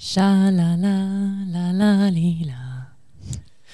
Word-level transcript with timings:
Sha 0.00 0.48
la 0.50 0.76
la 0.76 1.44
la 1.50 1.72
la 1.72 2.06
li 2.08 2.44
la. 2.46 2.86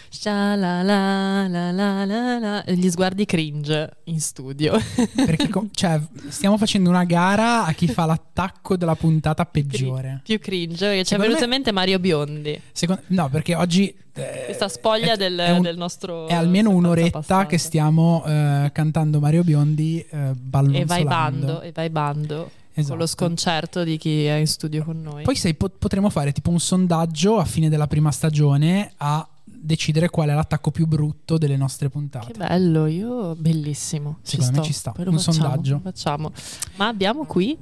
Sha 0.08 0.54
la 0.54 0.80
la 0.82 1.46
la 1.46 1.70
la 1.70 2.04
la 2.06 2.38
la. 2.38 2.64
Gli 2.66 2.88
sguardi 2.88 3.26
cringe 3.26 3.90
in 4.04 4.20
studio. 4.20 4.72
Perché 5.14 5.50
com- 5.50 5.68
cioè, 5.70 6.00
stiamo 6.28 6.56
facendo 6.56 6.88
una 6.88 7.04
gara 7.04 7.64
a 7.66 7.72
chi 7.72 7.88
fa 7.88 8.06
l'attacco 8.06 8.76
della 8.78 8.94
puntata 8.94 9.44
peggiore. 9.44 10.20
Più 10.24 10.38
cringe, 10.38 10.86
perché 10.86 11.04
ci 11.04 11.14
è 11.14 11.18
venuto 11.18 11.44
in 11.44 11.50
mente 11.50 11.72
Mario 11.72 11.98
Biondi. 11.98 12.58
Secondo- 12.72 13.02
no, 13.08 13.28
perché 13.28 13.54
oggi 13.54 13.94
eh, 14.14 14.42
Questa 14.46 14.68
spoglia 14.68 15.12
è- 15.12 15.16
del, 15.18 15.36
è 15.38 15.50
un- 15.50 15.60
del 15.60 15.76
nostro. 15.76 16.26
È 16.28 16.32
almeno 16.32 16.70
un'oretta 16.70 17.18
passata. 17.18 17.44
che 17.46 17.58
stiamo 17.58 18.24
eh, 18.26 18.70
cantando 18.72 19.20
Mario 19.20 19.44
Biondi 19.44 20.02
ballonzolando. 20.10 20.78
E 20.80 20.84
vai 20.86 21.04
bando, 21.04 21.60
e 21.60 21.72
vai 21.72 21.90
bando. 21.90 22.50
Esatto. 22.76 22.90
Con 22.90 22.98
lo 22.98 23.06
sconcerto 23.06 23.84
di 23.84 23.96
chi 23.96 24.24
è 24.24 24.34
in 24.34 24.46
studio 24.48 24.84
con 24.84 25.00
noi. 25.00 25.22
Poi 25.22 25.36
se 25.36 25.54
po- 25.54 25.70
potremmo 25.70 26.10
fare 26.10 26.32
tipo 26.32 26.50
un 26.50 26.58
sondaggio 26.58 27.38
a 27.38 27.44
fine 27.44 27.68
della 27.68 27.86
prima 27.86 28.10
stagione 28.10 28.92
a 28.96 29.26
decidere 29.44 30.10
qual 30.10 30.28
è 30.28 30.34
l'attacco 30.34 30.70
più 30.72 30.86
brutto 30.86 31.38
delle 31.38 31.56
nostre 31.56 31.88
puntate. 31.88 32.32
Che 32.32 32.38
bello, 32.38 32.86
io 32.86 33.34
bellissimo. 33.36 34.18
Secondo 34.22 34.52
me 34.52 34.58
sto. 34.58 34.66
ci 34.66 34.72
sta. 34.72 34.90
Poi 34.90 35.06
Un 35.06 35.16
facciamo, 35.18 35.32
sondaggio. 35.36 35.80
Facciamo. 35.82 36.32
Ma 36.76 36.88
abbiamo 36.88 37.24
qui 37.26 37.56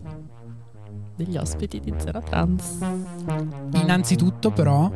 degli 1.15 1.37
ospiti 1.37 1.79
di 1.79 1.93
Zera 1.99 2.23
Trans. 2.23 2.79
Innanzitutto 3.75 4.51
però 4.51 4.91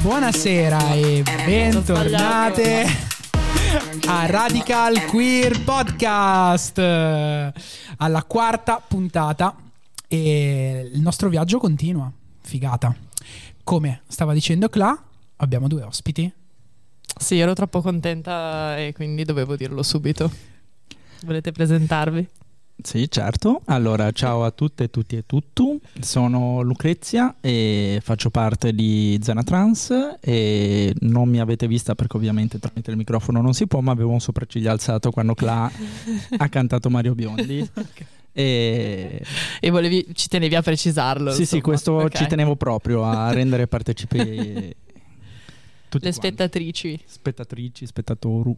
buonasera 0.00 0.94
e 0.94 1.22
bentornate 1.44 2.86
a 4.06 4.26
Radical 4.26 5.04
Queer 5.04 5.62
Podcast 5.62 6.78
alla 6.78 8.22
quarta 8.26 8.82
puntata 8.86 9.54
e 10.08 10.90
il 10.92 11.00
nostro 11.00 11.28
viaggio 11.28 11.58
continua. 11.58 12.10
Figata. 12.40 12.94
Come 13.62 14.02
stava 14.06 14.32
dicendo 14.32 14.68
Cla, 14.68 14.98
abbiamo 15.36 15.68
due 15.68 15.82
ospiti. 15.82 16.32
Sì, 17.18 17.38
ero 17.38 17.52
troppo 17.52 17.82
contenta 17.82 18.78
e 18.78 18.92
quindi 18.94 19.24
dovevo 19.24 19.56
dirlo 19.56 19.82
subito. 19.82 20.30
Volete 21.24 21.52
presentarvi? 21.52 22.28
Sì, 22.82 23.10
certo. 23.10 23.62
Allora, 23.66 24.12
ciao 24.12 24.44
a 24.44 24.50
tutte 24.50 24.84
e 24.84 24.90
tutti 24.90 25.16
e 25.16 25.24
tutto. 25.26 25.78
Sono 26.00 26.60
Lucrezia 26.60 27.34
e 27.40 28.00
faccio 28.02 28.30
parte 28.30 28.72
di 28.74 29.18
Zena 29.22 29.42
Trans 29.42 29.92
e 30.20 30.94
non 31.00 31.28
mi 31.28 31.40
avete 31.40 31.66
vista 31.66 31.94
perché 31.94 32.16
ovviamente 32.16 32.58
tramite 32.58 32.90
il 32.90 32.96
microfono 32.96 33.40
non 33.40 33.54
si 33.54 33.66
può, 33.66 33.80
ma 33.80 33.92
avevo 33.92 34.10
un 34.10 34.20
sopracciglio 34.20 34.70
alzato 34.70 35.10
quando 35.10 35.34
Cla 35.34 35.68
ha 36.36 36.48
cantato 36.48 36.88
Mario 36.90 37.14
Biondi. 37.14 37.68
E 38.32 39.22
E 39.60 39.70
volevi, 39.70 40.08
ci 40.12 40.28
tenevi 40.28 40.54
a 40.54 40.62
precisarlo. 40.62 41.30
sì, 41.30 41.36
sì, 41.36 41.42
insomma. 41.56 41.62
questo 41.62 41.92
Ok. 41.94 42.14
ci 42.16 42.26
tenevo 42.26 42.54
proprio 42.56 43.04
a 43.04 43.32
rendere 43.32 43.66
partecipi 43.66 44.18
Le 45.88 46.00
quanti. 46.00 46.12
spettatrici. 46.12 47.00
spettatrici, 47.06 47.86
spettatori. 47.86 48.54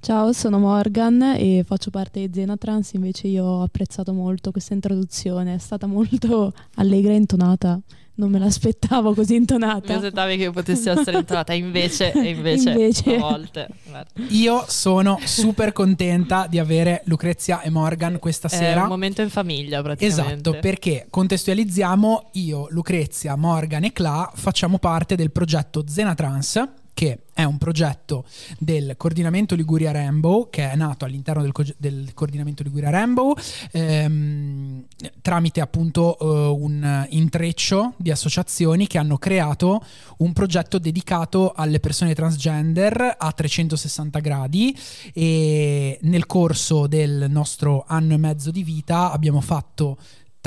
Ciao, 0.00 0.32
sono 0.32 0.58
Morgan 0.58 1.20
e 1.36 1.64
faccio 1.66 1.90
parte 1.90 2.20
di 2.26 2.30
Zena 2.32 2.56
Trans, 2.56 2.92
invece 2.92 3.26
io 3.26 3.44
ho 3.44 3.62
apprezzato 3.62 4.12
molto 4.12 4.52
questa 4.52 4.72
introduzione, 4.72 5.54
è 5.54 5.58
stata 5.58 5.86
molto 5.86 6.52
allegra 6.76 7.12
e 7.12 7.16
intonata, 7.16 7.78
non 8.14 8.30
me 8.30 8.38
l'aspettavo 8.38 9.12
così 9.12 9.32
Mi 9.32 9.38
intonata. 9.40 9.96
aspettavi 9.96 10.36
che 10.38 10.50
potessi 10.50 10.88
essere 10.88 11.18
entrata, 11.18 11.52
invece, 11.52 12.12
e 12.12 12.28
invece, 12.30 12.70
Invece. 12.70 13.16
a 13.16 13.18
volte. 13.18 13.68
Guarda. 13.88 14.10
Io 14.28 14.64
sono 14.68 15.18
super 15.24 15.72
contenta 15.72 16.46
di 16.48 16.58
avere 16.60 17.02
Lucrezia 17.06 17.60
e 17.60 17.68
Morgan 17.68 18.18
questa 18.18 18.48
È 18.48 18.52
sera. 18.52 18.82
un 18.82 18.88
momento 18.88 19.20
in 19.20 19.30
famiglia, 19.30 19.82
praticamente. 19.82 20.32
Esatto, 20.32 20.58
perché 20.60 21.06
contestualizziamo 21.10 22.30
io, 22.34 22.66
Lucrezia, 22.70 23.36
Morgan 23.36 23.84
e 23.84 23.92
Cla 23.92 24.30
facciamo 24.34 24.78
parte 24.78 25.16
del 25.16 25.32
progetto 25.32 25.84
Zena 25.86 26.14
Trans, 26.14 26.62
che 26.98 27.26
è 27.32 27.44
un 27.44 27.58
progetto 27.58 28.24
del 28.58 28.96
coordinamento 28.96 29.54
Liguria 29.54 29.92
Rainbow, 29.92 30.50
che 30.50 30.68
è 30.68 30.74
nato 30.74 31.04
all'interno 31.04 31.42
del, 31.42 31.52
co- 31.52 31.62
del 31.76 32.10
coordinamento 32.12 32.64
Liguria 32.64 32.90
Rainbow, 32.90 33.36
ehm, 33.70 34.84
tramite 35.22 35.60
appunto 35.60 36.18
eh, 36.18 36.24
un 36.60 37.06
intreccio 37.10 37.92
di 37.98 38.10
associazioni 38.10 38.88
che 38.88 38.98
hanno 38.98 39.16
creato 39.16 39.80
un 40.16 40.32
progetto 40.32 40.80
dedicato 40.80 41.52
alle 41.52 41.78
persone 41.78 42.16
transgender 42.16 43.14
a 43.16 43.30
360 43.30 44.18
gradi 44.18 44.76
e 45.14 46.00
nel 46.02 46.26
corso 46.26 46.88
del 46.88 47.26
nostro 47.28 47.84
anno 47.86 48.14
e 48.14 48.16
mezzo 48.16 48.50
di 48.50 48.64
vita 48.64 49.12
abbiamo 49.12 49.40
fatto 49.40 49.98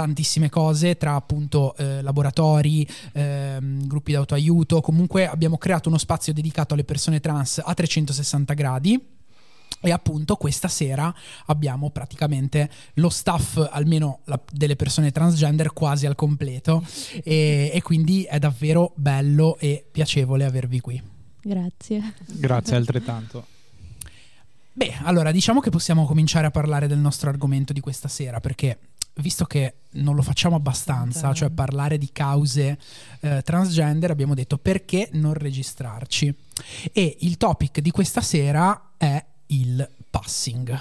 tantissime 0.02 0.50
cose 0.50 0.98
tra 0.98 1.14
appunto 1.14 1.76
eh, 1.78 2.02
laboratori, 2.02 2.88
ehm, 3.14 3.86
gruppi 3.86 4.14
d'autoaiuto, 4.14 4.82
comunque 4.82 5.28
abbiamo 5.28 5.58
creato 5.58 5.90
uno 5.90 6.00
spazio 6.00 6.34
dedicato 6.34 6.74
alle 6.74 6.84
persone 6.84 7.20
trans 7.20 7.62
a 7.64 7.74
360 7.74 8.54
gradi. 8.54 9.00
E 9.84 9.90
appunto 9.90 10.36
questa 10.36 10.68
sera 10.68 11.12
abbiamo 11.48 11.90
praticamente 11.90 12.70
lo 12.96 13.10
staff, 13.10 13.58
almeno 13.72 14.20
la- 14.26 14.40
delle 14.52 14.76
persone 14.76 15.12
transgender, 15.12 15.74
quasi 15.74 16.06
al 16.06 16.14
completo. 16.14 16.84
E, 17.24 17.72
e 17.74 17.82
quindi 17.82 18.24
è 18.24 18.38
davvero 18.38 18.92
bello 18.96 19.58
e 19.58 19.84
piacevole 19.90 20.46
avervi 20.46 20.80
qui. 20.82 21.02
Grazie. 21.42 22.14
Grazie 22.28 22.76
altrettanto. 22.76 23.46
Beh, 24.74 25.00
allora 25.04 25.32
diciamo 25.32 25.60
che 25.60 25.70
possiamo 25.70 26.06
cominciare 26.06 26.48
a 26.48 26.52
parlare 26.52 26.88
del 26.88 26.98
nostro 26.98 27.30
argomento 27.30 27.74
di 27.74 27.82
questa 27.82 28.08
sera, 28.08 28.40
perché 28.40 28.78
visto 29.16 29.46
che 29.46 29.76
non 29.94 30.16
lo 30.16 30.22
facciamo 30.22 30.56
abbastanza, 30.56 31.18
Esatto. 31.20 31.36
cioè 31.36 31.50
parlare 31.50 31.98
di 31.98 32.10
cause 32.14 32.78
eh, 33.20 33.42
transgender, 33.44 34.10
abbiamo 34.12 34.34
detto 34.34 34.58
perché 34.58 35.10
non 35.14 35.34
registrarci. 35.34 36.34
E 36.94 37.18
il 37.22 37.38
topic 37.38 37.80
di 37.80 37.92
questa 37.92 38.22
sera 38.22 38.92
è 38.98 39.24
il 39.48 39.90
passing. 40.10 40.80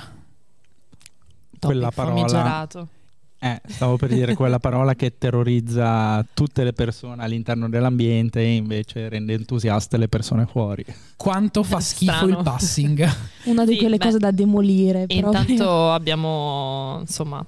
Quella 1.58 1.91
Topic 1.91 1.94
parola- 1.94 2.16
famigerato. 2.16 2.88
Eh, 3.42 3.58
stavo 3.68 3.96
per 3.96 4.10
dire 4.10 4.34
quella 4.34 4.58
parola 4.58 4.94
che 4.94 5.16
terrorizza 5.16 6.22
tutte 6.34 6.62
le 6.62 6.74
persone 6.74 7.22
all'interno 7.22 7.70
dell'ambiente 7.70 8.41
e 8.41 8.54
invece 8.54 9.08
rende 9.08 9.32
entusiaste 9.32 9.97
le 9.97 10.08
persone 10.08 10.44
fuori. 10.44 10.84
Quanto 11.16 11.62
fa 11.62 11.80
schifo 11.80 12.12
Strano. 12.12 12.36
il 12.36 12.42
passing? 12.44 13.10
Una 13.44 13.64
di 13.64 13.72
Sì, 13.72 13.78
quelle 13.78 13.97
beh. 13.97 14.04
cose 14.04 14.18
da 14.18 14.30
demolire. 14.30 15.06
Proprio. 15.06 15.41
intanto 15.41 15.91
abbiamo, 15.91 16.98
insomma, 17.00 17.42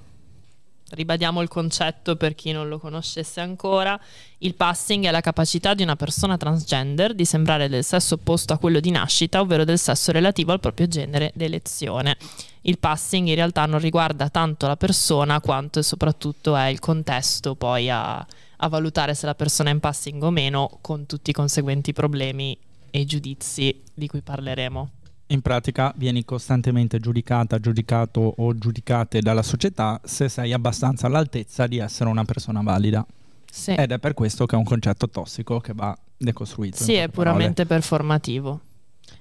ribadiamo 0.93 1.41
il 1.41 1.47
concetto 1.47 2.15
per 2.15 2.35
chi 2.35 2.51
non 2.51 2.67
lo 2.67 2.79
conoscesse 2.79 3.41
ancora. 3.41 3.99
Il 4.39 4.55
passing 4.55 5.05
è 5.05 5.11
la 5.11 5.21
capacità 5.21 5.73
di 5.73 5.83
una 5.83 5.95
persona 5.95 6.37
transgender 6.37 7.13
di 7.13 7.25
sembrare 7.25 7.69
del 7.69 7.83
sesso 7.83 8.15
opposto 8.15 8.53
a 8.53 8.57
quello 8.57 8.79
di 8.79 8.91
nascita, 8.91 9.41
ovvero 9.41 9.63
del 9.63 9.79
sesso 9.79 10.11
relativo 10.11 10.51
al 10.51 10.59
proprio 10.59 10.87
genere 10.87 11.31
d'elezione. 11.33 12.17
Il 12.61 12.77
passing 12.77 13.27
in 13.27 13.35
realtà 13.35 13.65
non 13.65 13.79
riguarda 13.79 14.29
tanto 14.29 14.67
la 14.67 14.77
persona 14.77 15.41
quanto 15.41 15.79
e 15.79 15.83
soprattutto 15.83 16.55
è 16.55 16.67
il 16.67 16.79
contesto 16.79 17.55
poi 17.55 17.89
a, 17.89 18.15
a 18.15 18.67
valutare 18.67 19.15
se 19.15 19.25
la 19.25 19.35
persona 19.35 19.69
è 19.69 19.73
in 19.73 19.79
passing 19.79 20.23
o 20.23 20.29
meno, 20.29 20.77
con 20.81 21.05
tutti 21.05 21.31
i 21.31 21.33
conseguenti 21.33 21.91
problemi 21.93 22.57
e 22.89 23.05
giudizi 23.05 23.81
di 23.93 24.07
cui 24.07 24.21
parleremo. 24.21 24.89
In 25.27 25.41
pratica 25.41 25.93
vieni 25.95 26.25
costantemente 26.25 26.99
giudicata, 26.99 27.57
giudicato 27.57 28.33
o 28.37 28.55
giudicate 28.57 29.21
dalla 29.21 29.41
società 29.41 29.99
se 30.03 30.29
sei 30.29 30.53
abbastanza 30.53 31.07
all'altezza 31.07 31.65
di 31.65 31.77
essere 31.77 32.09
una 32.09 32.25
persona 32.25 32.61
valida. 32.61 33.05
Sì. 33.49 33.71
Ed 33.71 33.91
è 33.91 33.99
per 33.99 34.13
questo 34.13 34.45
che 34.45 34.55
è 34.55 34.57
un 34.57 34.65
concetto 34.65 35.09
tossico 35.09 35.59
che 35.59 35.73
va 35.73 35.97
decostruito. 36.17 36.77
Sì, 36.77 36.93
è 36.93 37.05
poche 37.05 37.11
parole. 37.11 37.31
puramente 37.31 37.65
performativo. 37.65 38.59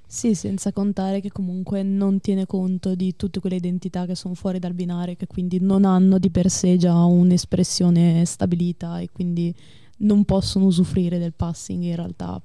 Sì, 0.06 0.34
senza 0.34 0.72
contare 0.72 1.20
che 1.20 1.30
comunque 1.30 1.82
non 1.82 2.20
tiene 2.20 2.44
conto 2.46 2.94
di 2.94 3.16
tutte 3.16 3.40
quelle 3.40 3.56
identità 3.56 4.04
che 4.04 4.14
sono 4.14 4.34
fuori 4.34 4.58
dal 4.58 4.74
binario, 4.74 5.14
che 5.16 5.26
quindi 5.26 5.58
non 5.60 5.84
hanno 5.86 6.18
di 6.18 6.30
per 6.30 6.50
sé 6.50 6.76
già 6.76 6.94
un'espressione 6.94 8.24
stabilita 8.26 8.98
e 8.98 9.08
quindi 9.10 9.54
non 9.98 10.24
possono 10.24 10.66
usufruire 10.66 11.18
del 11.18 11.32
passing 11.32 11.84
in 11.84 11.96
realtà 11.96 12.40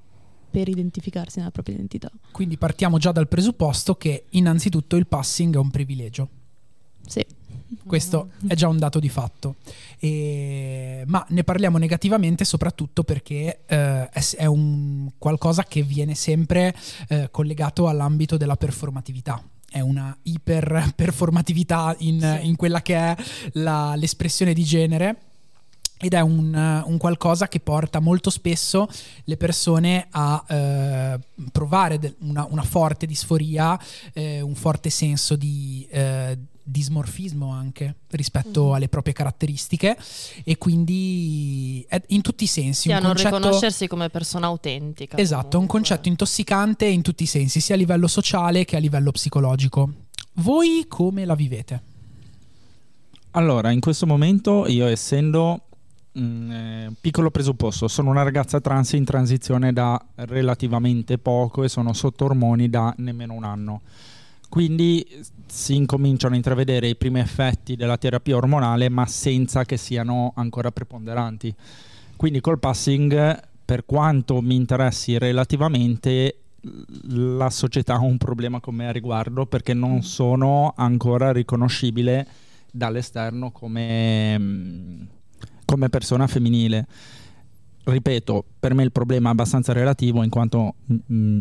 per 0.58 0.70
identificarsi 0.70 1.38
nella 1.38 1.52
propria 1.52 1.76
identità. 1.76 2.10
Quindi 2.32 2.58
partiamo 2.58 2.98
già 2.98 3.12
dal 3.12 3.28
presupposto 3.28 3.94
che 3.94 4.26
innanzitutto 4.32 4.96
il 4.96 5.06
passing 5.06 5.54
è 5.54 5.60
un 5.60 5.70
privilegio. 5.70 6.30
Sì. 7.06 7.24
Questo 7.86 8.32
è 8.48 8.56
già 8.56 8.68
un 8.68 8.80
dato 8.80 8.98
di 9.00 9.08
fatto. 9.08 9.58
E- 10.00 11.04
ma 11.06 11.24
ne 11.30 11.44
parliamo 11.44 11.78
negativamente 11.78 12.44
soprattutto 12.44 13.04
perché 13.04 13.60
eh, 13.68 14.10
è, 14.10 14.46
un 14.46 15.12
qualcosa 15.20 15.64
che 15.64 15.84
viene 15.84 16.16
sempre 16.16 16.74
eh, 17.10 17.28
collegato 17.30 17.88
all'ambito 17.88 18.36
della 18.36 18.56
performatività. 18.56 19.40
È 19.70 19.80
una 19.80 20.18
iperperformatività 20.24 21.96
in, 22.00 22.20
Sì. 22.20 22.48
in 22.48 22.56
quella 22.56 22.82
che 22.82 22.96
è 22.96 23.16
la- 23.54 23.94
l'espressione 23.96 24.54
di 24.54 24.64
genere. 24.64 25.18
Ed 26.00 26.14
è 26.14 26.20
un, 26.22 26.84
un 26.86 26.98
qualcosa 26.98 27.48
che 27.48 27.60
porta 27.60 28.00
molto 28.00 28.30
spesso 28.30 28.88
le 29.24 29.38
persone 29.38 30.08
a 30.12 30.44
eh, 30.48 31.20
provare 31.52 32.16
una, 32.20 32.46
una 32.50 32.64
forte 32.64 33.06
disforia, 33.06 33.80
eh, 34.14 34.42
un 34.42 34.56
forte 34.56 34.90
senso 34.90 35.36
di 35.36 35.88
eh, 35.90 36.38
dismorfismo 36.70 37.50
anche 37.50 37.96
rispetto 38.10 38.66
Mhm. 38.66 38.72
alle 38.74 38.90
proprie 38.90 39.14
caratteristiche 39.14 39.98
e 40.44 40.58
quindi 40.58 41.84
è 41.88 42.02
in 42.08 42.22
tutti 42.22 42.44
i 42.44 42.48
sensi. 42.48 42.82
Sì, 42.82 42.90
un 42.90 42.96
a 42.96 43.00
non 43.00 43.14
concetto... 43.14 43.38
riconoscersi 43.38 43.88
come 43.88 44.10
persona 44.10 44.48
autentica. 44.48 45.18
Esatto, 45.18 45.46
un 45.46 45.66
comunque. 45.66 45.80
concetto 45.80 46.10
intossicante 46.10 46.86
in 46.86 47.02
tutti 47.02 47.24
i 47.24 47.28
sensi, 47.28 47.62
sia 47.62 47.76
a 47.76 47.78
livello 47.78 48.08
sociale 48.08 48.66
che 48.66 48.76
a 48.76 48.80
livello 48.80 49.12
psicologico. 49.12 49.92
Voi 50.34 50.86
come 50.90 51.24
la 51.24 51.36
vivete? 51.36 51.82
Allora, 53.32 53.72
in 53.72 53.80
questo 53.80 54.06
momento 54.06 54.68
io 54.68 54.88
essendo 54.88 55.67
mm, 56.20 56.52
eh, 56.52 56.92
piccolo 57.00 57.32
presupposto, 57.32 57.88
sono 57.88 58.10
una 58.10 58.24
ragazza 58.24 58.60
trans 58.60 58.94
in 58.94 59.06
transizione 59.06 59.74
da 59.74 60.04
relativamente 60.16 61.18
poco 61.18 61.64
e 61.64 61.70
sono 61.70 61.94
sotto 61.94 62.26
ormoni 62.26 62.70
da 62.70 62.94
nemmeno 62.98 63.34
un 63.34 63.44
anno. 63.44 63.82
Quindi 64.50 65.06
si 65.46 65.76
incominciano 65.76 66.34
a 66.34 66.38
intravedere 66.38 66.88
i 66.88 66.96
primi 66.96 67.20
effetti 67.20 67.76
della 67.76 67.98
terapia 67.98 68.38
ormonale, 68.38 68.90
ma 68.90 69.06
senza 69.06 69.66
che 69.66 69.78
siano 69.78 70.32
ancora 70.36 70.72
preponderanti. 70.72 71.54
Quindi 72.16 72.40
col 72.40 72.60
passing, 72.60 73.40
per 73.66 73.86
quanto 73.86 74.42
mi 74.42 74.56
interessi 74.56 75.18
relativamente, 75.18 76.40
la 77.10 77.50
società 77.50 77.96
ha 77.96 78.00
un 78.00 78.18
problema 78.18 78.60
con 78.60 78.76
me 78.76 78.88
a 78.88 78.92
riguardo 78.92 79.46
perché 79.46 79.74
non 79.74 80.02
sono 80.02 80.74
ancora 80.76 81.32
riconoscibile 81.32 82.28
dall'esterno 82.72 83.52
come, 83.52 84.38
mm, 84.38 85.02
come 85.68 85.90
persona 85.90 86.26
femminile. 86.26 86.88
Ripeto, 87.84 88.44
per 88.60 88.74
me 88.74 88.84
il 88.84 88.92
problema 88.92 89.28
è 89.28 89.32
abbastanza 89.32 89.74
relativo 89.74 90.24
in 90.24 90.30
quanto 90.30 90.76
mm, 91.12 91.40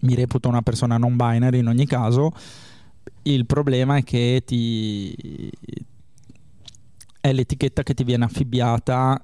mi 0.00 0.14
reputo 0.14 0.48
una 0.48 0.62
persona 0.62 0.98
non 0.98 1.16
binary 1.16 1.60
in 1.60 1.68
ogni 1.68 1.86
caso. 1.86 2.32
Il 3.22 3.46
problema 3.46 3.96
è 3.96 4.02
che 4.02 4.42
ti 4.44 5.50
è 7.20 7.32
l'etichetta 7.32 7.82
che 7.82 7.94
ti 7.94 8.04
viene 8.04 8.24
affibbiata 8.24 9.22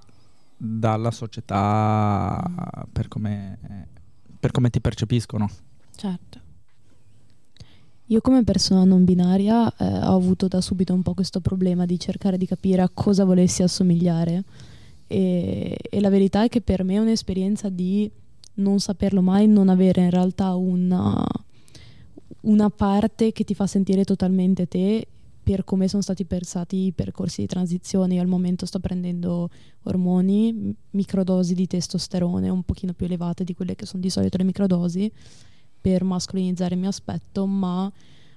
dalla 0.56 1.11
società 1.11 2.43
per 2.91 3.09
come, 3.09 3.88
per 4.38 4.53
come 4.53 4.71
ti 4.71 4.81
percepiscono. 4.81 5.50
Certo. 5.94 6.40
Io 8.11 8.21
come 8.21 8.43
persona 8.43 8.83
non 8.83 9.05
binaria 9.05 9.73
eh, 9.77 9.85
ho 9.85 10.17
avuto 10.17 10.49
da 10.49 10.61
subito 10.61 10.93
un 10.93 11.03
po' 11.03 11.15
questo 11.15 11.39
problema 11.39 11.87
di 11.87 11.97
cercare 11.97 12.37
di 12.37 12.47
capire 12.47 12.83
a 12.83 12.91
cosa 12.93 13.25
volessi 13.25 13.62
assomigliare 13.62 14.43
e, 15.07 15.79
e 15.79 16.01
la 16.01 16.09
verità 16.09 16.43
è 16.43 16.49
che 16.49 16.61
per 16.61 16.83
me 16.83 16.95
è 16.95 16.99
un'esperienza 16.99 17.69
di 17.69 18.11
non 18.55 18.81
saperlo 18.81 19.23
mai, 19.23 19.47
non 19.47 19.69
avere 19.69 20.03
in 20.03 20.11
realtà 20.11 20.57
una, 20.57 21.25
una 22.41 22.69
parte 22.69 23.31
che 23.31 23.45
ti 23.45 23.55
fa 23.55 23.69
sentire 23.69 24.03
totalmente 24.03 24.67
te 24.67 25.06
per 25.41 25.63
come 25.63 25.87
sono 25.87 26.03
stati 26.03 26.25
pensati 26.25 26.87
i 26.87 26.93
percorsi 26.93 27.43
di 27.43 27.47
transizione. 27.47 28.15
Io 28.15 28.23
al 28.23 28.27
momento 28.27 28.67
sto 28.67 28.81
prendendo 28.81 29.51
ormoni, 29.85 30.75
microdosi 30.91 31.55
di 31.55 31.69
testosterone 31.69 32.49
un 32.49 32.65
pochino 32.65 32.93
più 32.93 33.06
elevate 33.06 33.45
di 33.45 33.55
quelle 33.55 33.77
che 33.77 33.87
sono 33.87 34.03
di 34.03 34.11
solito 34.11 34.37
le 34.37 34.45
microdosi 34.45 35.13
per 35.81 36.05
mascolinizzare 36.05 36.75
il 36.75 36.81
mio 36.81 36.91
aspetto, 36.91 37.47
ma 37.47 37.91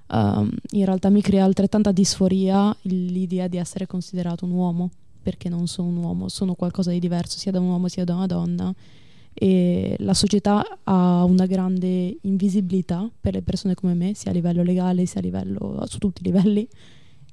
um, 0.08 0.50
in 0.72 0.86
realtà 0.86 1.10
mi 1.10 1.22
crea 1.22 1.44
altrettanta 1.44 1.92
disforia 1.92 2.76
l'idea 2.84 3.48
di 3.48 3.58
essere 3.58 3.86
considerato 3.86 4.46
un 4.46 4.52
uomo, 4.52 4.90
perché 5.22 5.50
non 5.50 5.68
sono 5.68 5.88
un 5.88 5.98
uomo, 5.98 6.30
sono 6.30 6.54
qualcosa 6.54 6.92
di 6.92 7.00
diverso 7.00 7.38
sia 7.38 7.52
da 7.52 7.60
un 7.60 7.68
uomo 7.68 7.88
sia 7.88 8.04
da 8.04 8.16
una 8.16 8.28
donna. 8.28 8.74
E 9.36 9.96
la 10.00 10.14
società 10.14 10.80
ha 10.84 11.24
una 11.24 11.48
grande 11.48 12.18
invisibilità 12.22 13.10
per 13.20 13.34
le 13.34 13.42
persone 13.42 13.74
come 13.74 13.96
me, 13.96 14.14
sia 14.14 14.30
a 14.32 14.34
livello 14.34 14.62
legale 14.62 15.06
sia 15.06 15.22
a 15.22 15.24
livello 15.24 15.84
su 15.88 15.98
tutti 15.98 16.22
i 16.22 16.26
livelli. 16.26 16.68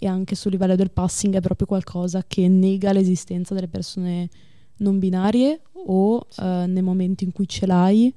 E 0.02 0.06
anche 0.06 0.34
sul 0.34 0.52
livello 0.52 0.76
del 0.76 0.90
passing 0.90 1.34
è 1.34 1.40
proprio 1.40 1.66
qualcosa 1.66 2.24
che 2.26 2.48
nega 2.48 2.92
l'esistenza 2.92 3.52
delle 3.52 3.68
persone 3.68 4.30
non 4.78 4.98
binarie 4.98 5.60
o 5.72 6.26
eh, 6.38 6.64
nel 6.66 6.82
momento 6.82 7.24
in 7.24 7.32
cui 7.32 7.46
ce 7.46 7.66
l'hai 7.66 8.12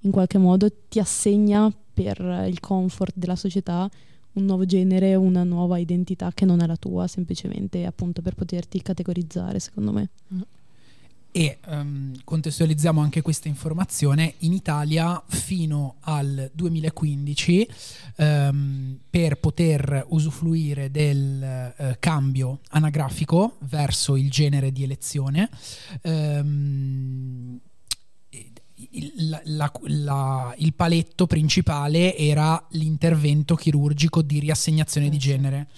in 0.00 0.10
qualche 0.10 0.38
modo 0.38 0.70
ti 0.88 0.98
assegna 0.98 1.72
per 1.92 2.44
il 2.48 2.60
comfort 2.60 3.14
della 3.16 3.36
società 3.36 3.90
un 4.38 4.44
nuovo 4.44 4.64
genere, 4.64 5.14
una 5.14 5.42
nuova 5.42 5.78
identità 5.78 6.30
che 6.32 6.44
non 6.44 6.60
è 6.60 6.66
la 6.66 6.76
tua, 6.76 7.06
semplicemente 7.06 7.84
appunto 7.84 8.22
per 8.22 8.34
poterti 8.34 8.80
categorizzare, 8.80 9.58
secondo 9.58 9.92
me. 9.92 10.08
E 11.30 11.58
um, 11.66 12.14
contestualizziamo 12.24 13.00
anche 13.00 13.20
questa 13.20 13.48
informazione, 13.48 14.34
in 14.38 14.52
Italia 14.52 15.22
fino 15.28 15.96
al 16.00 16.50
2015 16.52 17.68
um, 18.16 18.98
per 19.10 19.38
poter 19.38 20.06
usufruire 20.08 20.90
del 20.90 21.74
uh, 21.76 21.84
cambio 21.98 22.60
anagrafico 22.70 23.56
verso 23.60 24.16
il 24.16 24.30
genere 24.30 24.72
di 24.72 24.82
elezione 24.82 25.50
um, 26.02 27.60
il, 28.90 29.40
la, 29.44 29.72
la, 29.86 30.54
il, 30.58 30.74
paletto 30.74 31.26
principale 31.26 32.16
era 32.16 32.64
l'intervento 32.70 33.54
chirurgico 33.54 34.22
di 34.22 34.38
riassegnazione 34.38 35.08
di 35.08 35.18
genere 35.18 35.68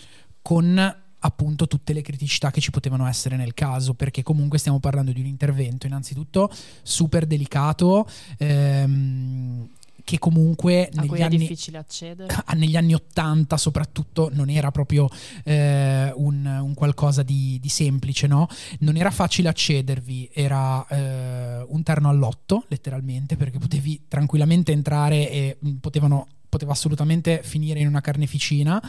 con 0.42 0.96
appunto 1.22 1.66
tutte 1.66 1.92
le 1.92 2.02
criticità 2.02 2.50
che 2.50 2.60
ci 2.60 2.70
potevano 2.70 3.06
essere 3.06 3.36
nel 3.36 3.54
caso, 3.54 3.94
perché 3.94 4.22
comunque 4.22 4.58
stiamo 4.58 4.80
parlando 4.80 5.12
di 5.12 5.20
un 5.20 5.26
intervento 5.26 5.86
innanzitutto 5.86 6.50
super 6.82 7.26
delicato. 7.26 8.08
Ehm, 8.38 9.68
che 10.04 10.18
comunque 10.18 10.88
a 10.94 11.02
negli 11.02 11.22
anni, 11.22 11.38
difficile 11.38 11.78
accedere. 11.78 12.34
negli 12.54 12.76
anni 12.76 12.94
80 12.94 13.56
soprattutto 13.56 14.30
non 14.32 14.48
era 14.50 14.70
proprio 14.70 15.08
eh, 15.44 16.12
un, 16.14 16.44
un, 16.44 16.74
qualcosa 16.74 17.22
di, 17.22 17.58
di, 17.60 17.68
semplice, 17.68 18.26
no? 18.26 18.48
Non 18.80 18.96
era 18.96 19.10
facile 19.10 19.48
accedervi, 19.48 20.30
era 20.32 20.86
eh, 20.88 21.64
un 21.68 21.82
terno 21.82 22.08
all'otto 22.08 22.64
letteralmente 22.68 23.36
perché 23.36 23.58
potevi 23.58 24.02
tranquillamente 24.08 24.72
entrare 24.72 25.30
e 25.30 25.56
mh, 25.58 25.70
potevano 25.74 26.26
poteva 26.50 26.72
assolutamente 26.72 27.42
finire 27.44 27.78
in 27.78 27.86
una 27.86 28.00
carneficina 28.00 28.82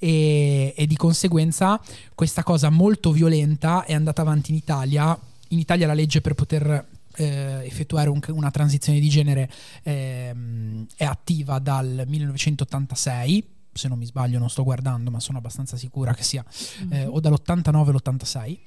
e, 0.00 0.72
e, 0.74 0.86
di 0.86 0.96
conseguenza 0.96 1.78
questa 2.14 2.42
cosa 2.42 2.70
molto 2.70 3.12
violenta 3.12 3.84
è 3.84 3.92
andata 3.92 4.22
avanti 4.22 4.50
in 4.50 4.56
Italia. 4.56 5.16
In 5.48 5.58
Italia 5.58 5.86
la 5.86 5.92
legge 5.92 6.22
per 6.22 6.34
poter 6.34 6.86
eh, 7.22 7.66
effettuare 7.66 8.08
un, 8.08 8.20
una 8.28 8.50
transizione 8.50 9.00
di 9.00 9.08
genere 9.08 9.50
ehm, 9.82 10.86
è 10.96 11.04
attiva 11.04 11.58
dal 11.58 12.04
1986 12.06 13.48
se 13.72 13.88
non 13.88 13.98
mi 13.98 14.04
sbaglio 14.04 14.38
non 14.38 14.50
sto 14.50 14.64
guardando 14.64 15.10
ma 15.10 15.20
sono 15.20 15.38
abbastanza 15.38 15.76
sicura 15.76 16.12
che 16.14 16.22
sia 16.22 16.44
mm-hmm. 16.44 16.92
eh, 16.92 17.06
o 17.06 17.20
dall'89 17.20 17.88
all'86 17.88 18.58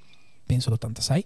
penso 0.45 0.69
l'86 0.69 1.23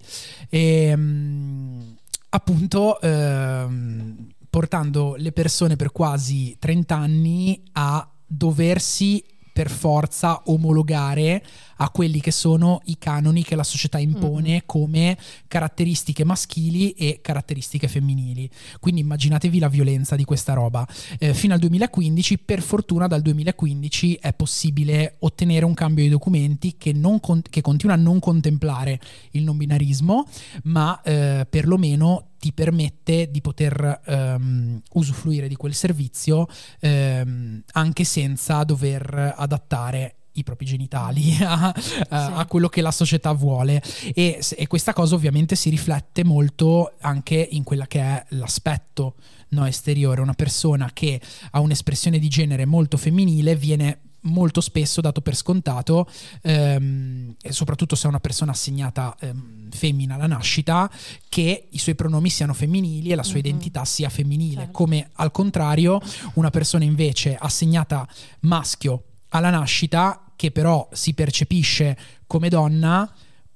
e 0.50 0.96
mh, 0.96 1.98
appunto 2.30 3.00
ehm, 3.02 4.28
portando 4.50 5.16
le 5.18 5.32
persone 5.32 5.76
per 5.76 5.92
quasi 5.92 6.56
30 6.60 6.96
anni 6.96 7.64
a 7.74 8.10
doversi 8.26 9.24
per 9.52 9.70
forza 9.70 10.42
omologare 10.46 11.44
a 11.82 11.90
quelli 11.90 12.20
che 12.20 12.32
sono 12.32 12.82
i 12.86 12.98
canoni 12.98 13.44
che 13.44 13.56
la 13.56 13.64
società 13.64 13.98
impone 14.00 14.50
mm-hmm. 14.50 14.60
come 14.66 15.18
caratteristiche 15.48 16.24
maschili 16.24 16.92
e 16.92 17.20
caratteristiche 17.22 17.88
femminili. 17.88 18.50
Quindi 18.80 19.02
immaginatevi 19.02 19.60
la 19.60 19.70
violenza 19.70 20.16
di 20.16 20.24
questa 20.24 20.54
roba. 20.54 20.88
Eh, 21.18 21.34
fino 21.34 21.54
al 21.54 21.60
2015, 21.60 22.40
per 22.40 22.62
fortuna 22.62 23.08
dal 23.08 23.22
2015 23.22 24.20
è 24.22 24.34
possibile 24.34 25.16
ottenere 25.20 25.66
un 25.66 25.74
cambio 25.74 26.04
di 26.04 26.10
documenti 26.10 26.76
che, 26.78 26.94
con- 27.22 27.42
che 27.42 27.62
continua 27.62 27.96
a 27.96 28.00
non 28.00 28.20
contemplare 28.20 29.00
il 29.32 29.44
non 29.44 29.58
binarismo, 29.58 30.28
ma 30.64 31.02
eh, 31.02 31.48
perlomeno 31.50 32.26
ti 32.40 32.54
permette 32.54 33.30
di 33.30 33.42
poter 33.42 34.00
um, 34.06 34.82
usufruire 34.94 35.50
di 35.50 35.56
quel 35.56 35.74
servizio 35.74 36.48
um, 36.80 37.62
anche 37.74 38.04
senza 38.06 38.64
dover 38.64 39.34
adattare 39.36 40.19
i 40.34 40.44
propri 40.44 40.66
genitali 40.66 41.38
a, 41.42 41.74
sì. 41.78 41.94
a, 42.10 42.46
quello 42.46 42.70
che 42.70 42.82
la 42.82 42.92
società 42.92 43.32
vuole 43.32 43.82
e, 44.14 44.40
e, 44.56 44.68
questa 44.68 44.94
cosa 44.94 45.16
ovviamente 45.16 45.56
si 45.56 45.70
riflette 45.70 46.24
molto 46.24 46.94
anche 47.00 47.48
in 47.52 47.64
quella 47.64 47.88
che 47.88 48.00
è 48.00 48.26
l'aspetto 48.30 49.16
no, 49.50 49.66
esteriore 49.66 50.22
una 50.22 50.34
persona 50.34 50.92
che 50.94 51.20
ha 51.52 51.60
un'espressione 51.60 52.20
di 52.20 52.28
genere 52.28 52.66
molto 52.66 52.98
femminile 52.98 53.56
viene 53.56 54.00
molto 54.22 54.62
spesso 54.62 55.02
dato 55.02 55.22
per 55.22 55.36
scontato, 55.36 56.08
ehm, 56.42 57.36
e 57.42 57.52
soprattutto 57.52 57.96
se 57.96 58.06
è 58.06 58.10
una 58.10 58.20
persona 58.20 58.52
assegnata 58.52 59.16
ehm, 59.20 59.70
femmina 59.72 60.16
alla 60.16 60.28
nascita, 60.28 60.92
che 61.30 61.68
i 61.70 61.78
suoi 61.78 61.96
pronomi 61.96 62.30
siano 62.30 62.54
femminili 62.54 63.12
e 63.12 63.16
la 63.16 63.24
sua 63.24 63.36
uh-huh. 63.36 63.40
identità 63.40 63.86
sia 63.86 64.10
femminile, 64.10 64.56
certo. 64.56 64.72
come 64.72 65.10
al 65.14 65.32
contrario 65.32 66.02
una 66.34 66.50
persona 66.50 66.84
invece 66.84 67.36
assegnata 67.36 68.08
maschio 68.42 69.04
alla 69.30 69.50
nascita, 69.50 70.24
che 70.36 70.52
però 70.52 70.88
si 70.92 71.14
percepisce 71.14 71.98
come 72.28 72.50
donna, 72.50 73.12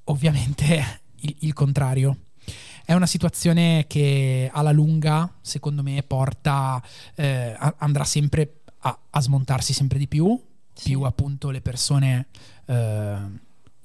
ovviamente 0.05 1.01
il, 1.21 1.35
il 1.39 1.53
contrario. 1.53 2.17
È 2.85 2.93
una 2.93 3.05
situazione 3.05 3.85
che 3.87 4.49
alla 4.51 4.71
lunga, 4.71 5.31
secondo 5.41 5.83
me, 5.83 6.03
porta, 6.03 6.83
eh, 7.15 7.55
andrà 7.77 8.03
sempre 8.03 8.61
a, 8.79 8.97
a 9.09 9.21
smontarsi 9.21 9.71
sempre 9.71 9.97
di 9.97 10.07
più, 10.07 10.37
sì. 10.73 10.89
più 10.89 11.03
appunto 11.03 11.49
le 11.49 11.61
persone 11.61 12.27
eh, 12.65 13.17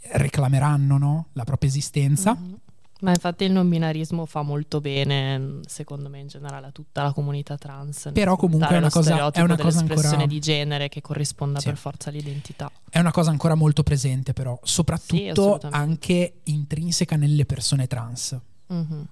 reclameranno 0.00 0.98
no? 0.98 1.26
la 1.34 1.44
propria 1.44 1.70
esistenza. 1.70 2.34
Mm-hmm. 2.34 2.54
Ma 3.00 3.10
infatti 3.10 3.44
il 3.44 3.52
non 3.52 3.68
binarismo 3.68 4.26
fa 4.26 4.42
molto 4.42 4.80
bene, 4.80 5.60
secondo 5.66 6.08
me, 6.08 6.18
in 6.18 6.26
generale 6.26 6.66
a 6.66 6.70
tutta 6.72 7.04
la 7.04 7.12
comunità 7.12 7.56
trans. 7.56 8.10
Però 8.12 8.36
comunque 8.36 8.68
è 8.74 8.76
una 8.78 8.90
cosa- 8.90 9.30
è 9.30 9.40
una 9.40 9.54
cosa 9.56 9.82
dell'espressione 9.82 10.08
ancora- 10.08 10.26
di 10.26 10.38
genere 10.40 10.88
che 10.88 11.00
corrisponda 11.00 11.60
Sì. 11.60 11.66
per 11.66 11.76
forza 11.76 12.08
all'identità. 12.10 12.70
È 12.90 12.98
una 12.98 13.12
cosa 13.12 13.30
ancora 13.30 13.54
molto 13.54 13.84
presente, 13.84 14.32
però, 14.32 14.58
soprattutto 14.64 15.30
assolutamente. 15.30 15.76
anche 15.78 16.32
intrinseca 16.44 17.14
nelle 17.14 17.44
persone 17.44 17.86
trans. 17.86 18.36
Mhm. 18.66 19.06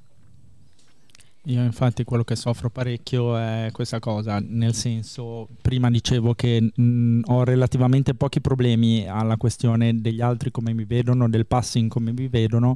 Io 1.48 1.62
infatti 1.62 2.02
quello 2.02 2.24
che 2.24 2.34
soffro 2.34 2.70
parecchio 2.70 3.36
è 3.36 3.68
questa 3.70 4.00
cosa, 4.00 4.40
nel 4.44 4.74
senso, 4.74 5.46
prima 5.62 5.88
dicevo 5.90 6.34
che 6.34 6.72
mh, 6.74 7.20
ho 7.26 7.44
relativamente 7.44 8.14
pochi 8.14 8.40
problemi 8.40 9.06
alla 9.06 9.36
questione 9.36 10.00
degli 10.00 10.20
altri 10.20 10.50
come 10.50 10.72
mi 10.72 10.84
vedono, 10.84 11.28
del 11.28 11.46
passing 11.46 11.88
come 11.88 12.12
mi 12.12 12.26
vedono, 12.26 12.74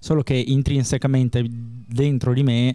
solo 0.00 0.22
che 0.24 0.34
intrinsecamente 0.34 1.44
dentro 1.48 2.32
di 2.32 2.42
me 2.42 2.74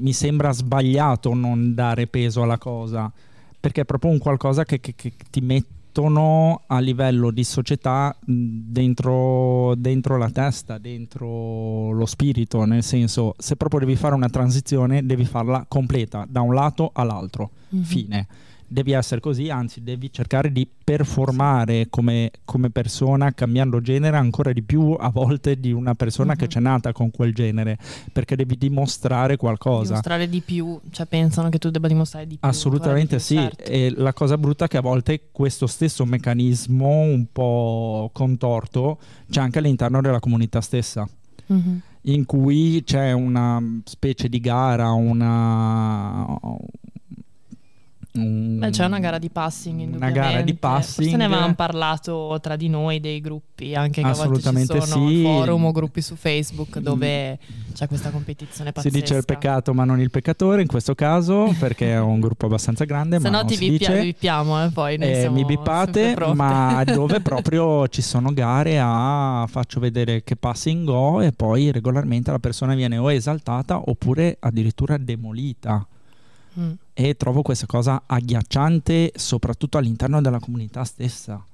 mi 0.00 0.12
sembra 0.12 0.52
sbagliato 0.52 1.32
non 1.32 1.72
dare 1.74 2.06
peso 2.06 2.42
alla 2.42 2.58
cosa, 2.58 3.10
perché 3.58 3.80
è 3.80 3.84
proprio 3.86 4.10
un 4.10 4.18
qualcosa 4.18 4.64
che, 4.64 4.78
che- 4.80 4.94
che 4.94 5.12
ti 5.30 5.40
mettono 5.40 6.64
a 6.66 6.78
livello 6.80 7.30
di 7.30 7.42
società 7.44 8.14
dentro, 8.70 9.74
dentro 9.76 10.18
la 10.18 10.30
testa, 10.30 10.76
dentro 10.78 11.92
lo 11.92 12.04
spirito, 12.06 12.64
nel 12.64 12.82
senso 12.82 13.34
se 13.38 13.56
proprio 13.56 13.80
devi 13.80 13.96
fare 13.96 14.14
una 14.14 14.28
transizione 14.28 15.06
devi 15.06 15.24
farla 15.24 15.64
completa 15.66 16.26
da 16.28 16.40
un 16.42 16.52
lato 16.54 16.90
all'altro, 16.92 17.50
Mhm. 17.70 17.82
fine. 17.82 18.26
Devi 18.68 18.90
essere 18.92 19.20
così, 19.20 19.48
anzi 19.48 19.82
devi 19.84 20.10
cercare 20.12 20.50
di 20.50 20.66
performare 20.84 21.86
come, 21.88 22.32
come 22.44 22.70
persona 22.70 23.32
cambiando 23.32 23.80
genere 23.80 24.16
ancora 24.16 24.52
di 24.52 24.62
più 24.62 24.96
a 24.98 25.08
volte 25.10 25.60
di 25.60 25.70
una 25.70 25.94
persona 25.94 26.34
che 26.34 26.44
Mhm. 26.44 26.48
c'è 26.50 26.60
nata 26.60 26.92
con 26.92 27.12
quel 27.12 27.32
genere, 27.32 27.78
perché 28.12 28.34
devi 28.34 28.56
dimostrare 28.58 29.36
qualcosa. 29.36 29.88
Dimostrare 29.90 30.28
di 30.28 30.40
più, 30.40 30.80
cioè 30.90 31.06
pensano 31.06 31.48
che 31.48 31.58
tu 31.58 31.70
debba 31.70 31.86
dimostrare 31.86 32.26
di 32.26 32.38
più. 32.38 32.48
Assolutamente 32.48 33.20
sì, 33.20 33.34
di 33.36 33.40
più, 33.46 33.48
certo. 33.56 33.70
e 33.70 33.92
la 33.96 34.12
cosa 34.12 34.36
brutta 34.36 34.64
è 34.64 34.68
che 34.68 34.78
a 34.78 34.82
volte 34.82 35.28
questo 35.30 35.68
stesso 35.68 36.04
meccanismo 36.04 36.88
un 37.02 37.26
po' 37.30 38.10
contorto 38.12 38.98
c'è 39.30 39.40
anche 39.40 39.58
all'interno 39.60 40.00
della 40.00 40.18
comunità 40.18 40.60
stessa, 40.60 41.08
Mhm. 41.46 41.80
in 42.02 42.24
cui 42.24 42.82
c'è 42.84 43.12
una 43.12 43.62
specie 43.84 44.28
di 44.28 44.40
gara, 44.40 44.90
una... 44.90 46.26
un- 48.16 48.58
Beh, 48.58 48.70
c'è 48.70 48.84
una 48.84 48.98
gara 48.98 49.18
di 49.18 49.30
passing, 49.30 49.94
Una 49.94 50.10
gara 50.10 50.40
di 50.42 50.54
passing. 50.54 51.08
Forse 51.08 51.16
ne 51.16 51.24
avevamo 51.24 51.54
parlato 51.54 52.38
tra 52.42 52.56
di 52.56 52.68
noi 52.68 53.00
dei 53.00 53.20
gruppi, 53.20 53.74
anche 53.74 54.00
che 54.02 54.06
a 54.06 54.10
Assolutamente 54.10 54.80
ci 54.80 54.86
sono 54.86 55.08
sì. 55.08 55.22
forum 55.22 55.64
o 55.66 55.72
gruppi 55.72 56.00
su 56.02 56.14
Facebook 56.16 56.78
dove 56.78 57.38
c'è 57.74 57.86
questa 57.88 58.10
competizione 58.10 58.68
Si 58.70 58.74
pazzesca. 58.74 58.98
dice 58.98 59.14
il 59.16 59.24
peccato 59.24 59.74
ma 59.74 59.84
non 59.84 60.00
il 60.00 60.10
peccatore 60.10 60.62
in 60.62 60.68
questo 60.68 60.94
caso 60.94 61.54
perché 61.58 61.92
è 61.92 62.00
un 62.00 62.20
gruppo 62.20 62.46
abbastanza 62.46 62.84
grande 62.84 63.20
Se 63.20 63.28
no 63.28 63.44
ti 63.44 63.56
si 63.56 63.68
bippia- 63.70 64.00
bippiamo, 64.00 64.64
eh, 64.64 64.70
poi 64.70 64.96
noi 64.98 65.12
Eh, 65.12 65.28
mi 65.30 65.44
bippate, 65.44 66.14
ma 66.34 66.82
dove 66.86 67.20
proprio 67.20 67.86
ci 67.88 68.02
sono 68.02 68.32
gare 68.32 68.78
a 68.80 69.46
faccio 69.48 69.80
vedere 69.80 70.22
che 70.24 70.36
passing 70.36 70.88
ho 70.88 71.22
e 71.22 71.32
poi 71.32 71.70
regolarmente 71.70 72.30
la 72.30 72.38
persona 72.38 72.74
viene 72.74 72.96
o 72.98 73.10
esaltata 73.12 73.80
oppure 73.90 74.36
addirittura 74.40 74.96
demolita. 74.96 75.86
Mm. 76.58 76.72
E 76.94 77.16
trovo 77.16 77.42
questa 77.42 77.66
cosa 77.66 78.02
agghiacciante 78.06 79.12
soprattutto 79.16 79.78
all'interno 79.78 80.20
della 80.20 80.38
comunità 80.38 80.84
stessa. 80.84 81.44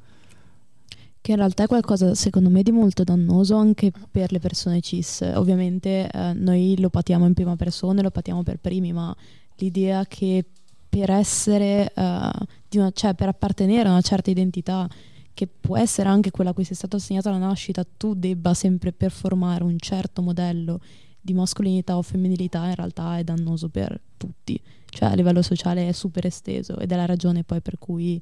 Che 1.20 1.30
in 1.30 1.36
realtà 1.36 1.64
è 1.64 1.66
qualcosa, 1.66 2.14
secondo 2.14 2.50
me, 2.50 2.62
di 2.62 2.72
molto 2.72 3.04
dannoso 3.04 3.56
anche 3.56 3.92
per 4.10 4.32
le 4.32 4.40
persone 4.40 4.80
cis. 4.80 5.20
Ovviamente 5.34 6.08
eh, 6.10 6.32
noi 6.32 6.78
lo 6.80 6.90
patiamo 6.90 7.26
in 7.26 7.34
prima 7.34 7.54
persona, 7.56 8.02
lo 8.02 8.10
patiamo 8.10 8.42
per 8.42 8.58
primi, 8.58 8.92
ma 8.92 9.14
l'idea 9.56 10.04
che 10.06 10.44
per 10.88 11.10
essere, 11.10 11.92
eh, 11.94 12.30
una- 12.74 12.90
cioè 12.92 13.14
per 13.14 13.28
appartenere 13.28 13.88
a 13.88 13.92
una 13.92 14.00
certa 14.00 14.30
identità, 14.30 14.88
che 15.34 15.48
può 15.48 15.78
essere 15.78 16.08
anche 16.08 16.30
quella 16.30 16.50
a 16.50 16.52
cui 16.52 16.64
sei 16.64 16.76
stato 16.76 16.96
assegnato 16.96 17.28
alla 17.28 17.38
nascita, 17.38 17.84
tu 17.96 18.14
debba 18.14 18.52
sempre 18.52 18.92
performare 18.92 19.64
un 19.64 19.78
certo 19.78 20.22
modello 20.22 20.80
di 21.20 21.32
mascolinità 21.32 21.96
o 21.96 22.02
femminilità, 22.02 22.66
in 22.66 22.74
realtà 22.74 23.16
è 23.16 23.24
dannoso 23.24 23.68
per 23.68 23.98
tutti. 24.16 24.60
Cioè 24.94 25.08
a 25.08 25.14
livello 25.14 25.40
sociale 25.40 25.88
è 25.88 25.92
super 25.92 26.26
esteso 26.26 26.76
ed 26.78 26.92
è 26.92 26.96
la 26.96 27.06
ragione 27.06 27.44
poi 27.44 27.62
per 27.62 27.78
cui 27.78 28.20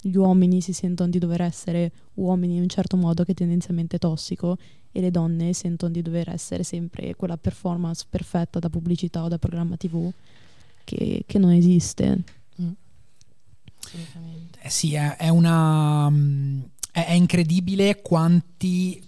gli 0.00 0.16
uomini 0.16 0.60
si 0.60 0.72
sentono 0.72 1.10
di 1.10 1.18
dover 1.18 1.42
essere 1.42 1.92
uomini 2.14 2.56
in 2.56 2.62
un 2.62 2.68
certo 2.68 2.96
modo 2.96 3.22
che 3.22 3.32
è 3.32 3.34
tendenzialmente 3.34 3.98
tossico 3.98 4.58
e 4.90 5.00
le 5.00 5.10
donne 5.10 5.52
sentono 5.52 5.92
di 5.92 6.02
dover 6.02 6.30
essere 6.30 6.64
sempre 6.64 7.14
quella 7.14 7.36
performance 7.36 8.04
perfetta 8.08 8.58
da 8.58 8.68
pubblicità 8.68 9.22
o 9.22 9.28
da 9.28 9.38
programma 9.38 9.76
tv 9.76 10.10
che, 10.84 11.22
che 11.24 11.38
non 11.38 11.52
esiste. 11.52 12.24
Assolutamente. 13.88 14.58
Eh 14.60 14.70
sì, 14.70 14.94
è, 14.94 15.16
è 15.16 15.28
una. 15.28 16.10
mm, 16.10 16.60
È, 17.06 17.12
incredibile 17.12 18.02
quanti, 18.02 19.06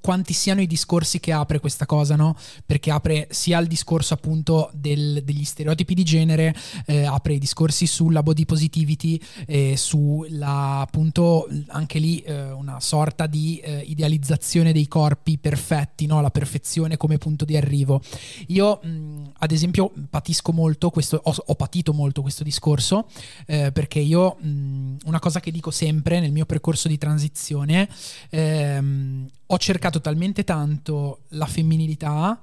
quanti 0.00 0.32
siano 0.32 0.60
i 0.60 0.66
discorsi 0.66 1.18
che 1.18 1.32
apre 1.32 1.58
questa 1.58 1.86
cosa, 1.86 2.14
no? 2.14 2.36
Perché 2.64 2.90
apre 2.90 3.26
sia 3.30 3.58
il 3.58 3.66
discorso 3.66 4.14
appunto 4.14 4.70
del- 4.72 5.22
degli 5.24 5.44
stereotipi 5.44 5.94
di 5.94 6.04
genere, 6.04 6.54
eh, 6.86 7.04
apre 7.04 7.34
i 7.34 7.38
discorsi 7.38 7.86
sulla 7.86 8.22
body 8.22 8.44
positivity, 8.44 9.20
eh, 9.46 9.76
sulla 9.76 10.80
appunto 10.80 11.48
anche 11.68 11.98
lì 11.98 12.20
eh, 12.20 12.52
una 12.52 12.78
sorta 12.80 13.26
di 13.26 13.58
eh, 13.58 13.80
idealizzazione 13.80 14.72
dei 14.72 14.86
corpi 14.86 15.38
perfetti, 15.38 16.06
no? 16.06 16.20
La 16.20 16.30
perfezione 16.30 16.96
come 16.96 17.18
punto 17.18 17.44
di 17.44 17.56
arrivo. 17.56 18.00
Io, 18.48 18.80
mh, 18.82 19.32
ad 19.38 19.50
esempio, 19.50 19.92
patisco 20.10 20.52
molto 20.52 20.90
questo, 20.90 21.20
ho, 21.22 21.34
ho 21.46 21.54
patito 21.54 21.92
molto 21.92 22.22
questo 22.22 22.44
discorso 22.44 23.08
eh, 23.46 23.72
perché 23.72 23.98
io 23.98 24.36
mh, 24.40 24.96
una 25.06 25.18
cosa 25.18 25.40
che 25.40 25.50
dico 25.50 25.70
sempre 25.70 26.20
nel 26.20 26.30
mio 26.32 26.46
percorso 26.46 26.82
di 26.88 26.98
transizione 26.98 27.88
ehm, 28.30 29.28
ho 29.46 29.58
cercato 29.58 30.00
talmente 30.00 30.44
tanto 30.44 31.20
la 31.30 31.46
femminilità 31.46 32.38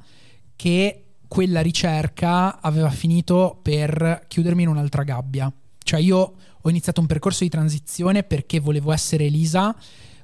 che 0.56 1.04
quella 1.28 1.62
ricerca 1.62 2.60
aveva 2.60 2.90
finito 2.90 3.60
per 3.62 4.26
chiudermi 4.28 4.64
in 4.64 4.68
un'altra 4.68 5.04
gabbia. 5.04 5.52
Cioè 5.84 6.00
io 6.00 6.34
ho 6.62 6.70
iniziato 6.70 7.02
un 7.02 7.08
percorso 7.08 7.44
di 7.44 7.50
transizione 7.50 8.24
perché 8.24 8.60
volevo 8.60 8.92
essere 8.92 9.26
Elisa, 9.26 9.76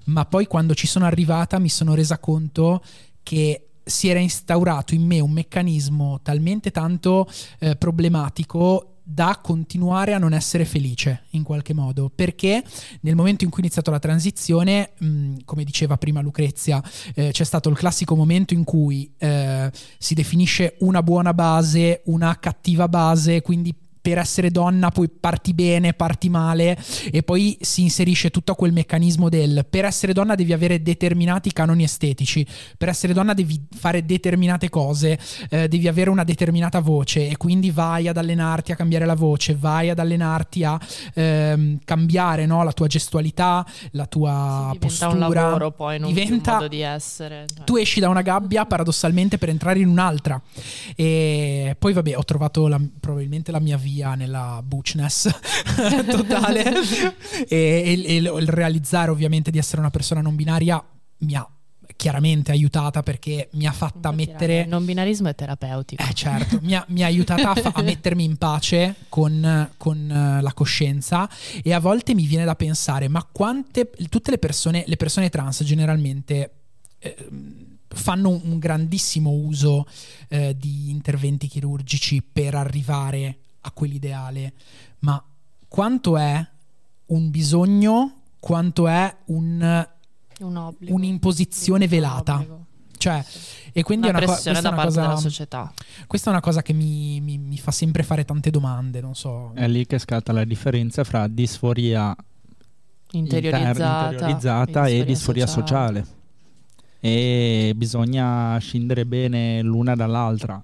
ma 0.05 0.25
poi 0.25 0.45
quando 0.47 0.75
ci 0.75 0.86
sono 0.86 1.05
arrivata 1.05 1.59
mi 1.59 1.69
sono 1.69 1.95
resa 1.95 2.19
conto 2.19 2.83
che 3.24 3.69
si 3.83 4.09
era 4.09 4.19
instaurato 4.19 4.93
in 4.93 5.05
me 5.05 5.19
un 5.19 5.31
meccanismo 5.31 6.19
talmente 6.21 6.71
tanto 6.71 7.27
eh, 7.59 7.75
problematico 7.77 8.97
da 9.09 9.39
continuare 9.41 10.13
a 10.13 10.17
non 10.17 10.33
essere 10.33 10.65
felice 10.65 11.23
in 11.31 11.43
qualche 11.43 11.73
modo. 11.73 12.11
Perché 12.13 12.61
nel 13.01 13.15
momento 13.15 13.45
in 13.45 13.49
cui 13.49 13.61
ho 13.61 13.63
iniziato 13.63 13.89
la 13.89 13.99
transizione 13.99 14.91
mh, 14.97 15.37
come 15.45 15.63
diceva 15.63 15.95
prima 15.95 16.19
Lucrezia 16.19 16.83
eh, 17.15 17.31
c'è 17.31 17.45
stato 17.45 17.69
il 17.69 17.77
classico 17.77 18.15
momento 18.17 18.53
in 18.53 18.65
cui 18.65 19.09
eh, 19.17 19.71
si 19.97 20.13
definisce 20.13 20.75
una 20.79 21.01
buona 21.01 21.33
base 21.33 22.01
una 22.05 22.37
cattiva 22.37 22.89
base 22.89 23.41
quindi 23.41 23.73
per 24.01 24.18
essere 24.18 24.51
donna 24.51 24.89
poi 24.89 25.10
parti 25.10 25.54
bene, 25.54 25.94
parti 25.94 26.30
male 26.30 26.77
e 27.12 27.24
poi 27.24 27.58
si 27.62 27.82
inserisce 27.82 28.30
tutto 28.30 28.56
quel 28.56 28.72
meccanismo 28.72 29.30
del 29.30 29.66
per 29.70 29.86
essere 29.86 30.13
donna 30.13 30.36
devi 30.36 30.54
avere 30.54 30.82
determinati 30.82 31.51
canoni 31.51 31.84
estetici, 31.84 32.46
per 32.77 32.89
essere 32.89 33.13
donna 33.13 33.34
devi 33.34 33.60
fare 33.75 34.06
determinate 34.06 34.70
cose, 34.70 35.20
eh, 35.50 35.68
devi 35.68 35.88
avere 35.88 36.10
una 36.10 36.24
determinata 36.24 36.80
voce 36.80 37.27
e 37.30 37.38
quindi 37.38 37.72
vai 37.72 38.08
ad 38.08 38.18
allenarti 38.18 38.72
a 38.72 38.75
cambiare 38.75 39.06
la 39.06 39.16
voce, 39.16 39.56
vai 39.56 39.89
ad 39.89 40.00
allenarti 40.00 40.63
a 40.63 40.80
ehm, 41.13 41.80
cambiare 41.84 42.46
no, 42.46 42.63
la 42.63 42.72
tua 42.72 42.88
gestualità, 42.88 43.66
la 43.92 44.06
tua 44.06 44.70
Sì, 44.72 44.77
diventa 44.80 45.08
postura. 45.08 45.10
un 45.12 45.20
lavoro 45.20 45.72
poi, 45.72 46.00
non 46.00 46.13
Diventa- 46.13 46.51
un 46.51 46.58
modo 46.58 46.68
di 46.70 46.82
essere. 46.82 47.46
cioè. 47.54 47.66
Tu 47.66 47.75
esci 47.77 48.00
da 48.00 48.10
una 48.10 48.22
gabbia 48.22 48.66
paradossalmente 48.66 49.38
per 49.38 49.50
entrare 49.50 49.80
in 49.80 49.88
un'altra. 49.88 50.42
E 50.96 51.75
poi, 51.77 51.94
vabbè, 51.94 52.16
ho 52.18 52.24
trovato 52.24 52.68
la- 52.68 52.80
probabilmente 53.00 53.51
la 53.51 53.60
mia 53.60 53.77
via 53.77 53.96
nella 54.16 54.62
butchness 54.63 55.30
totale. 56.10 56.74
e, 57.48 57.48
e- 57.48 58.04
e 58.06 58.16
il 58.16 58.48
realizzare, 58.48 59.12
ovviamente, 59.12 59.51
di 59.51 59.58
essere 59.58 59.80
una 59.80 59.89
persona 59.92 60.22
non 60.22 60.36
binaria 60.36 60.84
mi 61.20 61.36
ha 61.36 61.48
chiaramente 61.98 62.51
aiutata 62.51 63.01
perché 63.01 63.50
mi 63.54 63.66
ha 63.66 63.72
fatta 63.74 64.10
Infatti, 64.12 64.16
mettere. 64.16 64.62
Il 64.62 64.68
non 64.70 64.86
binarismo 64.86 65.27
è 65.27 65.36
terapeutico. 65.36 66.01
Eh 66.01 66.13
certo, 66.13 66.60
mi 66.62 66.75
ha, 66.75 66.86
mi 66.89 67.04
ha 67.04 67.08
aiutata 67.08 67.50
a, 67.50 67.56
fa- 67.56 67.72
a 67.74 67.82
mettermi 67.82 68.24
in 68.24 68.38
pace 68.38 68.96
con, 69.10 69.70
con, 69.75 70.10
eh, 70.10 70.42
la 70.42 70.54
coscienza 70.54 71.30
e 71.62 71.74
a 71.74 71.80
volte 71.80 72.13
mi 72.13 72.25
viene 72.25 72.46
da 72.46 72.56
pensare, 72.56 73.10
ma 73.10 73.27
quante, 73.30 73.89
tutte 74.10 74.32
le 74.32 74.38
persone, 74.38 74.84
le 74.86 74.96
persone 74.96 75.30
trans 75.30 75.63
generalmente 75.63 76.51
eh, 77.00 77.16
fanno 77.88 78.30
un, 78.30 78.42
un 78.44 78.60
grandissimo 78.60 79.32
uso 79.32 79.88
eh, 80.30 80.56
di 80.56 80.92
interventi 80.92 81.48
chirurgici 81.48 82.22
per 82.22 82.54
arrivare 82.54 83.39
a 83.67 83.71
quell'ideale, 83.71 84.53
ma 85.00 85.21
quanto 85.67 86.17
è 86.17 86.45
un 87.07 87.29
bisogno, 87.29 88.21
quanto 88.39 88.88
è 88.88 89.15
un- 89.25 89.88
un 90.39 90.55
obbligo. 90.55 90.93
un'imposizione 90.95 91.83
un 91.86 91.89
velata? 91.89 92.33
obbligo. 92.36 92.65
Cioè, 92.97 93.24
e 93.74 93.83
quindi 93.83 94.07
una 94.07 94.17
è 94.19 94.24
una, 94.24 94.33
co- 94.36 94.41
da 94.43 94.51
è 94.51 94.59
una 94.59 94.74
parte 94.74 94.91
della 94.95 95.07
cosa, 95.09 95.21
società. 95.21 95.71
questa 96.07 96.29
è 96.29 96.33
una 96.33 96.41
cosa 96.41 96.63
che 96.63 96.74
mi, 96.74 97.21
mi- 97.21 97.38
mi 97.38 97.57
fa 97.59 97.69
sempre 97.71 98.01
fare 98.01 98.25
tante 98.25 98.50
domande, 98.50 99.01
non 99.01 99.13
so. 99.13 99.51
È 99.53 99.67
lì 99.67 99.86
che 99.86 100.00
scatta 100.00 100.31
la 100.33 100.43
differenza 100.45 101.03
fra 101.03 101.27
disforia 101.27 102.15
Interiorizzata, 103.12 103.67
inter- 103.69 104.12
interiorizzata 104.12 104.88
e 104.88 105.05
disforia 105.05 105.45
sociale. 105.47 106.05
E 107.00 107.74
bisogna 107.75 108.57
scindere 108.57 109.05
bene 109.05 109.62
l'una 109.62 109.95
dall'altra. 109.95 110.62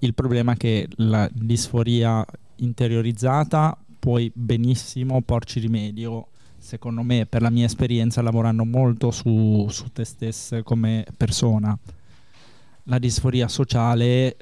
Il 0.00 0.14
problema 0.14 0.52
è 0.52 0.56
che 0.56 0.88
la 0.96 1.28
disforia 1.32 2.24
interiorizzata 2.56 3.76
puoi 3.98 4.30
benissimo 4.32 5.20
porci 5.22 5.58
rimedio, 5.60 6.28
secondo 6.56 7.02
me, 7.02 7.26
per 7.26 7.42
la 7.42 7.50
mia 7.50 7.64
esperienza, 7.64 8.22
lavorando 8.22 8.64
molto 8.64 9.10
su, 9.10 9.66
su 9.70 9.90
te 9.92 10.04
stessa 10.04 10.62
come 10.62 11.04
persona. 11.16 11.76
La 12.84 12.98
disforia 12.98 13.48
sociale 13.48 14.36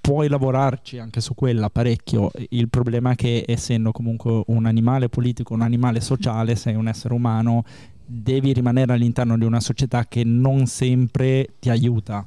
puoi 0.00 0.28
lavorarci 0.28 0.98
anche 0.98 1.20
su 1.20 1.34
quella 1.34 1.68
parecchio. 1.68 2.30
Il 2.48 2.68
problema 2.70 3.12
è 3.12 3.14
che 3.14 3.44
essendo 3.46 3.92
comunque 3.92 4.42
un 4.46 4.64
animale 4.64 5.08
politico, 5.10 5.52
un 5.52 5.60
animale 5.60 6.00
sociale, 6.00 6.56
sei 6.56 6.74
un 6.74 6.88
essere 6.88 7.12
umano, 7.12 7.64
devi 8.04 8.52
rimanere 8.52 8.94
all'interno 8.94 9.36
di 9.36 9.44
una 9.44 9.60
società 9.60 10.06
che 10.06 10.24
non 10.24 10.66
sempre 10.66 11.54
ti 11.60 11.68
aiuta. 11.68 12.26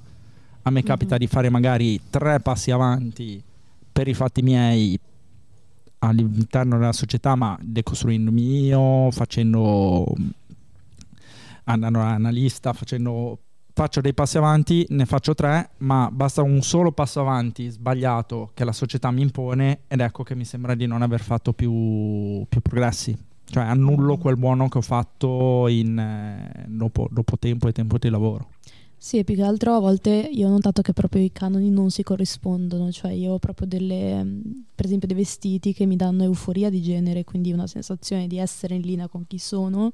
A 0.64 0.70
me 0.70 0.84
capita 0.84 1.16
Mhm. 1.16 1.20
di 1.20 1.28
fare 1.28 1.50
magari 1.50 2.00
tre 2.10 2.40
passi 2.40 2.72
avanti 2.72 3.42
per 3.92 4.08
i 4.08 4.14
fatti 4.14 4.42
miei 4.42 5.00
all'interno 6.00 6.78
della 6.78 6.94
società, 6.94 7.36
ma 7.36 7.58
decostruendomi 7.62 8.66
io, 8.66 9.12
facendo 9.12 10.06
andando 11.66 12.02
all'analista, 12.02 12.74
facendo 12.74 13.40
faccio 13.74 14.02
dei 14.02 14.14
passi 14.14 14.38
avanti, 14.38 14.86
ne 14.90 15.06
faccio 15.06 15.34
tre, 15.34 15.72
ma 15.78 16.10
basta 16.12 16.42
un 16.44 16.62
solo 16.62 16.92
passo 16.92 17.22
avanti 17.22 17.70
sbagliato 17.70 18.52
che 18.54 18.64
la 18.66 18.72
società 18.74 19.10
mi 19.12 19.22
impone 19.22 19.80
ed 19.88 20.00
ecco 20.02 20.24
che 20.24 20.36
mi 20.36 20.46
sembra 20.46 20.76
di 20.76 20.86
non 20.86 21.02
aver 21.02 21.22
fatto 21.22 21.54
più, 21.54 22.46
più 22.48 22.62
progressi. 22.62 23.18
Cioè 23.46 23.64
annullo 23.64 24.18
quel 24.18 24.38
buono 24.38 24.68
che 24.70 24.78
ho 24.78 24.82
fatto 24.82 25.68
in, 25.68 25.98
eh, 25.98 26.66
dopo, 26.68 27.08
dopo 27.12 27.38
tempo 27.38 27.68
e 27.68 27.72
tempo 27.72 27.98
di 27.98 28.10
lavoro. 28.10 28.50
Sì, 29.06 29.26
più 29.26 29.36
che 29.36 29.42
altro 29.44 29.76
a 29.76 29.80
volte 29.80 30.30
io 30.32 30.48
ho 30.48 30.50
notato 30.50 30.82
che 30.82 30.94
proprio 30.94 31.22
i 31.22 31.34
canoni 31.34 31.70
non 31.70 31.92
si 31.92 32.04
corrispondono, 32.04 32.90
cioè 32.90 33.12
io 33.12 33.34
ho 33.34 33.38
proprio 33.38 33.68
delle, 33.68 34.26
per 34.74 34.86
esempio 34.86 35.10
dei 35.10 35.18
vestiti 35.18 35.74
che 35.74 35.86
mi 35.86 35.98
danno 35.98 36.24
euforia 36.24 36.70
di 36.70 36.82
genere, 36.82 37.26
quindi 37.26 37.52
una 37.52 37.68
sensazione 37.68 38.28
di 38.28 38.38
essere 38.38 38.76
in 38.76 38.82
linea 38.82 39.10
con 39.10 39.28
chi 39.28 39.40
sono, 39.40 39.92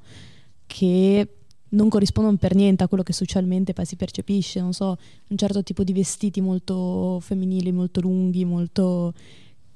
che 0.68 1.28
non 1.70 1.90
corrispondono 1.90 2.38
per 2.38 2.54
niente 2.54 2.84
a 2.84 2.88
quello 2.88 3.02
che 3.02 3.14
socialmente 3.14 3.74
poi 3.74 3.86
si 3.86 3.96
percepisce, 3.96 4.60
non 4.62 4.74
so, 4.74 4.96
un 5.30 5.38
certo 5.38 5.64
tipo 5.64 5.84
di 5.84 5.92
vestiti 5.92 6.40
molto 6.40 7.18
femminili, 7.20 7.72
molto 7.72 8.02
lunghi, 8.02 8.46
molto 8.46 9.16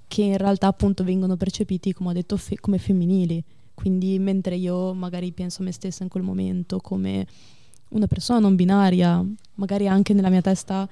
che 0.08 0.22
in 0.22 0.38
realtà 0.38 0.68
appunto 0.68 1.04
vengono 1.04 1.38
percepiti, 1.38 1.92
come 1.92 2.12
ho 2.12 2.14
detto, 2.14 2.38
fe- 2.38 2.60
come 2.60 2.78
femminili. 2.78 3.44
Quindi 3.74 4.20
mentre 4.20 4.58
io 4.58 4.94
magari 4.94 5.32
penso 5.32 5.64
a 5.64 5.66
me 5.66 5.72
stessa 5.72 6.04
in 6.04 6.10
quel 6.10 6.22
momento 6.22 6.78
come 6.78 7.26
una 7.94 8.08
persona 8.08 8.40
non 8.40 8.56
binaria, 8.56 9.24
magari 9.56 9.88
anche 9.88 10.14
nella 10.14 10.30
mia 10.30 10.42
testa 10.42 10.88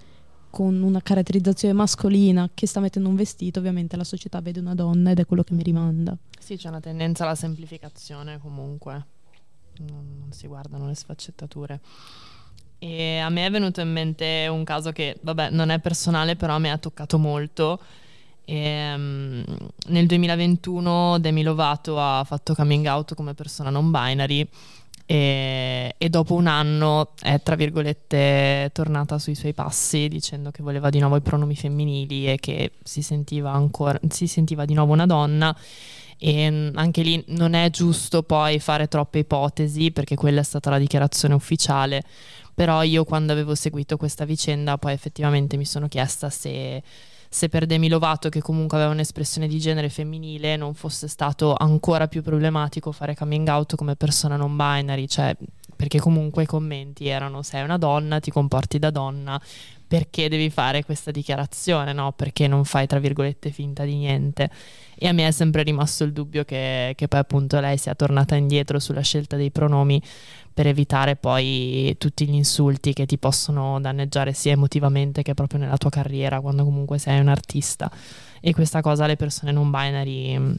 con 0.50 0.82
una 0.82 1.02
caratterizzazione 1.02 1.74
mascolina 1.74 2.50
che 2.54 2.68
sta 2.68 2.80
mettendo 2.80 3.10
un 3.10 3.16
vestito, 3.16 3.60
ovviamente 3.60 3.96
la 3.96 4.04
società 4.04 4.42
vede 4.42 4.60
una 4.60 4.76
donna 4.76 5.12
ed 5.12 5.20
è 5.20 5.26
quello 5.26 5.44
che 5.44 5.54
mi 5.54 5.64
rimanda. 5.64 6.16
Sì, 6.38 6.58
c'è 6.58 6.68
una 6.68 6.80
tendenza 6.80 7.24
alla 7.24 7.36
semplificazione 7.36 8.38
comunque, 8.38 9.06
non, 9.80 10.28
si 10.30 10.48
guardano 10.48 10.88
le 10.88 10.96
sfaccettature. 10.96 11.80
E 12.80 13.20
a 13.20 13.30
me 13.30 13.46
è 13.46 13.52
venuto 13.52 13.80
in 13.82 13.92
mente 13.92 14.48
un 14.50 14.64
caso 14.64 14.92
che, 14.92 15.18
vabbè, 15.22 15.52
non 15.52 15.70
è 15.70 15.80
personale, 15.80 16.36
però 16.36 16.56
a 16.56 16.60
me 16.60 16.72
ha 16.72 16.78
toccato 16.78 17.18
molto. 17.18 17.80
Ehm, 18.44 19.46
nel 19.88 20.06
2021 20.08 21.20
Demi 21.20 21.44
Lovato 21.44 22.00
ha 22.00 22.24
fatto 22.24 22.56
coming 22.56 22.88
out 22.88 23.14
come 23.14 23.36
persona 23.36 23.70
non 23.70 23.92
binary 23.92 24.48
e, 25.12 25.96
e 25.98 26.08
dopo 26.08 26.36
un 26.36 26.48
anno 26.48 27.12
è, 27.20 27.42
tra 27.44 27.56
virgolette, 27.56 28.70
tornata 28.72 29.20
sui 29.20 29.36
suoi 29.36 29.54
passi 29.54 30.08
dicendo 30.08 30.52
che 30.52 30.64
voleva 30.64 30.90
di 30.90 31.00
nuovo 31.00 31.18
i 31.18 31.22
pronomi 31.22 31.54
femminili 31.54 32.32
e 32.32 32.38
che 32.38 32.72
si 32.82 33.02
sentiva, 33.02 33.52
ancora, 33.52 34.00
si 34.08 34.26
sentiva 34.28 34.64
di 34.64 34.74
nuovo 34.74 34.94
una 34.94 35.06
donna. 35.06 35.54
E 36.18 36.50
mm, 36.50 36.70
anche 36.76 37.02
lì 37.02 37.22
non 37.28 37.56
è 37.56 37.70
giusto 37.72 38.24
poi 38.24 38.60
fare 38.60 38.88
troppe 38.88 39.20
ipotesi 39.20 39.92
perché 39.92 40.16
quella 40.16 40.40
è 40.40 40.44
stata 40.44 40.70
la 40.70 40.78
dichiarazione 40.78 41.34
ufficiale. 41.34 42.04
Però 42.54 42.82
io 42.82 43.04
quando 43.04 43.34
avevo 43.34 43.54
seguito 43.54 43.98
questa 43.98 44.24
vicenda 44.24 44.78
poi 44.78 44.94
effettivamente 44.94 45.58
mi 45.58 45.66
sono 45.66 45.90
chiesta 45.90 46.30
se, 46.30 46.82
se 47.34 47.48
per 47.48 47.66
Demi 47.66 47.88
Lovato, 47.88 48.28
che 48.28 48.42
comunque 48.42 48.76
aveva 48.76 48.92
un'espressione 48.92 49.48
di 49.48 49.58
genere 49.58 49.88
femminile, 49.88 50.58
non 50.58 50.74
fosse 50.74 51.08
stato 51.08 51.56
ancora 51.56 52.10
più 52.10 52.22
problematico 52.22 52.92
fare 52.92 53.16
coming 53.16 53.48
out 53.48 53.76
come 53.76 53.96
persona 53.96 54.36
non 54.36 54.58
binary, 54.58 55.08
cioè 55.08 55.34
perché 55.74 55.98
comunque 55.98 56.44
i 56.44 56.46
commenti 56.46 57.08
erano 57.08 57.42
sei 57.42 57.64
una 57.64 57.78
donna, 57.78 58.20
ti 58.20 58.32
comporti 58.32 58.80
da 58.80 58.90
donna, 58.90 59.42
perché 59.88 60.28
devi 60.28 60.50
fare 60.50 60.84
questa 60.84 61.10
dichiarazione, 61.10 61.94
no? 61.94 62.12
Perché 62.12 62.48
non 62.48 62.66
fai 62.66 62.86
tra 62.86 63.00
virgolette 63.00 63.50
finta 63.50 63.86
di 63.86 63.96
niente. 63.96 64.50
E 64.94 65.08
a 65.08 65.14
me 65.14 65.26
è 65.26 65.32
sempre 65.32 65.64
rimasto 65.64 66.04
il 66.04 66.12
dubbio 66.12 66.44
che, 66.44 66.94
che 66.98 67.08
poi 67.08 67.20
appunto 67.20 67.62
lei 67.62 67.78
sia 67.78 67.96
tornata 67.96 68.36
indietro 68.36 68.78
sulla 68.78 69.02
scelta 69.02 69.38
dei 69.38 69.52
pronomi 69.52 70.02
per 70.54 70.68
evitare 70.68 71.16
poi 71.16 71.96
tutti 71.98 72.28
gli 72.28 72.34
insulti 72.34 72.94
che 72.94 73.06
ti 73.06 73.18
possono 73.18 73.80
danneggiare 73.80 74.34
sia 74.34 74.52
emotivamente 74.52 75.22
che 75.22 75.34
proprio 75.34 75.60
nella 75.60 75.78
tua 75.78 75.90
carriera 75.90 76.42
quando 76.42 76.64
comunque 76.64 76.98
sei 76.98 77.20
un 77.20 77.28
artista. 77.30 77.92
E 78.40 78.54
questa 78.54 78.82
cosa 78.82 79.06
alle 79.06 79.16
persone 79.16 79.52
non 79.52 79.70
binary 79.70 80.38
mh, 80.38 80.56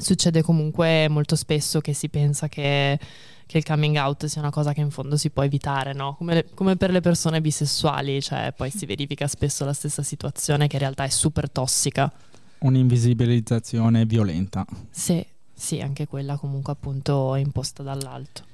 succede 0.00 0.42
comunque 0.42 1.08
molto 1.08 1.34
spesso 1.36 1.80
che 1.80 1.92
si 1.92 2.08
pensa 2.08 2.48
che, 2.48 2.98
che 3.46 3.58
il 3.58 3.64
coming 3.64 3.96
out 3.96 4.26
sia 4.26 4.40
una 4.40 4.50
cosa 4.50 4.72
che 4.72 4.80
in 4.80 4.90
fondo 4.90 5.16
si 5.16 5.30
può 5.30 5.42
evitare, 5.42 5.92
no? 5.92 6.14
Come, 6.16 6.34
le- 6.34 6.46
come 6.54 6.76
per 6.76 6.90
le 6.90 7.00
persone 7.00 7.40
bisessuali, 7.40 8.20
cioè 8.22 8.52
poi 8.56 8.70
si 8.70 8.86
verifica 8.86 9.26
spesso 9.26 9.64
la 9.64 9.72
stessa 9.72 10.02
situazione 10.02 10.66
che 10.68 10.76
in 10.76 10.82
realtà 10.82 11.04
è 11.04 11.08
super 11.08 11.50
tossica. 11.50 12.12
Un'invisibilizzazione 12.58 14.04
violenta. 14.04 14.66
Sì, 14.90 15.24
sì, 15.54 15.80
anche 15.80 16.06
quella 16.06 16.36
comunque 16.36 16.72
appunto 16.72 17.34
imposta 17.34 17.82
dall'alto. 17.82 18.48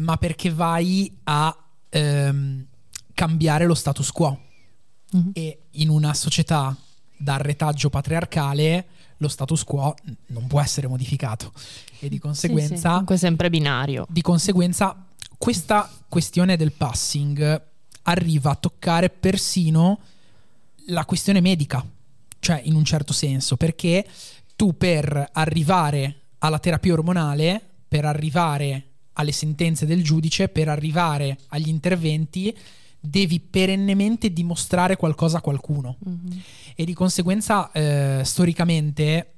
Ma 0.00 0.16
perché 0.16 0.50
vai 0.50 1.10
a 1.24 1.56
ehm, 1.88 2.66
cambiare 3.14 3.66
lo 3.66 3.74
status 3.74 4.10
quo? 4.10 4.38
E 5.32 5.62
in 5.72 5.88
una 5.88 6.14
società 6.14 6.76
dal 7.16 7.40
retaggio 7.40 7.90
patriarcale 7.90 8.86
lo 9.18 9.28
status 9.28 9.64
quo 9.64 9.94
non 10.28 10.46
può 10.46 10.60
essere 10.60 10.86
modificato. 10.86 11.52
E 11.98 12.08
di 12.08 12.18
conseguenza 12.18 12.90
Comunque 12.90 13.18
sempre 13.18 13.50
binario. 13.50 14.06
Di 14.08 14.22
conseguenza, 14.22 14.96
questa 15.36 15.90
questione 16.08 16.56
del 16.56 16.72
passing 16.72 17.62
arriva 18.02 18.50
a 18.50 18.56
toccare 18.56 19.10
persino 19.10 19.98
la 20.86 21.04
questione 21.04 21.40
medica, 21.40 21.84
cioè 22.38 22.60
in 22.64 22.74
un 22.74 22.84
certo 22.84 23.12
senso, 23.12 23.56
perché 23.56 24.06
tu 24.56 24.76
per 24.76 25.28
arrivare 25.32 26.16
alla 26.38 26.58
terapia 26.58 26.94
ormonale, 26.94 27.60
per 27.86 28.06
arrivare 28.06 28.89
alle 29.14 29.32
sentenze 29.32 29.86
del 29.86 30.02
giudice, 30.02 30.48
per 30.48 30.68
arrivare 30.68 31.38
agli 31.48 31.68
interventi, 31.68 32.56
devi 32.98 33.40
perennemente 33.40 34.32
dimostrare 34.32 34.96
qualcosa 34.96 35.38
a 35.38 35.40
qualcuno 35.40 35.96
Mhm. 36.04 36.40
e 36.74 36.84
di 36.84 36.92
conseguenza 36.94 37.70
eh, 37.72 38.20
storicamente 38.24 39.32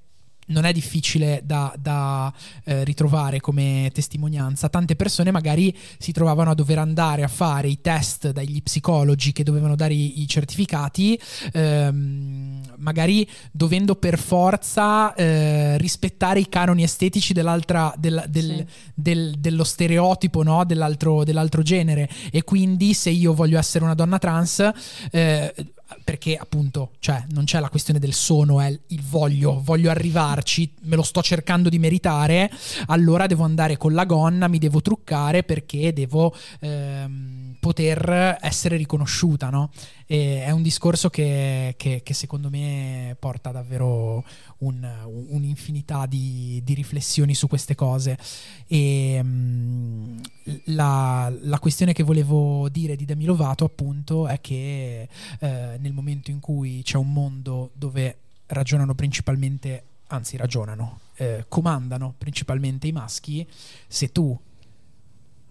non 0.46 0.64
è 0.64 0.72
difficile 0.72 1.40
da, 1.44 1.72
da, 1.78 2.32
eh, 2.64 2.84
ritrovare 2.84 3.40
come 3.40 3.90
testimonianza. 3.94 4.68
Tante 4.68 4.96
persone 4.96 5.30
magari 5.30 5.74
si 5.98 6.12
trovavano 6.12 6.50
a 6.50 6.54
dover 6.54 6.78
andare 6.78 7.22
a 7.22 7.28
fare 7.28 7.68
i 7.68 7.80
test 7.80 8.30
dagli 8.32 8.62
psicologi 8.62 9.32
che 9.32 9.44
dovevano 9.44 9.76
dare 9.76 9.94
i, 9.94 10.20
i 10.20 10.28
certificati, 10.28 11.18
ehm, 11.52 12.60
magari 12.78 13.26
dovendo 13.50 13.94
per 13.96 14.18
forza 14.18 15.14
eh, 15.14 15.78
rispettare 15.78 16.40
i 16.40 16.48
canoni 16.48 16.82
estetici 16.82 17.32
dell'altra, 17.32 17.92
del- 17.96 18.24
del- 18.28 18.40
Sì. 18.66 18.66
del- 18.94 19.34
dello 19.38 19.64
stereotipo 19.64 20.42
no? 20.42 20.64
dell'altro, 20.64 21.24
dell'altro 21.24 21.62
genere. 21.62 22.08
E 22.30 22.42
quindi 22.44 22.94
se 22.94 23.10
io 23.10 23.32
voglio 23.34 23.58
essere 23.58 23.84
una 23.84 23.94
donna 23.94 24.18
trans, 24.18 24.70
eh, 25.10 25.54
perché 26.04 26.36
appunto 26.36 26.92
cioè, 26.98 27.24
non 27.30 27.44
c'è 27.44 27.60
la 27.60 27.68
questione 27.68 27.98
del 27.98 28.12
sono, 28.12 28.60
è 28.60 28.68
il 28.68 29.02
voglio, 29.02 29.60
voglio 29.62 29.90
arrivarci, 29.90 30.72
me 30.82 30.96
lo 30.96 31.02
sto 31.02 31.22
cercando 31.22 31.68
di 31.68 31.78
meritare, 31.78 32.50
allora 32.86 33.26
devo 33.26 33.44
andare 33.44 33.76
con 33.76 33.92
la 33.92 34.04
gonna, 34.04 34.48
mi 34.48 34.58
devo 34.58 34.80
truccare 34.80 35.42
perché 35.42 35.92
devo 35.92 36.34
ehm, 36.60 37.51
poter 37.62 38.38
essere 38.40 38.76
riconosciuta, 38.76 39.48
no? 39.48 39.70
È 40.04 40.50
un 40.50 40.62
discorso 40.62 41.10
che, 41.10 41.74
che- 41.78 42.00
che 42.02 42.12
secondo 42.12 42.50
me 42.50 43.14
porta 43.20 43.52
davvero 43.52 44.24
un- 44.58 44.92
un'infinità 45.28 46.06
di, 46.06 46.60
di 46.64 46.74
riflessioni 46.74 47.36
su 47.36 47.46
queste 47.46 47.76
cose. 47.76 48.18
E 48.66 49.20
mm, 49.22 50.18
la, 50.64 51.32
la 51.42 51.58
questione 51.60 51.92
che 51.92 52.02
volevo 52.02 52.68
dire 52.68 52.96
di 52.96 53.04
Demi 53.04 53.26
Lovato, 53.26 53.64
appunto, 53.64 54.26
è 54.26 54.40
che 54.40 55.08
eh, 55.38 55.76
nel 55.78 55.92
momento 55.92 56.32
in 56.32 56.40
cui 56.40 56.80
c'è 56.82 56.96
un 56.96 57.12
mondo 57.12 57.70
dove 57.74 58.16
ragionano 58.46 58.96
principalmente, 58.96 59.84
anzi 60.08 60.36
ragionano, 60.36 60.98
eh, 61.14 61.44
comandano 61.46 62.12
principalmente 62.18 62.88
i 62.88 62.92
maschi, 62.92 63.46
se 63.86 64.10
tu 64.10 64.36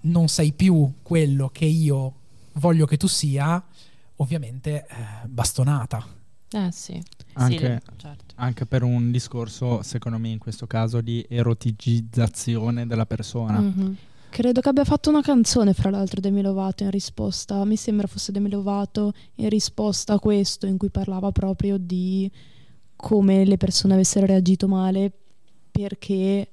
non 0.01 0.27
sei 0.27 0.53
più 0.53 0.93
quello 1.01 1.49
che 1.49 1.65
io 1.65 2.13
voglio 2.53 2.85
che 2.85 2.97
tu 2.97 3.07
sia, 3.07 3.63
ovviamente 4.17 4.85
eh, 4.87 5.27
bastonata. 5.27 6.05
Eh 6.51 6.69
sì. 6.71 7.01
Anche- 7.33 7.81
Sì, 7.85 7.91
certo. 7.97 8.33
Anche 8.35 8.65
per 8.65 8.83
un 8.83 9.11
discorso, 9.11 9.81
secondo 9.83 10.17
me, 10.17 10.29
in 10.29 10.37
questo 10.37 10.67
caso 10.67 10.99
di 11.01 11.25
eroticizzazione 11.29 12.85
della 12.87 13.05
persona. 13.05 13.59
Mhm. 13.59 13.95
Credo 14.29 14.61
che 14.61 14.69
abbia 14.69 14.85
fatto 14.85 15.09
una 15.09 15.21
canzone, 15.21 15.73
fra 15.73 15.89
l'altro, 15.89 16.21
Demi 16.21 16.41
Lovato 16.41 16.83
in 16.83 16.89
risposta, 16.89 17.63
mi 17.65 17.75
sembra 17.75 18.07
fosse 18.07 18.31
Demi 18.31 18.49
Lovato 18.49 19.13
in 19.35 19.49
risposta 19.49 20.13
a 20.13 20.19
questo, 20.19 20.65
in 20.67 20.77
cui 20.77 20.89
parlava 20.89 21.31
proprio 21.33 21.77
di 21.77 22.31
come 22.95 23.43
le 23.45 23.57
persone 23.57 23.93
avessero 23.95 24.25
reagito 24.25 24.67
male 24.69 25.11
perché 25.71 26.47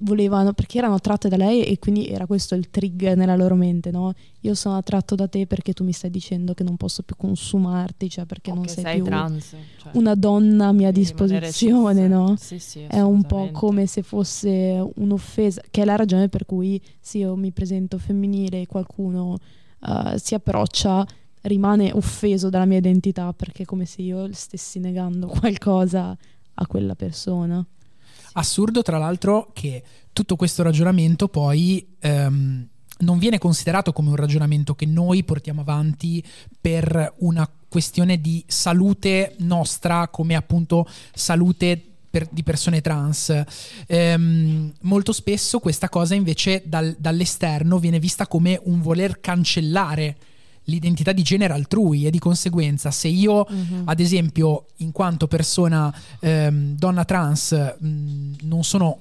volevano, 0.00 0.52
perché 0.52 0.78
erano 0.78 0.94
attratte 0.94 1.28
da 1.28 1.36
lei 1.36 1.62
e 1.64 1.78
quindi 1.78 2.08
era 2.08 2.26
questo 2.26 2.54
il 2.54 2.68
trigger 2.68 3.16
nella 3.16 3.36
loro 3.36 3.54
mente, 3.54 3.90
no? 3.90 4.12
Io 4.40 4.54
sono 4.54 4.76
attratto 4.76 5.14
da 5.14 5.28
te 5.28 5.46
perché 5.46 5.72
tu 5.72 5.84
mi 5.84 5.92
stai 5.92 6.10
dicendo 6.10 6.52
che 6.52 6.64
non 6.64 6.76
posso 6.76 7.02
più 7.02 7.14
consumarti, 7.16 8.10
cioè 8.10 8.24
perché 8.26 8.50
O 8.50 8.54
non 8.54 8.66
sei, 8.68 8.82
sei 8.82 8.94
più 8.96 9.04
trans. 9.04 9.56
cioè, 9.80 9.92
una 9.94 10.14
donna 10.14 10.66
a 10.68 10.72
mia 10.72 10.90
disposizione, 10.90 12.08
no? 12.08 12.34
Sì, 12.36 12.58
sì, 12.58 12.80
È 12.80 13.00
un 13.00 13.22
po' 13.22 13.50
come 13.52 13.86
se 13.86 14.02
fosse 14.02 14.84
un'offesa, 14.96 15.62
che 15.70 15.82
è 15.82 15.84
la 15.84 15.96
ragione 15.96 16.28
per 16.28 16.44
cui 16.44 16.80
se 17.00 17.18
io 17.18 17.36
mi 17.36 17.52
presento 17.52 17.96
femminile 17.98 18.62
e 18.62 18.66
qualcuno 18.66 19.38
eh, 19.86 20.18
si 20.18 20.34
approccia, 20.34 21.06
rimane 21.42 21.92
offeso 21.92 22.48
dalla 22.48 22.64
mia 22.64 22.78
identità 22.78 23.32
perché 23.32 23.62
è 23.62 23.66
come 23.66 23.84
se 23.84 24.02
io 24.02 24.28
stessi 24.32 24.78
negando 24.80 25.28
qualcosa 25.38 26.16
a 26.54 26.66
quella 26.66 26.94
persona. 26.94 27.64
Assurdo, 28.34 28.82
tra 28.82 28.98
l'altro, 28.98 29.50
che 29.52 29.82
tutto 30.12 30.36
questo 30.36 30.62
ragionamento 30.62 31.28
poi 31.28 31.96
ehm, 32.00 32.68
non 32.98 33.18
viene 33.18 33.38
considerato 33.38 33.92
come 33.92 34.10
un 34.10 34.16
ragionamento 34.16 34.74
che 34.74 34.86
noi 34.86 35.24
portiamo 35.24 35.60
avanti 35.60 36.22
per 36.60 37.14
una 37.18 37.48
questione 37.68 38.20
di 38.20 38.42
salute 38.46 39.34
nostra, 39.38 40.08
come 40.08 40.36
appunto 40.36 40.86
salute 41.12 41.80
per- 42.10 42.28
di 42.30 42.44
persone 42.44 42.80
trans. 42.80 43.42
Ehm, 43.86 44.72
molto 44.82 45.12
spesso 45.12 45.58
questa 45.58 45.88
cosa 45.88 46.14
invece 46.14 46.62
dal- 46.64 46.94
dall'esterno 46.98 47.78
viene 47.78 47.98
vista 47.98 48.28
come 48.28 48.60
un 48.64 48.80
voler 48.80 49.20
cancellare 49.20 50.16
l'identità 50.64 51.12
di 51.12 51.22
genere 51.22 51.52
altrui 51.52 52.06
e 52.06 52.10
di 52.10 52.18
conseguenza 52.18 52.90
se 52.90 53.08
io 53.08 53.46
Mhm. 53.48 53.82
ad 53.84 54.00
esempio, 54.00 54.66
in 54.78 54.92
quanto 54.92 55.26
persona 55.26 55.92
ehm, 56.20 56.76
donna 56.76 57.04
trans, 57.04 57.52
mh, 57.78 58.30
non 58.42 58.64
sono 58.64 58.98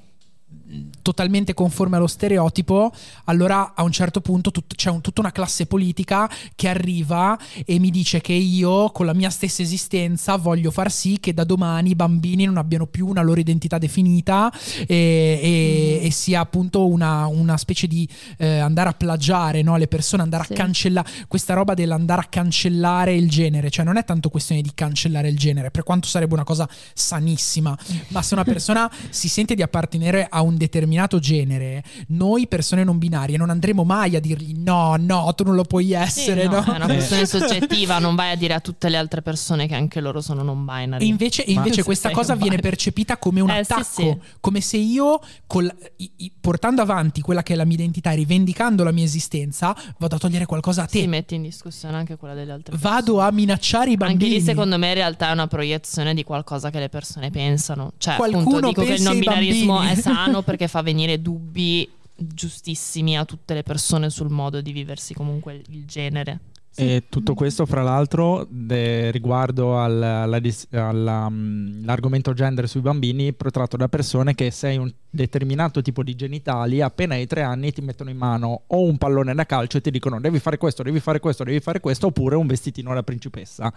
totalmente 1.01 1.53
conforme 1.53 1.97
allo 1.97 2.07
stereotipo, 2.07 2.91
allora 3.25 3.73
a 3.75 3.83
un 3.83 3.91
certo 3.91 4.21
punto 4.21 4.51
tut- 4.51 4.75
c'è 4.75 4.89
un- 4.89 5.01
tutta 5.01 5.21
una 5.21 5.31
classe 5.31 5.65
politica 5.65 6.29
che 6.55 6.67
arriva 6.69 7.37
e 7.65 7.79
mi 7.79 7.89
dice 7.89 8.21
che 8.21 8.33
io 8.33 8.89
con 8.91 9.05
la 9.05 9.13
mia 9.13 9.29
stessa 9.29 9.61
esistenza 9.61 10.35
voglio 10.37 10.71
far 10.71 10.91
sì 10.91 11.19
che 11.19 11.33
da 11.33 11.43
domani 11.43 11.91
i 11.91 11.95
bambini 11.95 12.45
non 12.45 12.57
abbiano 12.57 12.85
più 12.87 13.07
una 13.07 13.21
loro 13.21 13.39
identità 13.39 13.77
definita 13.77 14.51
e, 14.87 15.39
e- 15.41 15.97
Mhm. 15.99 16.05
e 16.05 16.11
sia 16.11 16.39
appunto 16.39 16.87
una, 16.87 17.25
una 17.27 17.57
specie 17.57 17.87
di 17.87 18.07
eh, 18.37 18.57
andare 18.59 18.89
a 18.89 18.93
plagiare 18.93 19.61
no, 19.61 19.75
le 19.77 19.87
persone, 19.87 20.21
andare 20.23 20.45
Sì. 20.45 20.53
a 20.53 20.55
cancellare 20.55 21.09
questa 21.27 21.53
roba 21.53 21.73
dell'andare 21.73 22.21
a 22.21 22.25
cancellare 22.25 23.13
il 23.13 23.29
genere, 23.29 23.69
cioè 23.69 23.83
non 23.85 23.97
è 23.97 24.05
tanto 24.05 24.29
questione 24.29 24.61
di 24.61 24.71
cancellare 24.73 25.27
il 25.29 25.37
genere, 25.37 25.71
per 25.71 25.83
quanto 25.83 26.07
sarebbe 26.07 26.33
una 26.33 26.43
cosa 26.43 26.67
sanissima, 26.93 27.77
ma 28.09 28.21
se 28.21 28.33
una 28.33 28.43
persona 28.43 28.89
si 29.09 29.27
sente 29.29 29.55
di 29.55 29.61
appartenere 29.61 30.27
a 30.29 30.41
un 30.41 30.55
determinato 30.63 31.19
genere, 31.19 31.83
noi 32.09 32.47
persone 32.47 32.83
non 32.83 32.97
binarie 32.97 33.37
non 33.37 33.49
andremo 33.49 33.83
mai 33.83 34.15
a 34.15 34.19
dirgli 34.19 34.53
no, 34.57 34.95
no, 34.97 35.33
tu 35.35 35.43
non 35.43 35.55
lo 35.55 35.63
puoi 35.63 35.85
Sì, 35.87 35.93
essere, 35.93 36.45
no, 36.45 36.63
no? 36.65 36.73
È 36.73 36.75
una 36.75 36.85
questione 36.85 37.25
soggettiva, 37.27 37.99
non 37.99 38.15
vai 38.15 38.31
a 38.31 38.35
dire 38.35 38.53
a 38.53 38.59
tutte 38.59 38.89
le 38.89 38.97
altre 38.97 39.21
persone 39.21 39.67
che 39.67 39.75
anche 39.75 39.99
loro 39.99 40.21
sono 40.21 40.41
non 40.43 40.65
binary. 40.65 41.03
E 41.03 41.07
invece, 41.07 41.43
invece 41.47 41.83
questa 41.83 42.11
cosa 42.11 42.35
viene 42.35 42.57
percepita 42.57 43.17
come 43.17 43.39
un 43.41 43.49
Eh, 43.49 43.63
sì, 43.63 43.71
attacco, 43.71 43.83
sì. 43.91 44.17
come 44.39 44.61
se 44.61 44.77
io, 44.77 45.19
col- 45.47 45.73
i- 45.97 46.11
i- 46.17 46.31
portando 46.39 46.81
avanti 46.81 47.21
quella 47.21 47.43
che 47.43 47.53
è 47.53 47.55
la 47.55 47.65
mia 47.65 47.75
identità 47.75 48.11
e 48.11 48.15
rivendicando 48.15 48.83
la 48.83 48.91
mia 48.91 49.03
esistenza, 49.03 49.75
vado 49.99 50.15
a 50.15 50.19
togliere 50.19 50.45
qualcosa 50.45 50.83
a 50.83 50.85
te. 50.85 50.99
Sì, 51.01 51.07
metti 51.07 51.35
in 51.35 51.41
discussione 51.43 51.95
anche 51.97 52.15
quella 52.17 52.33
delle 52.33 52.51
altre 52.51 52.75
Vado 52.77 53.19
a 53.19 53.31
minacciare 53.31 53.89
i 53.89 53.93
Anche 53.93 54.05
bambini. 54.05 54.29
lì, 54.31 54.41
secondo 54.41 54.77
me, 54.77 54.87
in 54.89 54.93
realtà 54.95 55.29
è 55.29 55.31
una 55.33 55.47
proiezione 55.47 56.13
di 56.13 56.23
qualcosa 56.23 56.69
che 56.69 56.79
le 56.79 56.89
persone 56.89 57.29
pensano. 57.31 57.93
Cioè, 57.97 58.15
Qualcuno 58.15 58.41
appunto, 58.57 58.67
dico 58.69 58.81
che 58.81 58.87
il 58.89 58.93
pensa 58.95 59.09
non 59.11 59.19
binarismo 59.19 59.73
bambini. 59.73 59.93
è 59.93 60.01
sano 60.01 60.41
perché 60.53 60.67
fa 60.67 60.83
venire 60.83 61.19
dubbi 61.19 61.89
giustissimi 62.15 63.17
a 63.17 63.25
tutte 63.25 63.55
le 63.55 63.63
persone 63.63 64.11
sul 64.11 64.29
modo 64.29 64.61
di 64.61 64.71
viversi 64.71 65.15
comunque 65.15 65.63
il 65.69 65.85
genere. 65.85 66.39
E 66.75 67.03
tutto 67.07 67.35
questo, 67.35 67.67
fra 67.67 67.83
l'altro, 67.83 68.47
de- 68.49 69.11
riguardo 69.11 69.77
al- 69.77 70.01
alla 70.01 70.41
alla, 70.71 71.29
mm, 71.29 71.81
all'argomento 71.83 72.33
gender 72.33 72.67
sui 72.67 72.81
bambini, 72.81 73.31
protratto 73.33 73.77
da 73.77 73.87
persone 73.87 74.33
che 74.33 74.49
se 74.49 74.67
hai 74.67 74.77
un 74.77 74.91
determinato 75.07 75.83
tipo 75.83 76.01
di 76.01 76.15
genitali, 76.15 76.81
appena 76.81 77.13
hai 77.13 77.27
tre 77.27 77.43
anni 77.43 77.71
ti 77.71 77.81
mettono 77.81 78.09
in 78.09 78.17
mano 78.17 78.63
o 78.65 78.81
un 78.81 78.97
pallone 78.97 79.35
da 79.35 79.45
calcio 79.45 79.77
e 79.77 79.81
ti 79.81 79.91
dicono 79.91 80.19
devi 80.19 80.39
fare 80.39 80.57
questo, 80.57 80.81
devi 80.81 80.99
fare 80.99 81.19
questo, 81.19 81.43
devi 81.43 81.59
fare 81.59 81.79
questo, 81.79 82.07
oppure 82.07 82.35
un 82.35 82.47
vestitino 82.47 82.91
da 82.93 83.03
principessa. 83.03 83.71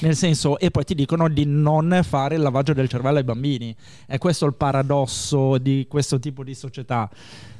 Nel 0.00 0.16
senso, 0.16 0.58
e 0.58 0.72
poi 0.72 0.84
ti 0.84 0.96
dicono 0.96 1.28
di 1.28 1.44
non 1.46 2.00
fare 2.02 2.34
il 2.34 2.42
lavaggio 2.42 2.72
del 2.72 2.88
cervello 2.88 3.18
ai 3.18 3.24
bambini. 3.24 3.74
È 4.06 4.18
questo 4.18 4.46
il 4.46 4.54
paradosso 4.54 5.56
di 5.58 5.86
questo 5.88 6.18
tipo 6.18 6.42
di 6.42 6.54
società. 6.54 7.08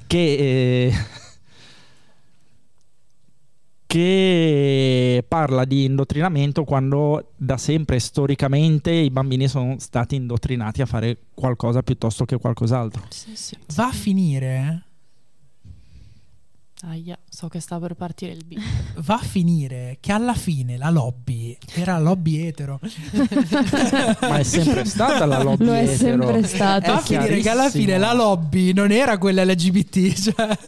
Che... 0.06 0.18
eh, 0.18 1.28
che 3.90 5.24
parla 5.26 5.64
di 5.64 5.82
indottrinamento 5.82 6.62
quando 6.62 7.32
da 7.34 7.56
sempre 7.56 7.98
storicamente 7.98 8.92
i 8.92 9.10
bambini 9.10 9.48
sono 9.48 9.80
stati 9.80 10.14
indottrinati 10.14 10.80
a 10.80 10.86
fare 10.86 11.16
qualcosa 11.34 11.82
piuttosto 11.82 12.24
che 12.24 12.38
qualcos'altro. 12.38 13.02
Sì, 13.08 13.34
sì. 13.34 13.56
Va 13.74 13.88
a 13.88 13.92
finire, 13.92 14.84
Aia, 16.82 17.18
so 17.28 17.48
che 17.48 17.60
sta 17.60 17.78
per 17.78 17.92
partire 17.92 18.32
il 18.32 18.42
beat. 18.46 18.62
va 19.04 19.16
a 19.16 19.18
finire 19.18 19.98
che 20.00 20.12
alla 20.12 20.32
fine 20.32 20.78
la 20.78 20.88
lobby 20.88 21.54
era 21.74 21.92
la 21.94 21.98
lobby 22.00 22.38
etero. 22.46 22.80
Ma 24.22 24.38
è 24.38 24.42
sempre 24.42 24.86
stata 24.86 25.26
la 25.26 25.42
lobby 25.42 25.64
Lo 25.66 25.74
è 25.74 25.82
etero. 25.82 25.96
sempre 26.22 26.42
stato. 26.46 26.86
Va 26.90 26.96
a 26.96 27.00
È 27.00 27.02
finire 27.02 27.40
che 27.40 27.48
alla 27.50 27.68
fine 27.68 27.98
la 27.98 28.14
lobby 28.14 28.72
non 28.72 28.92
era 28.92 29.18
quella 29.18 29.44
LGBT. 29.44 30.12
Cioè. 30.14 30.58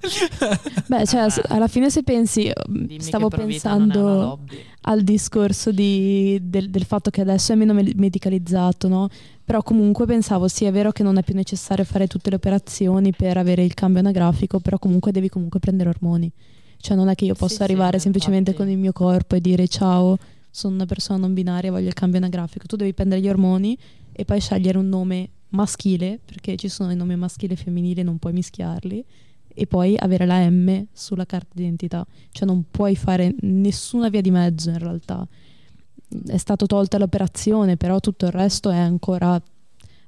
Beh, 0.87 1.07
cioè, 1.07 1.27
alla 1.49 1.69
fine 1.69 1.89
se 1.89 2.03
pensi. 2.03 2.51
Dimmi 2.67 3.01
stavo 3.01 3.31
è 3.31 3.37
pensando. 3.37 4.41
Al 4.83 5.03
discorso 5.03 5.71
di- 5.73 6.39
del, 6.43 6.71
del 6.71 6.85
fatto 6.85 7.11
che 7.11 7.21
adesso 7.21 7.53
è 7.53 7.57
meno 7.57 7.73
me- 7.73 7.93
medicalizzato, 7.95 8.89
no? 8.89 9.09
Però 9.45 9.63
comunque 9.63 10.07
pensavo, 10.07 10.49
sì, 10.49 10.65
è 10.65 10.73
vero 10.73 10.93
che 10.93 11.03
non 11.03 11.19
è 11.19 11.23
più 11.23 11.35
necessario 11.35 11.85
fare 11.85 12.07
tutte 12.07 12.31
le 12.31 12.37
operazioni 12.37 13.13
per 13.13 13.37
avere 13.37 13.65
il 13.65 13.75
cambio 13.75 14.01
anagrafico, 14.01 14.61
però 14.61 14.79
comunque 14.79 15.13
devi 15.13 15.29
comunque 15.29 15.61
prendere 15.61 15.89
ormoni. 15.89 16.31
Cioè 16.79 16.97
non 16.97 17.09
è 17.09 17.15
che 17.15 17.25
io 17.27 17.35
Sì, 17.35 17.41
possa 17.41 17.57
sì, 17.57 17.63
arrivare 17.63 17.99
semplicemente 18.01 18.51
infatti. 18.51 18.67
con 18.69 18.75
il 18.77 18.81
mio 18.81 18.93
corpo 18.93 19.37
e 19.37 19.41
dire 19.41 19.69
ciao, 19.69 20.17
sono 20.51 20.75
una 20.75 20.87
persona 20.87 21.19
non 21.19 21.33
binaria, 21.33 21.71
voglio 21.71 21.87
il 21.89 21.95
cambio 21.95 22.19
anagrafico. 22.19 22.67
Tu 22.67 22.77
devi 22.77 22.93
prendere 22.93 23.21
gli 23.21 23.29
ormoni 23.29 23.79
e 24.13 24.25
poi 24.25 24.41
scegliere 24.41 24.79
un 24.79 24.89
nome 24.89 25.29
maschile, 25.51 26.19
perché 26.25 26.57
ci 26.57 26.69
sono 26.69 26.91
i 26.91 26.97
nomi 26.97 27.15
maschile 27.15 27.53
e 27.55 27.57
femminile, 27.57 28.03
non 28.03 28.19
puoi 28.19 28.33
mischiarli, 28.33 29.05
e 29.55 29.67
poi 29.67 29.95
avere 29.99 30.27
la 30.27 30.49
M 30.49 30.87
sulla 30.93 31.27
carta 31.27 31.51
d'identità. 31.55 32.07
Cioè 32.31 32.47
non 32.47 32.65
puoi 32.71 32.97
fare 32.97 33.35
nessuna 33.41 34.09
via 34.09 34.21
di 34.21 34.31
mezzo 34.31 34.71
in 34.71 34.79
realtà. 34.79 35.27
È 36.27 36.37
stato 36.37 36.67
tolta 36.67 36.99
l'operazione, 36.99 37.77
però 37.77 38.01
tutto 38.01 38.27
il 38.27 38.33
resto 38.33 38.71
è 38.71 38.77
ancora 38.77 39.41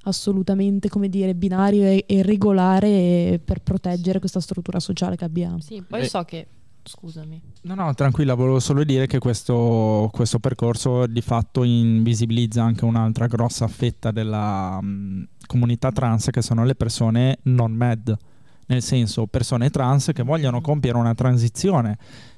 assolutamente, 0.03 0.87
come 0.89 1.09
dire, 1.09 1.33
binario 1.33 1.83
e, 1.83 2.03
e 2.07 2.21
regolare 2.21 3.39
per 3.43 3.61
proteggere 3.61 4.19
questa 4.19 4.39
struttura 4.39 4.79
sociale 4.79 5.15
che 5.15 5.25
abbiamo. 5.25 5.59
Sì, 5.59 5.83
poi 5.87 6.01
Eh. 6.01 6.07
so 6.07 6.23
che... 6.23 6.47
Scusami. 6.87 7.41
No, 7.63 7.73
no, 7.73 7.91
tranquilla, 7.95 8.35
volevo 8.35 8.59
solo 8.59 8.83
dire 8.83 9.07
che 9.07 9.17
questo, 9.17 10.07
questo 10.13 10.37
percorso 10.37 11.07
di 11.07 11.21
fatto 11.21 11.63
invisibilizza 11.63 12.61
anche 12.61 12.85
un'altra 12.85 13.25
grossa 13.25 13.67
fetta 13.67 14.11
della 14.11 14.77
mm, 14.83 15.23
comunità 15.47 15.91
trans 15.91 16.29
che 16.31 16.43
sono 16.43 16.63
le 16.63 16.75
persone 16.75 17.39
non 17.45 17.71
med, 17.71 18.15
nel 18.67 18.81
senso 18.81 19.25
persone 19.27 19.69
trans 19.69 20.11
che 20.13 20.23
vogliono 20.23 20.61
compiere 20.61 20.97
una 20.97 21.13
transizione 21.13 21.97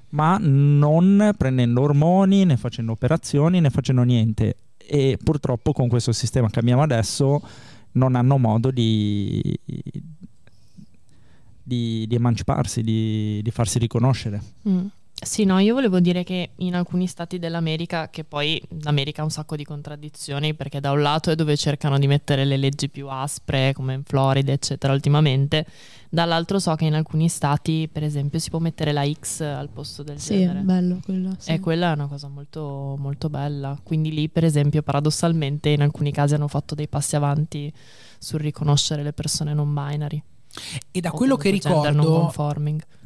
ma 0.10 0.38
non 0.40 1.34
prendendo 1.38 1.82
ormoni, 1.82 2.46
né 2.46 2.58
facendo 2.58 2.92
operazioni, 2.94 3.60
né 3.60 3.70
facendo 3.70 4.04
niente. 4.04 4.58
E 4.78 5.18
purtroppo 5.22 5.74
con 5.74 5.90
questo 5.90 6.14
sistema 6.14 6.50
che 6.50 6.60
abbiamo 6.60 6.82
adesso 6.82 7.42
non 7.94 8.16
hanno 8.16 8.38
modo 8.38 8.72
di, 8.72 9.60
di, 11.62 12.06
di 12.08 12.16
emanciparsi, 12.16 12.84
di, 12.84 13.42
di, 13.42 13.52
farsi 13.52 13.80
riconoscere. 13.80 14.42
Mm. 14.68 14.86
Sì, 15.20 15.46
no, 15.46 15.58
io 15.58 15.74
volevo 15.74 16.00
dire 16.00 16.24
che 16.24 16.52
in 16.58 16.76
alcuni 16.76 17.08
stati 17.08 17.40
dell'America, 17.40 18.10
che 18.12 18.24
poi 18.24 18.62
l'America 18.82 19.22
ha 19.22 19.24
un 19.24 19.32
sacco 19.32 19.56
di 19.56 19.64
contraddizioni, 19.64 20.54
perché 20.54 20.80
da 20.80 20.92
un 20.92 21.02
lato 21.02 21.32
è 21.32 21.36
dove 21.36 21.58
cercano 21.58 21.98
di 21.98 22.06
mettere 22.06 22.46
le 22.46 22.56
leggi 22.56 22.88
più 22.88 23.08
aspre, 23.10 23.74
come 23.74 23.96
in 23.96 24.04
Florida, 24.04 24.52
eccetera, 24.52 24.94
ultimamente, 24.94 25.66
dall'altro 26.08 26.60
so 26.60 26.76
che 26.76 26.86
in 26.86 26.94
alcuni 26.94 27.30
stati, 27.30 27.90
per 27.92 28.04
esempio, 28.04 28.38
si 28.38 28.52
può 28.52 28.60
mettere 28.60 28.92
la 28.92 29.10
X 29.12 29.42
al 29.42 29.70
posto 29.70 30.04
del 30.04 30.20
sì, 30.20 30.36
genere. 30.36 30.60
Sì, 30.60 30.66
bello 30.66 31.00
quello. 31.04 31.36
Sì. 31.40 31.52
E 31.52 31.60
quella 31.60 31.92
è 31.92 31.94
una 31.96 32.08
cosa 32.08 32.28
molto, 32.28 32.96
molto 33.00 33.28
bella. 33.30 33.78
Quindi 33.82 34.12
lì, 34.12 34.30
per 34.30 34.44
esempio, 34.44 34.84
paradossalmente, 34.84 35.70
in 35.70 35.82
alcuni 35.82 36.12
casi 36.12 36.36
hanno 36.36 36.48
fatto 36.48 36.76
dei 36.76 36.88
passi 36.88 37.16
avanti 37.16 37.74
sul 38.20 38.40
riconoscere 38.40 39.02
le 39.02 39.14
persone 39.14 39.56
non 39.56 39.74
binary. 39.74 40.22
E 40.92 41.00
da 41.00 41.12
quello 41.12 41.36
che 41.38 41.50
ricordo, 41.50 42.32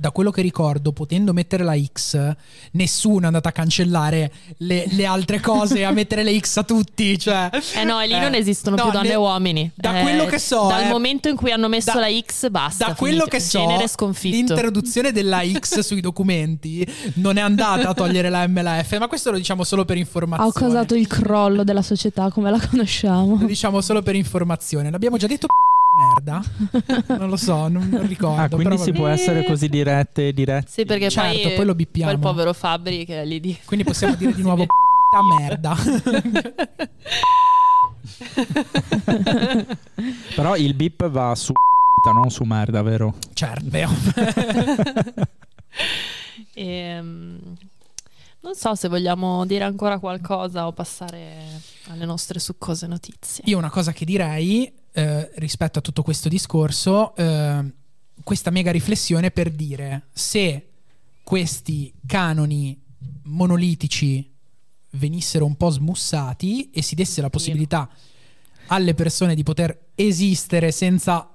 da 0.02 0.12
quello 0.12 0.32
che 0.32 0.42
ricordo, 0.42 0.92
potendo 0.94 1.32
mettere 1.32 1.64
la 1.64 1.78
X, 1.78 2.36
nessuno 2.72 3.24
è 3.24 3.26
andato 3.28 3.48
a 3.48 3.52
cancellare 3.52 4.32
le, 4.58 4.86
le 4.90 5.06
altre 5.06 5.40
cose 5.40 5.80
e 5.80 5.84
a 5.84 5.92
mettere 5.94 6.24
le 6.24 6.40
X 6.40 6.58
a 6.58 6.64
tutti. 6.64 7.20
Cioè, 7.20 7.50
eh 7.76 7.84
no, 7.84 8.00
e 8.00 8.08
lì 8.08 8.14
eh, 8.14 8.20
non 8.20 8.34
esistono 8.34 8.76
no, 8.76 8.84
più 8.84 8.92
donne 8.92 9.12
e 9.12 9.16
uomini. 9.16 9.72
Da 9.76 10.00
eh, 10.00 10.02
quello 10.02 10.26
che 10.26 10.40
so, 10.40 10.68
dal 10.68 10.86
eh, 10.86 10.90
momento 10.90 11.30
in 11.30 11.36
cui 11.36 11.52
hanno 11.52 11.68
messo 11.68 11.94
da, 11.94 12.00
la 12.00 12.20
X, 12.20 12.50
basta. 12.50 12.88
Da 12.88 12.96
quello 12.96 13.26
finito. 13.26 13.30
che 13.30 13.40
so, 13.40 13.60
genere 13.60 13.88
sconfitto. 13.88 14.36
l'introduzione 14.36 15.12
della 15.12 15.42
X 15.46 15.80
sui 15.82 16.02
documenti 16.02 16.88
non 17.16 17.38
è 17.38 17.42
andata 17.42 17.90
a 17.90 17.94
togliere 17.94 18.30
la 18.30 18.48
MLF, 18.48 18.98
ma 18.98 19.08
questo 19.08 19.30
lo 19.30 19.38
diciamo 19.38 19.64
solo 19.64 19.86
per 19.86 19.98
informazione. 19.98 20.50
Ha 20.50 20.60
causato 20.60 20.96
il 20.96 21.06
crollo 21.06 21.64
della 21.64 21.84
società 21.84 22.32
come 22.32 22.50
la 22.50 22.60
conosciamo. 22.60 23.38
Lo 23.40 23.46
diciamo 23.46 23.82
solo 23.82 24.02
per 24.02 24.16
informazione. 24.16 24.90
L'abbiamo 24.90 25.18
già 25.18 25.28
detto 25.28 25.48
merda. 25.96 26.42
Non 27.18 27.30
lo 27.30 27.38
so, 27.38 27.68
non, 27.68 27.88
non 27.92 28.08
ricordo. 28.08 28.42
Ah, 28.42 28.50
quindi 28.50 28.78
si 28.78 28.92
può 28.92 29.08
essere 29.08 29.44
così 29.44 29.68
dirette 29.70 30.34
diretti. 30.34 30.72
Sì, 30.72 30.86
perché 30.86 31.10
certo, 31.10 31.48
poi, 31.48 31.56
poi 31.56 31.66
lo 31.66 31.76
bippiamo. 31.76 32.12
Il 32.12 32.20
povero 32.20 32.54
Fabri 32.54 33.06
che 33.06 33.22
è 33.22 33.26
lì 33.26 33.40
di... 33.40 33.58
Quindi 33.66 33.86
possiamo 33.86 34.16
dire 34.16 34.34
di 34.34 34.42
nuovo 34.42 34.66
merda. 35.40 35.76
Però 40.36 40.56
il 40.56 40.74
bip 40.74 41.10
va 41.10 41.36
su 41.36 41.54
non 42.14 42.32
su 42.32 42.44
merda, 42.44 42.82
vero? 42.82 43.14
Certo, 43.34 43.78
ehm... 46.54 47.40
Non 48.44 48.56
so 48.56 48.74
se 48.74 48.88
vogliamo 48.88 49.46
dire 49.46 49.64
ancora 49.64 50.00
qualcosa 50.00 50.66
o 50.66 50.72
passare 50.72 51.62
alle 51.90 52.06
nostre 52.06 52.40
succose 52.40 52.88
notizie. 52.88 53.44
Io 53.46 53.60
una 53.60 53.70
cosa 53.70 53.92
che 53.92 54.04
direi 54.04 54.72
eh, 54.94 55.32
rispetto 55.36 55.80
a 55.80 55.82
tutto 55.82 56.04
questo 56.04 56.30
discorso, 56.30 57.16
eh, 57.16 57.64
questa 58.24 58.50
mega 58.50 58.72
riflessione 58.72 59.32
per 59.32 59.50
dire 59.50 60.08
se 60.12 60.68
questi 61.24 61.94
canoni 62.06 62.80
monolitici 63.24 64.30
venissero 64.92 65.46
un 65.46 65.56
po' 65.56 65.70
smussati 65.70 66.70
e 66.72 66.82
si 66.82 66.96
desse 66.96 67.22
la 67.22 67.30
possibilità 67.30 67.90
alle 68.68 68.94
persone 68.94 69.36
di 69.36 69.44
poter 69.44 69.88
esistere 69.96 70.72
senza 70.72 71.31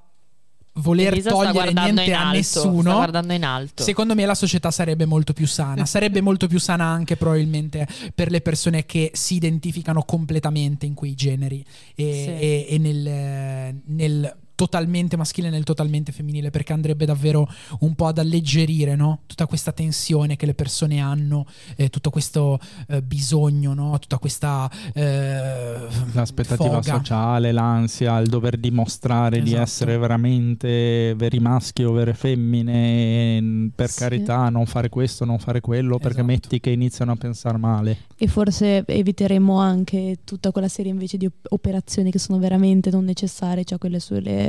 voler 0.76 1.12
Elisa 1.12 1.30
togliere 1.30 1.72
niente 1.72 2.12
a 2.12 2.28
alto, 2.28 2.36
nessuno, 2.36 2.98
alto. 3.00 3.82
secondo 3.82 4.14
me 4.14 4.26
la 4.26 4.34
società 4.34 4.70
sarebbe 4.70 5.04
molto 5.04 5.32
più 5.32 5.46
sana. 5.46 5.86
sarebbe 5.86 6.20
molto 6.20 6.46
più 6.46 6.58
sana 6.58 6.84
anche 6.84 7.16
probabilmente 7.16 7.86
per 8.14 8.30
le 8.30 8.40
persone 8.40 8.84
che 8.86 9.10
si 9.14 9.34
identificano 9.34 10.02
completamente 10.02 10.86
in 10.86 10.94
quei 10.94 11.14
generi 11.14 11.64
e, 11.94 11.94
sì. 11.94 12.44
e, 12.44 12.66
e 12.68 12.78
nel, 12.78 13.80
nel 13.86 14.36
totalmente 14.56 15.16
maschile 15.16 15.50
nel 15.50 15.62
totalmente 15.62 16.10
femminile 16.10 16.50
perché 16.50 16.72
andrebbe 16.72 17.04
davvero 17.04 17.46
un 17.80 17.94
po' 17.94 18.06
ad 18.06 18.18
alleggerire 18.18 18.96
no? 18.96 19.20
tutta 19.26 19.46
questa 19.46 19.70
tensione 19.70 20.34
che 20.34 20.46
le 20.46 20.54
persone 20.54 20.98
hanno, 20.98 21.46
eh, 21.76 21.90
tutto 21.90 22.10
questo 22.10 22.58
eh, 22.88 23.02
bisogno, 23.02 23.74
no? 23.74 23.96
tutta 24.00 24.18
questa 24.18 24.68
eh, 24.94 25.76
l'aspettativa 26.12 26.80
foga. 26.80 26.96
sociale, 26.96 27.52
l'ansia, 27.52 28.18
il 28.18 28.28
dover 28.28 28.56
dimostrare 28.56 29.36
esatto. 29.36 29.50
di 29.50 29.60
essere 29.60 29.98
veramente 29.98 31.14
veri 31.16 31.38
maschi 31.38 31.84
o 31.84 31.92
vere 31.92 32.14
femmine, 32.14 33.70
per 33.74 33.90
sì. 33.90 33.98
carità 33.98 34.48
non 34.48 34.64
fare 34.64 34.88
questo, 34.88 35.26
non 35.26 35.38
fare 35.38 35.60
quello, 35.60 35.98
perché 35.98 36.20
esatto. 36.20 36.26
metti 36.26 36.60
che 36.60 36.70
iniziano 36.70 37.12
a 37.12 37.16
pensare 37.16 37.58
male. 37.58 37.98
E 38.16 38.26
forse 38.26 38.84
eviteremo 38.86 39.58
anche 39.58 40.20
tutta 40.24 40.50
quella 40.50 40.68
serie 40.68 40.90
invece 40.90 41.18
di 41.18 41.30
operazioni 41.50 42.10
che 42.10 42.18
sono 42.18 42.38
veramente 42.38 42.90
non 42.90 43.04
necessarie, 43.04 43.64
cioè 43.64 43.76
quelle 43.76 44.00
sulle 44.00 44.45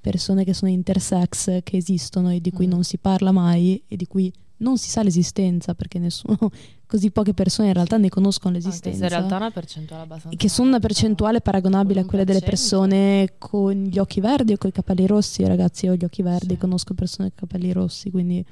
persone 0.00 0.44
che 0.44 0.54
sono 0.54 0.70
intersex 0.70 1.62
che 1.62 1.76
esistono 1.76 2.30
e 2.30 2.40
di 2.40 2.50
cui 2.50 2.66
mm. 2.66 2.70
non 2.70 2.84
si 2.84 2.98
parla 2.98 3.32
mai 3.32 3.82
e 3.86 3.96
di 3.96 4.06
cui 4.06 4.32
non 4.58 4.78
si 4.78 4.88
sa 4.88 5.02
l'esistenza 5.02 5.74
perché 5.74 5.98
nessuno, 5.98 6.38
così 6.86 7.10
poche 7.10 7.34
persone 7.34 7.68
in 7.68 7.74
realtà 7.74 7.96
ne 7.96 8.08
conoscono 8.08 8.54
l'esistenza. 8.54 9.04
Anche 9.04 9.04
in 9.04 9.08
realtà 9.08 9.34
è 9.34 9.38
una 9.38 9.50
percentuale 9.50 10.02
abbastanza. 10.02 10.36
Che 10.36 10.48
sono 10.48 10.68
una 10.68 10.80
percentuale 10.80 11.40
paragonabile 11.40 12.00
a 12.00 12.04
quella 12.04 12.24
delle 12.24 12.40
persone 12.40 13.34
con 13.38 13.84
gli 13.84 13.98
occhi 13.98 14.20
verdi 14.20 14.52
o 14.52 14.56
con 14.56 14.70
i 14.70 14.72
capelli 14.72 15.06
rossi. 15.06 15.44
Ragazzi, 15.44 15.86
io 15.86 15.92
ho 15.92 15.94
gli 15.96 16.04
occhi 16.04 16.22
verdi, 16.22 16.54
sì. 16.54 16.58
conosco 16.58 16.94
persone 16.94 17.28
con 17.28 17.44
i 17.44 17.48
capelli 17.48 17.72
rossi, 17.72 18.10
quindi 18.10 18.44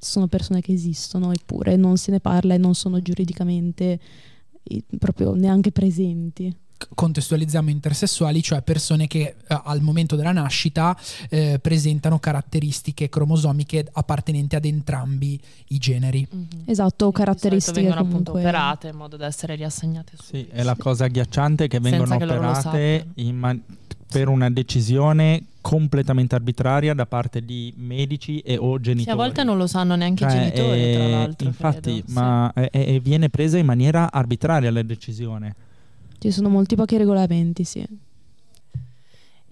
sono 0.00 0.28
persone 0.28 0.60
che 0.60 0.72
esistono 0.72 1.32
eppure 1.32 1.74
non 1.74 1.96
se 1.96 2.12
ne 2.12 2.20
parla 2.20 2.54
e 2.54 2.58
non 2.58 2.74
sono 2.76 3.02
giuridicamente 3.02 3.98
proprio 4.98 5.34
neanche 5.34 5.72
presenti 5.72 6.54
contestualizziamo 6.94 7.70
intersessuali, 7.70 8.42
cioè 8.42 8.62
persone 8.62 9.06
che 9.06 9.20
eh, 9.20 9.60
al 9.64 9.80
momento 9.80 10.16
della 10.16 10.32
nascita 10.32 10.96
eh, 11.28 11.58
presentano 11.60 12.18
caratteristiche 12.18 13.08
cromosomiche 13.08 13.86
appartenenti 13.92 14.56
ad 14.56 14.64
entrambi 14.64 15.40
i 15.68 15.78
generi. 15.78 16.26
Mm-hmm. 16.34 16.64
Esatto, 16.66 17.06
o 17.06 17.12
caratteristiche 17.12 17.80
vengono 17.80 18.02
comunque... 18.02 18.30
appunto 18.30 18.48
operate 18.48 18.88
in 18.88 18.96
modo 18.96 19.16
da 19.16 19.26
essere 19.26 19.54
riassegnate. 19.54 20.12
Sì, 20.22 20.46
è 20.50 20.62
la 20.62 20.76
cosa 20.76 21.04
agghiacciante 21.04 21.68
che 21.68 21.80
vengono 21.80 22.16
che 22.16 22.24
operate 22.24 23.06
man- 23.32 23.62
per 24.10 24.28
una 24.28 24.50
decisione 24.50 25.42
completamente 25.60 26.34
arbitraria 26.34 26.94
da 26.94 27.04
parte 27.04 27.44
di 27.44 27.74
medici 27.76 28.38
e 28.38 28.56
o 28.56 28.80
genitori. 28.80 29.04
Sì, 29.04 29.10
a 29.10 29.14
volte 29.14 29.44
non 29.44 29.58
lo 29.58 29.66
sanno 29.66 29.96
neanche 29.96 30.24
cioè, 30.24 30.34
i 30.34 30.38
genitori, 30.38 30.80
è, 30.80 30.94
tra 30.94 31.08
l'altro. 31.08 31.46
Infatti, 31.46 32.02
credo. 32.02 32.12
ma 32.12 32.50
sì. 32.54 32.60
è, 32.62 32.68
è, 32.70 33.00
viene 33.00 33.28
presa 33.28 33.58
in 33.58 33.66
maniera 33.66 34.10
arbitraria 34.10 34.70
la 34.70 34.82
decisione. 34.82 35.54
Ci 36.18 36.32
sono 36.32 36.48
molti 36.48 36.74
pochi 36.74 36.96
regolamenti, 36.96 37.64
sì. 37.64 37.86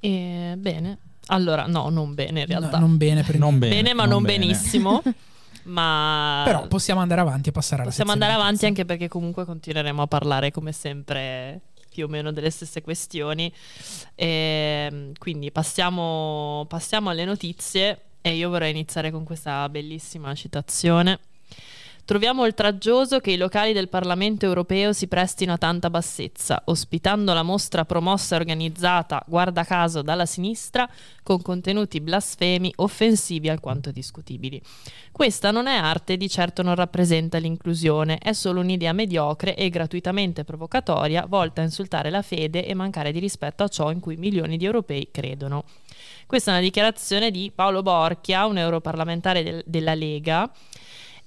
E, 0.01 0.55
bene. 0.59 0.99
Allora, 1.27 1.67
no, 1.67 1.89
non 1.89 2.15
bene 2.15 2.41
in 2.41 2.47
realtà. 2.47 2.79
No, 2.79 2.87
non 2.87 2.97
bene, 2.97 3.23
per 3.23 3.39
non 3.39 3.59
bene, 3.59 3.75
bene, 3.75 3.95
ma 3.95 4.03
non, 4.03 4.13
non 4.13 4.23
bene. 4.23 4.39
benissimo. 4.47 5.03
ma 5.67 6.43
Però 6.45 6.67
possiamo 6.67 7.01
andare 7.01 7.21
avanti 7.21 7.49
e 7.49 7.53
passare 7.53 7.83
alla 7.83 7.91
Possiamo 7.91 8.13
andare 8.13 8.33
avanti 8.33 8.67
anche 8.67 8.85
perché 8.85 9.09
comunque 9.09 9.45
continueremo 9.45 10.03
a 10.03 10.07
parlare 10.07 10.51
come 10.51 10.73
sempre 10.73 11.61
più 11.91 12.05
o 12.05 12.09
meno 12.09 12.31
delle 12.31 12.51
stesse 12.51 12.83
questioni. 12.83 13.53
E, 14.15 14.89
ehm, 14.91 15.13
quindi 15.19 15.51
passiamo, 15.51 16.67
passiamo 16.69 17.11
alle 17.11 17.25
notizie 17.25 18.01
e 18.21 18.35
io 18.35 18.49
vorrei 18.49 18.71
iniziare 18.71 19.11
con 19.11 19.25
questa 19.25 19.69
bellissima 19.69 20.35
citazione 20.35 21.19
Troviamo 22.07 22.43
oltraggioso 22.43 23.19
che 23.19 23.33
i 23.33 23.37
locali 23.37 23.73
del 23.73 23.89
Parlamento 23.89 24.47
europeo 24.47 24.93
si 24.93 25.09
prestino 25.09 25.55
a 25.55 25.59
tanta 25.59 25.91
bassezza, 25.91 26.63
ospitando 26.67 27.33
la 27.33 27.43
mostra 27.43 27.85
promossa 27.85 28.37
e 28.37 28.39
organizzata, 28.39 29.25
guarda 29.27 29.65
caso, 29.65 30.03
dalla 30.03 30.25
sinistra, 30.25 30.89
con 31.25 31.43
contenuti 31.43 32.01
blasfemi, 32.01 32.73
offensivi 32.77 33.49
alquanto 33.49 33.91
discutibili. 33.91 34.63
Questa 35.11 35.51
non 35.51 35.67
è 35.67 35.75
arte 35.75 36.13
e 36.13 36.17
di 36.17 36.29
certo 36.29 36.63
non 36.63 36.77
rappresenta 36.77 37.39
l'inclusione, 37.39 38.19
è 38.19 38.33
solo 38.35 38.61
un'idea 38.61 38.93
mediocre 38.93 39.57
e 39.57 39.69
gratuitamente 39.69 40.45
provocatoria, 40.45 41.27
volta 41.27 41.63
a 41.63 41.65
insultare 41.65 42.11
la 42.11 42.23
fede 42.23 42.67
e 42.67 42.75
mancare 42.75 43.11
di 43.11 43.19
rispetto 43.19 43.65
a 43.65 43.69
ciò 43.69 43.91
in 43.91 43.99
cui 43.99 44.15
milioni 44.15 44.57
di 44.57 44.65
europei 44.65 45.09
credono. 45.11 45.65
Questa 46.25 46.53
è 46.53 46.55
una 46.55 46.63
dichiarazione 46.63 47.33
di 47.33 47.51
Paolo 47.53 47.83
Borchia, 47.83 48.47
un 48.47 48.59
europarlamentare 48.59 49.43
del, 49.43 49.65
della 49.67 49.95
Lega, 49.95 50.49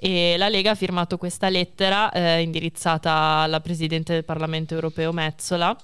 e 0.02 0.38
la 0.38 0.48
Lega 0.48 0.72
ha 0.72 0.76
firmato 0.76 1.18
questa 1.18 1.50
lettera 1.50 2.10
eh, 2.12 2.42
indirizzata 2.42 3.12
alla 3.12 3.60
Presidente 3.60 4.14
del 4.14 4.24
Parlamento 4.24 4.74
europeo 4.74 5.12
Mezzola. 5.12 5.76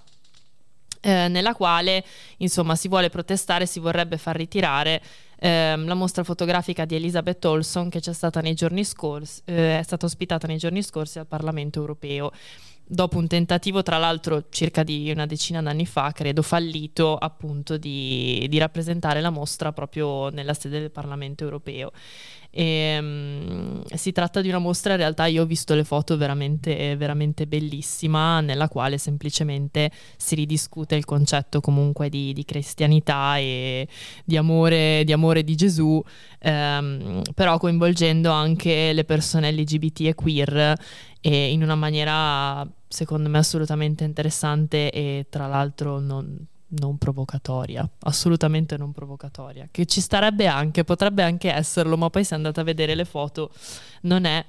Eh, 1.01 1.27
nella 1.27 1.53
quale 1.53 2.03
insomma 2.37 2.75
si 2.75 2.87
vuole 2.87 3.09
protestare, 3.09 3.65
si 3.65 3.79
vorrebbe 3.79 4.17
far 4.17 4.37
ritirare 4.37 5.03
ehm, 5.37 5.85
la 5.85 5.93
mostra 5.93 6.23
fotografica 6.23 6.85
di 6.85 6.95
Elizabeth 6.95 7.43
Olson 7.45 7.89
che 7.89 7.99
c'è 7.99 8.13
stata 8.13 8.39
nei 8.39 8.53
giorni 8.53 8.85
scorsi, 8.85 9.41
eh, 9.45 9.79
è 9.79 9.83
stata 9.83 10.05
ospitata 10.05 10.47
nei 10.47 10.57
giorni 10.57 10.81
scorsi 10.81 11.19
al 11.19 11.27
Parlamento 11.27 11.79
europeo. 11.79 12.31
Dopo 12.87 13.17
un 13.17 13.27
tentativo, 13.27 13.81
tra 13.81 13.97
l'altro 13.97 14.45
circa 14.49 14.83
di 14.83 15.11
una 15.11 15.25
decina 15.25 15.61
d'anni 15.61 15.85
fa, 15.85 16.11
credo 16.11 16.41
fallito, 16.41 17.15
appunto 17.15 17.77
di, 17.77 18.45
di 18.47 18.57
rappresentare 18.57 19.21
la 19.21 19.31
mostra 19.31 19.73
proprio 19.73 20.29
nella 20.29 20.53
sede 20.53 20.79
del 20.79 20.91
Parlamento 20.91 21.43
europeo. 21.43 21.91
E, 22.57 22.97
um, 22.97 23.83
si 23.95 24.13
tratta 24.13 24.39
di 24.39 24.47
una 24.47 24.59
mostra, 24.59 24.93
in 24.93 24.99
realtà 24.99 25.25
io 25.25 25.41
ho 25.41 25.45
visto 25.45 25.75
le 25.75 25.83
foto 25.83 26.15
veramente, 26.15 26.95
veramente 26.95 27.47
bellissima, 27.47 28.39
nella 28.39 28.69
quale 28.69 28.97
semplicemente 28.97 29.91
si 30.15 30.35
ridiscute 30.35 30.95
il 30.95 31.03
concetto 31.03 31.59
comunque 31.59 32.07
di, 32.07 32.31
di 32.31 32.45
cristianità 32.45 33.37
e 33.37 33.89
di 34.23 34.37
amore, 34.37 35.03
di 35.03 35.11
amore 35.11 35.43
di 35.43 35.55
Gesù, 35.55 36.01
um, 36.43 37.21
però 37.33 37.57
coinvolgendo 37.57 38.31
anche 38.31 38.93
le 38.93 39.03
persone 39.03 39.51
LGBT 39.51 40.01
e 40.01 40.15
queer 40.15 40.77
e 41.27 41.51
in 41.51 41.63
una 41.63 41.73
maniera 41.73 42.67
secondo 42.87 43.29
me 43.29 43.39
assolutamente 43.39 44.03
interessante 44.03 44.91
e 44.91 45.25
tra 45.27 45.47
l'altro 45.47 45.99
non 45.99 46.45
non 46.67 46.97
provocatoria, 46.97 47.87
assolutamente 47.99 48.75
non 48.75 48.91
provocatoria, 48.91 49.69
che 49.71 49.85
ci 49.85 50.01
starebbe 50.01 50.47
anche, 50.47 50.83
potrebbe 50.83 51.23
anche 51.23 51.53
esserlo, 51.53 51.95
ma 51.95 52.09
poi 52.09 52.25
se 52.25 52.35
andate 52.35 52.59
a 52.59 52.63
vedere 52.63 52.95
le 52.95 53.05
foto 53.05 53.51
non 54.01 54.25
è 54.25 54.43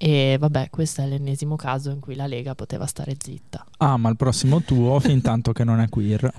e 0.00 0.36
vabbè, 0.38 0.70
questo 0.70 1.02
è 1.02 1.06
l'ennesimo 1.06 1.56
caso 1.56 1.90
in 1.90 1.98
cui 1.98 2.14
la 2.14 2.28
Lega 2.28 2.54
poteva 2.54 2.86
stare 2.86 3.16
zitta. 3.18 3.66
Ah, 3.78 3.96
ma 3.96 4.08
il 4.08 4.16
prossimo 4.16 4.62
tuo 4.62 4.98
fin 5.00 5.20
tanto 5.20 5.52
che 5.52 5.64
non 5.64 5.80
è 5.80 5.88
queer. 5.88 6.32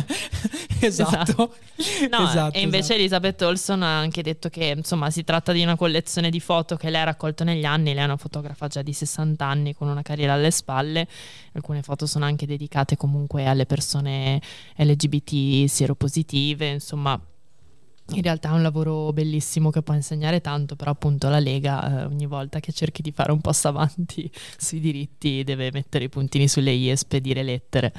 esatto. 0.80 1.54
No, 2.10 2.28
esatto, 2.28 2.56
e 2.56 2.62
invece 2.62 2.94
esatto. 2.94 2.98
Elizabeth 2.98 3.42
Olson 3.42 3.82
ha 3.82 3.98
anche 3.98 4.22
detto 4.22 4.48
che 4.48 4.72
insomma 4.74 5.10
si 5.10 5.22
tratta 5.22 5.52
di 5.52 5.62
una 5.62 5.76
collezione 5.76 6.30
di 6.30 6.40
foto 6.40 6.76
che 6.76 6.88
lei 6.88 7.02
ha 7.02 7.04
raccolto 7.04 7.44
negli 7.44 7.66
anni. 7.66 7.92
Lei 7.92 8.02
è 8.02 8.06
una 8.06 8.16
fotografa 8.16 8.68
già 8.68 8.80
di 8.80 8.94
60 8.94 9.44
anni 9.44 9.74
con 9.74 9.88
una 9.88 10.02
carriera 10.02 10.32
alle 10.32 10.50
spalle. 10.50 11.06
Alcune 11.52 11.82
foto 11.82 12.06
sono 12.06 12.24
anche 12.24 12.46
dedicate 12.46 12.96
comunque 12.96 13.44
alle 13.44 13.66
persone 13.66 14.40
LGBT 14.76 15.68
sieropositive, 15.68 16.68
insomma 16.70 17.20
in 18.10 18.22
realtà 18.22 18.50
è 18.50 18.52
un 18.52 18.62
lavoro 18.62 19.12
bellissimo 19.12 19.70
che 19.70 19.82
può 19.82 19.94
insegnare 19.94 20.40
tanto, 20.40 20.76
però 20.76 20.90
appunto 20.90 21.28
la 21.28 21.38
Lega 21.38 22.02
eh, 22.02 22.04
ogni 22.04 22.26
volta 22.26 22.60
che 22.60 22.72
cerchi 22.72 23.00
di 23.00 23.12
fare 23.12 23.32
un 23.32 23.40
passo 23.40 23.68
avanti 23.68 24.30
sui 24.58 24.80
diritti 24.80 25.42
deve 25.42 25.70
mettere 25.72 26.04
i 26.04 26.08
puntini 26.08 26.46
sulle 26.46 26.72
i 26.72 26.90
e 26.90 26.96
spedire 26.96 27.42
lettere. 27.42 27.92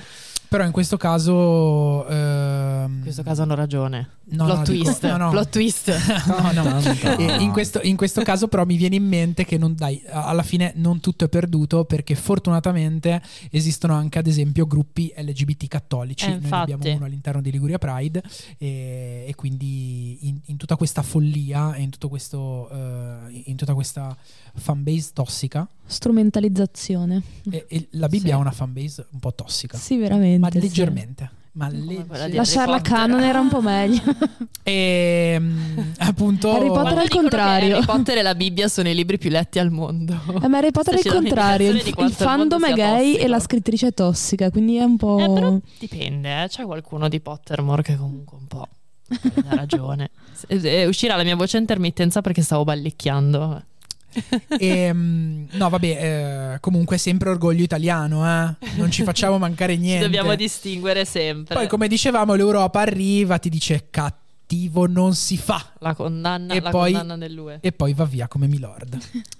Però 0.55 0.65
in 0.67 0.71
questo 0.71 0.95
caso... 0.95 2.07
ehm, 2.07 2.93
In 2.95 3.01
questo 3.01 3.23
caso 3.23 3.41
hanno 3.41 3.55
ragione. 3.55 4.09
No, 4.27 4.45
plot 4.45 4.57
no, 4.57 4.63
dico- 4.63 4.83
twist. 4.85 5.05
no, 5.05 5.17
no. 5.17 5.29
Plot 5.29 5.49
twist. 5.49 5.91
No, 6.25 6.51
no. 6.63 6.79
Tanto. 6.81 7.17
E 7.17 7.41
in, 7.43 7.51
questo, 7.51 7.79
in 7.83 7.95
questo 7.97 8.21
caso 8.23 8.47
però 8.47 8.63
mi 8.65 8.75
viene 8.77 8.95
in 8.95 9.05
mente 9.05 9.43
che 9.45 9.57
non, 9.57 9.75
dai, 9.75 10.01
alla 10.09 10.43
fine 10.43 10.71
non 10.77 10.99
tutto 11.01 11.25
è 11.25 11.29
perduto 11.29 11.83
perché 11.85 12.15
fortunatamente 12.15 13.21
esistono 13.51 13.93
anche 13.93 14.17
ad 14.17 14.27
esempio 14.27 14.65
gruppi 14.65 15.13
LGBT 15.15 15.67
cattolici. 15.67 16.25
Eh, 16.25 16.29
Noi 16.39 16.49
ne 16.49 16.55
abbiamo 16.55 16.83
uno 16.95 17.05
all'interno 17.05 17.41
di 17.41 17.51
Liguria 17.51 17.77
Pride 17.77 18.23
e, 18.57 19.25
e 19.27 19.35
quindi 19.35 20.27
in, 20.27 20.39
in 20.45 20.57
tutta 20.57 20.75
questa 20.77 21.01
follia 21.01 21.73
e 21.73 21.81
in, 21.81 21.89
tutto 21.89 22.07
questo, 22.09 22.69
eh, 22.71 23.43
in 23.45 23.55
tutta 23.57 23.73
questa 23.73 24.15
fanbase 24.55 25.09
tossica 25.13 25.67
Strumentalizzazione. 25.87 27.21
e, 27.51 27.65
e 27.67 27.87
la 27.91 28.07
Bibbia 28.07 28.29
Sì. 28.29 28.33
ha 28.33 28.37
una 28.37 28.51
fanbase 28.51 29.05
un 29.11 29.19
po' 29.19 29.33
tossica, 29.35 29.77
Sì, 29.77 29.97
veramente. 29.97 30.39
Ma 30.45 30.51
sì. 30.51 30.59
leggermente. 30.59 31.31
Ma 31.53 31.69
leggermente. 31.69 32.35
Lasciarla 32.35 32.77
Potter. 32.77 32.91
canon 32.91 33.21
era 33.21 33.39
un 33.39 33.47
po' 33.47 33.61
meglio. 33.61 34.01
E 34.63 35.37
mm, 35.39 35.79
appunto 35.99 36.51
Harry 36.51 36.67
Potter 36.67 36.97
al 36.97 37.09
contrario. 37.09 37.75
Harry 37.77 37.85
Potter 37.85 38.17
e 38.17 38.21
la 38.21 38.35
Bibbia 38.35 38.67
sono 38.67 38.89
i 38.89 38.95
libri 38.95 39.17
più 39.17 39.29
letti 39.29 39.59
al 39.59 39.71
mondo. 39.71 40.19
Eh, 40.41 40.47
ma 40.47 40.57
Harry 40.57 40.71
Potter 40.71 41.01
dà 41.01 41.13
contrario. 41.13 41.71
Il, 41.71 41.93
il 41.97 42.11
fandom 42.11 42.65
è 42.65 42.73
gay 42.73 43.05
tossico. 43.05 43.23
e 43.23 43.27
la 43.27 43.39
scrittrice 43.39 43.87
è 43.87 43.93
tossica, 43.93 44.49
quindi 44.49 44.75
è 44.75 44.83
un 44.83 44.97
po'. 44.97 45.17
Eh, 45.19 45.33
però 45.33 45.57
dipende, 45.79 46.43
eh. 46.43 46.47
c'è 46.47 46.63
qualcuno 46.63 47.07
di 47.07 47.19
Pottermore 47.21 47.83
che 47.83 47.95
comunque 47.95 48.37
un 48.37 48.47
po' 48.47 48.67
ha 49.49 49.55
ragione. 49.55 50.09
Eh, 50.47 50.85
uscirà 50.85 51.15
la 51.15 51.23
mia 51.23 51.35
voce 51.37 51.55
a 51.55 51.61
intermittenza 51.61 52.21
perché 52.21 52.41
stavo 52.41 52.65
ballicchiando. 52.65 53.63
E, 54.57 54.93
mm, 54.93 55.45
no, 55.51 55.69
vabbè, 55.69 56.53
eh, 56.53 56.59
comunque 56.59 56.97
sempre 56.97 57.29
orgoglio 57.29 57.63
italiano, 57.63 58.25
eh. 58.25 58.55
non 58.77 58.91
ci 58.91 59.03
facciamo 59.03 59.37
mancare 59.37 59.73
Ci 59.73 59.79
niente. 59.81 60.03
dobbiamo 60.05 60.35
distinguere 60.35 61.05
sempre. 61.05 61.55
Poi, 61.55 61.67
come 61.67 61.87
dicevamo, 61.87 62.33
l'Europa 62.35 62.79
arriva, 62.81 63.37
ti 63.39 63.49
dice 63.49 63.87
cattivo 63.89 64.85
non 64.87 65.15
si 65.15 65.37
fa. 65.37 65.71
la 65.79 65.93
condanna, 65.95 66.53
E 66.53 66.61
la 66.61 66.69
poi- 66.69 66.91
condanna 66.93 67.17
dell'UE. 67.17 67.57
E 67.61 67.71
poi 67.71 67.93
va 67.93 68.05
via 68.05 68.27
come 68.27 68.47
Milord, 68.47 68.97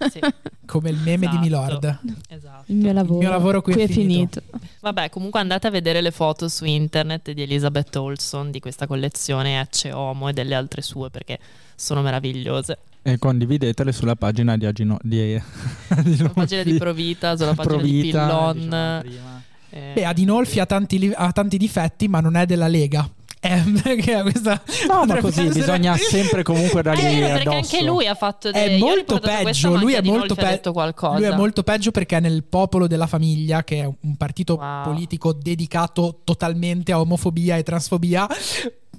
Sì, 0.09 0.19
come 0.65 0.89
il 0.89 0.97
meme 0.97 1.27
di 1.27 1.35
Esatto. 1.35 1.39
Milord. 1.39 1.99
esatto. 2.29 2.63
Il 2.67 2.75
mio 2.77 2.91
lavoro, 2.93 3.19
mio 3.19 3.29
lavoro 3.29 3.61
qui 3.61 3.73
è 3.79 3.88
finito. 3.88 4.41
Vabbè, 4.81 5.09
comunque 5.09 5.39
andate 5.39 5.67
a 5.67 5.69
vedere 5.69 6.01
le 6.01 6.09
foto 6.11 6.47
su 6.49 6.65
internet 6.65 7.31
di 7.31 7.41
Elizabeth 7.43 7.95
Olson 7.95 8.49
di 8.51 8.59
questa 8.59 8.88
collezione 8.88 9.59
Ecce 9.59 9.91
Homo 9.91 10.27
e 10.29 10.33
delle 10.33 10.55
altre 10.55 10.81
sue 10.81 11.09
perché 11.11 11.38
sono 11.75 12.01
meravigliose. 12.01 12.77
E 13.07 13.19
condividetele 13.19 13.91
sulla 13.91 14.15
pagina 14.15 14.57
di 14.57 14.65
Agino. 14.65 14.97
Di, 15.03 15.39
di 16.03 16.15
Sulla 16.15 16.29
pagina 16.29 16.63
di 16.63 16.73
Provita, 16.73 17.37
sulla 17.37 17.53
pagina 17.53 17.75
di 17.81 18.09
Provita, 18.09 18.25
Pillon. 18.25 18.53
dicevamo 18.57 18.99
prima. 19.01 19.43
eh, 19.69 19.91
Beh, 19.93 20.05
Adinolfi 20.05 20.59
ha 20.59 20.65
tanti, 20.65 20.97
li- 20.97 21.13
ha 21.15 21.31
tanti 21.31 21.57
difetti, 21.57 22.07
ma 22.07 22.19
non 22.19 22.35
è 22.35 22.47
della 22.47 22.67
Lega. 22.67 23.07
Eh, 23.39 23.61
perché 23.83 24.23
questa 24.23 24.59
No, 24.87 25.05
ma 25.05 25.17
così 25.19 25.41
essere- 25.41 25.53
bisogna 25.59 25.95
sempre 26.01 26.41
comunque 26.41 26.81
dargli 26.81 27.01
eh, 27.01 27.19
perché 27.27 27.41
addosso. 27.49 27.75
anche 27.75 27.83
lui 27.85 28.07
ha 28.07 28.15
fatto 28.15 28.49
È 28.49 28.51
dei... 28.69 28.79
io 28.79 28.83
ho 28.85 28.87
molto 28.87 29.19
peggio. 29.19 29.75
Lui 29.77 29.93
è 29.93 30.01
molto, 30.01 30.33
ha 30.33 30.35
pe- 30.37 30.45
detto 30.47 30.71
qualcosa. 30.71 31.17
lui 31.19 31.25
è 31.27 31.35
molto 31.35 31.61
peggio 31.61 31.91
perché 31.91 32.17
è 32.17 32.19
nel 32.21 32.43
popolo 32.43 32.87
della 32.87 33.05
famiglia, 33.05 33.63
che 33.63 33.81
è 33.81 33.85
un 33.85 34.15
partito 34.17 34.55
Wow. 34.55 34.83
politico 34.85 35.31
dedicato 35.31 36.21
totalmente 36.23 36.91
a 36.91 36.99
omofobia 36.99 37.55
e 37.57 37.61
transfobia. 37.61 38.27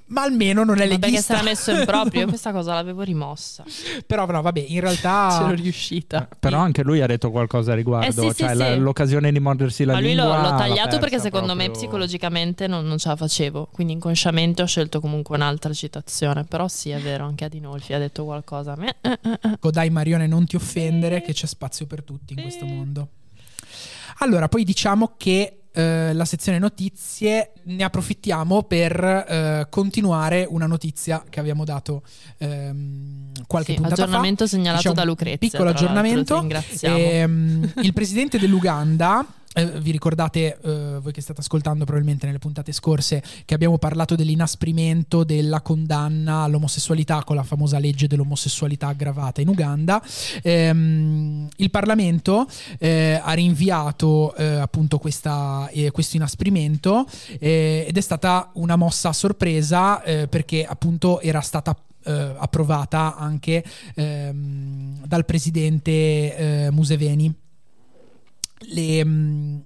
Ma 0.09 0.21
almeno 0.21 0.63
non 0.63 0.77
è 0.79 0.83
Ma 0.87 0.87
perché 0.91 1.05
leghista. 1.07 1.33
era 1.33 1.43
messo 1.43 1.71
in 1.71 1.83
proprio, 1.85 2.21
io 2.21 2.27
questa 2.29 2.51
cosa 2.53 2.73
l'avevo 2.73 3.01
rimossa. 3.01 3.63
Però, 4.05 4.25
no, 4.25 4.41
vabbè, 4.41 4.59
in 4.59 4.65
C'ero 4.79 4.87
realtà. 4.87 5.51
riuscita. 5.53 6.27
Però 6.39 6.59
anche 6.59 6.81
lui 6.83 7.01
ha 7.01 7.07
detto 7.07 7.29
qualcosa 7.29 7.73
a 7.73 7.75
riguardo. 7.75 8.07
Eh 8.07 8.29
sì, 8.29 8.35
sì, 8.35 8.43
cioè 8.43 8.53
la- 8.53 8.71
sì. 8.73 8.79
l'occasione 8.79 9.31
di 9.31 9.39
mordersi 9.39 9.83
la 9.83 9.93
Ma 9.93 9.99
lui 9.99 10.09
lingua. 10.15 10.25
l'ho, 10.25 10.35
l'ho 10.35 10.41
l'ha 10.49 10.55
tagliato 10.55 10.97
perché 10.99 11.19
secondo 11.19 11.55
me 11.55 11.65
proprio. 11.65 11.81
psicologicamente 11.81 12.67
non, 12.67 12.85
non 12.85 12.97
ce 12.97 13.09
la 13.09 13.15
facevo. 13.17 13.69
Quindi 13.71 13.93
inconsciamente 13.93 14.61
ho 14.61 14.65
scelto 14.65 15.01
comunque 15.01 15.35
un'altra 15.35 15.73
citazione. 15.73 16.45
Però 16.45 16.67
sì, 16.69 16.89
è 16.91 16.99
vero, 16.99 17.25
anche 17.25 17.43
Adinolfi 17.45 17.93
ha 17.93 17.99
detto 17.99 18.23
qualcosa. 18.23 18.71
a 18.71 18.75
me. 18.77 18.95
Eh, 19.01 19.09
eh, 19.21 19.29
eh. 19.31 19.39
Ecco, 19.53 19.71
dai, 19.71 19.89
Marione, 19.89 20.25
non 20.27 20.45
ti 20.45 20.55
offendere, 20.55 21.21
che 21.21 21.33
c'è 21.33 21.47
spazio 21.47 21.85
per 21.85 22.03
tutti 22.03 22.33
in 22.33 22.41
questo 22.41 22.65
Sì. 22.65 22.71
mondo. 22.71 23.07
Allora, 24.19 24.47
poi 24.47 24.63
diciamo 24.63 25.13
che 25.17 25.63
eh, 25.77 26.11
la 26.13 26.25
sezione 26.25 26.57
notizie 26.57 27.51
ne 27.65 27.83
approfittiamo 27.83 28.63
per 28.63 28.99
eh, 28.99 29.67
continuare 29.69 30.47
una 30.49 30.65
notizia 30.65 31.23
che 31.29 31.39
abbiamo 31.39 31.65
dato 31.65 32.01
ehm, 32.39 33.31
qualche 33.45 33.73
Sì, 33.73 33.77
puntata 33.77 33.95
fa. 33.95 34.01
aggiornamento 34.03 34.47
segnalato 34.47 34.77
Diciamo, 34.77 34.95
da 34.95 35.03
Lucrezia. 35.03 35.37
Piccolo 35.37 35.69
aggiornamento. 35.69 36.39
ringraziamo. 36.39 36.97
Ehm, 36.97 37.73
il 37.83 37.93
presidente 37.93 38.39
dell'Uganda. 38.39 39.23
Eh, 39.53 39.65
vi 39.79 39.91
ricordate, 39.91 40.57
eh, 40.61 40.99
voi 41.01 41.11
che 41.11 41.21
state 41.21 41.41
ascoltando 41.41 41.83
probabilmente 41.83 42.25
nelle 42.25 42.37
puntate 42.37 42.71
scorse, 42.71 43.23
che 43.45 43.53
abbiamo 43.53 43.77
parlato 43.77 44.15
dell'inasprimento 44.15 45.23
della 45.23 45.61
condanna 45.61 46.43
all'omosessualità 46.43 47.23
con 47.23 47.35
la 47.35 47.43
famosa 47.43 47.79
legge 47.79 48.07
dell'omosessualità 48.07 48.87
aggravata 48.87 49.41
in 49.41 49.47
Uganda. 49.47 50.01
Ehm, 50.43 51.47
il 51.55 51.71
Parlamento 51.71 52.47
eh, 52.77 53.19
ha 53.23 53.33
rinviato 53.33 54.35
eh, 54.35 54.45
appunto 54.45 54.99
questa, 54.99 55.69
eh, 55.71 55.91
questo 55.91 56.17
inasprimento 56.17 57.07
ed 57.39 57.95
è 57.95 58.01
stata 58.01 58.51
una 58.53 58.75
mossa 58.75 59.09
a 59.09 59.13
sorpresa 59.13 60.01
perché 60.29 60.65
appunto 60.65 61.19
era 61.21 61.41
stata 61.41 61.75
approvata 62.03 63.15
anche 63.17 63.63
ehm, 63.95 65.05
dal 65.05 65.25
presidente 65.25 66.69
Museveni. 66.71 67.46
Le, 68.59 69.05
mh, 69.05 69.61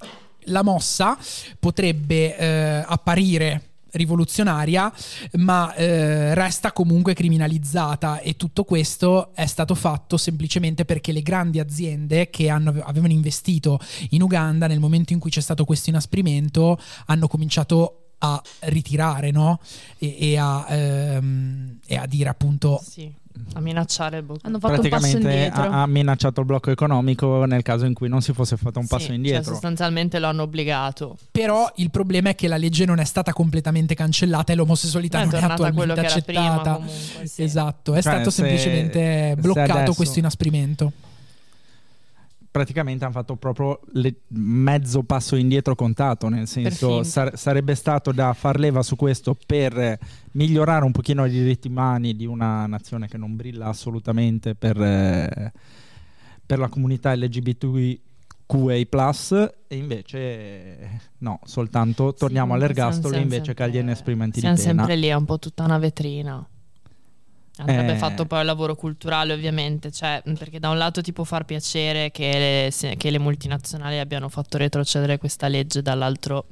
la 0.46 0.64
mossa 0.64 1.18
potrebbe 1.60 2.38
eh, 2.38 2.84
apparire 2.86 3.72
rivoluzionaria, 3.92 4.92
ma 5.34 5.74
eh, 5.76 6.34
resta 6.34 6.72
comunque 6.72 7.14
criminalizzata 7.14 8.20
e 8.20 8.36
tutto 8.36 8.64
questo 8.64 9.32
è 9.34 9.46
stato 9.46 9.76
fatto 9.76 10.18
semplicemente 10.18 10.86
perché 10.86 11.12
le 11.12 11.22
grandi 11.22 11.60
aziende 11.60 12.30
che 12.30 12.50
hanno- 12.50 12.82
avevano 12.84 13.14
investito 13.14 13.80
in 14.12 14.22
Uganda 14.22 14.68
nel 14.68 14.80
momento 14.80 15.14
in 15.14 15.20
cui 15.20 15.30
c'è 15.30 15.42
stato 15.42 15.66
questo 15.66 15.90
inasprimento 15.90 16.80
hanno 17.08 17.28
cominciato 17.28 18.01
a 18.24 18.42
ritirare 18.62 19.32
no? 19.32 19.60
e, 19.98 20.16
e 20.20 20.38
a, 20.38 20.66
ehm, 20.70 21.80
e 21.88 21.96
a 21.98 22.06
dire 22.06 22.30
appunto 22.30 22.80
Sì, 22.88 23.12
a 23.54 23.60
minacciare 23.62 24.18
il 24.18 24.24
bocca. 24.24 24.48
Hanno 24.48 24.60
fatto 24.60 24.82
un 24.82 24.90
passo 24.90 25.00
Praticamente 25.02 25.34
indietro. 25.34 25.62
ha, 25.64 25.82
ha 25.82 25.88
minacciato 25.88 26.40
il 26.42 26.46
blocco 26.46 26.70
economico 26.70 27.46
nel 27.46 27.64
caso 27.64 27.86
in 27.86 27.94
cui 27.94 28.08
non 28.10 28.22
si 28.22 28.32
fosse 28.34 28.58
fatto 28.58 28.78
un 28.80 28.86
passo 28.88 29.02
Sì, 29.04 29.08
Cioè, 29.08 29.16
indietro. 29.16 29.52
sostanzialmente 29.54 30.20
lo 30.20 30.28
hanno 30.28 30.44
obbligato. 30.44 31.18
Però 31.32 31.72
il 31.78 31.90
problema 31.90 32.30
è 32.30 32.36
che 32.36 32.48
la 32.48 32.58
legge 32.58 32.86
non 32.86 33.00
è 33.00 33.06
stata 33.06 33.34
completamente 33.34 33.96
cancellata 33.96 34.54
e 34.54 34.56
l'omosessualità 34.56 35.22
è 35.22 35.26
non 35.26 35.34
è 35.34 35.42
attualmente 35.44 36.00
era 36.00 36.22
prima 36.22 36.42
accettata. 36.52 36.74
comunque. 36.76 37.28
sì. 37.28 37.44
Esatto, 37.44 37.92
è 37.94 38.02
Cioè, 38.02 38.14
stato 38.14 38.30
se- 38.30 38.42
semplicemente 38.44 39.34
se 39.36 39.42
bloccato 39.42 39.72
adesso- 39.74 39.94
questo 39.94 40.20
inasprimento. 40.20 40.92
Praticamente 42.52 43.06
hanno 43.06 43.14
fatto 43.14 43.38
proprio 43.38 43.80
le- 43.94 44.22
mezzo 44.28 45.04
passo 45.04 45.38
indietro 45.38 45.74
contato, 45.74 46.28
nel 46.28 46.48
senso 46.48 47.02
sar- 47.04 47.36
sarebbe 47.38 47.76
stato 47.76 48.12
da 48.12 48.34
far 48.34 48.60
leva 48.60 48.84
su 48.84 48.98
questo 48.98 49.38
per 49.46 49.98
migliorare 50.34 50.84
un 50.84 50.92
pochino 50.92 51.26
i 51.26 51.30
diritti 51.30 51.70
umani 51.70 52.14
di 52.16 52.26
una 52.26 52.66
nazione 52.68 53.08
che 53.08 53.18
non 53.18 53.36
brilla 53.38 53.68
assolutamente 53.68 54.54
per, 54.56 54.82
eh, 54.82 55.52
per 56.46 56.60
la 56.60 56.68
comunità 56.68 57.16
LGBTQA+, 57.16 58.00
e 59.68 59.76
invece 59.78 61.00
no, 61.20 61.40
soltanto 61.46 62.14
torniamo 62.14 62.52
Sì, 62.54 62.60
all'ergastolo 62.60 63.08
siamo 63.14 63.24
invece 63.24 63.54
che 63.54 63.64
agli 63.64 63.78
inasprimenti 63.78 64.42
di 64.42 64.46
Siamo 64.46 64.56
pena. 64.58 64.68
sempre 64.84 64.96
lì, 64.98 65.08
è 65.08 65.14
un 65.14 65.24
po' 65.26 65.40
tutta 65.40 65.64
una 65.64 65.78
vetrina. 65.78 66.46
Andrebbe 67.58 67.94
Eh. 67.94 67.98
fatto 67.98 68.26
poi 68.26 68.40
il 68.40 68.46
lavoro 68.46 68.76
culturale, 68.76 69.34
ovviamente, 69.34 69.92
cioè, 69.92 70.22
perché 70.38 70.60
da 70.60 70.70
un 70.70 70.78
lato 70.78 71.02
ti 71.02 71.14
può 71.14 71.24
far 71.26 71.46
piacere 71.46 72.10
che 72.12 72.72
le, 72.82 72.96
che 72.98 73.10
le 73.12 73.20
multinazionali 73.20 74.00
abbiano 74.00 74.30
fatto 74.30 74.58
retrocedere 74.58 75.18
questa 75.18 75.48
legge, 75.48 75.82
dall'altro 75.82 76.46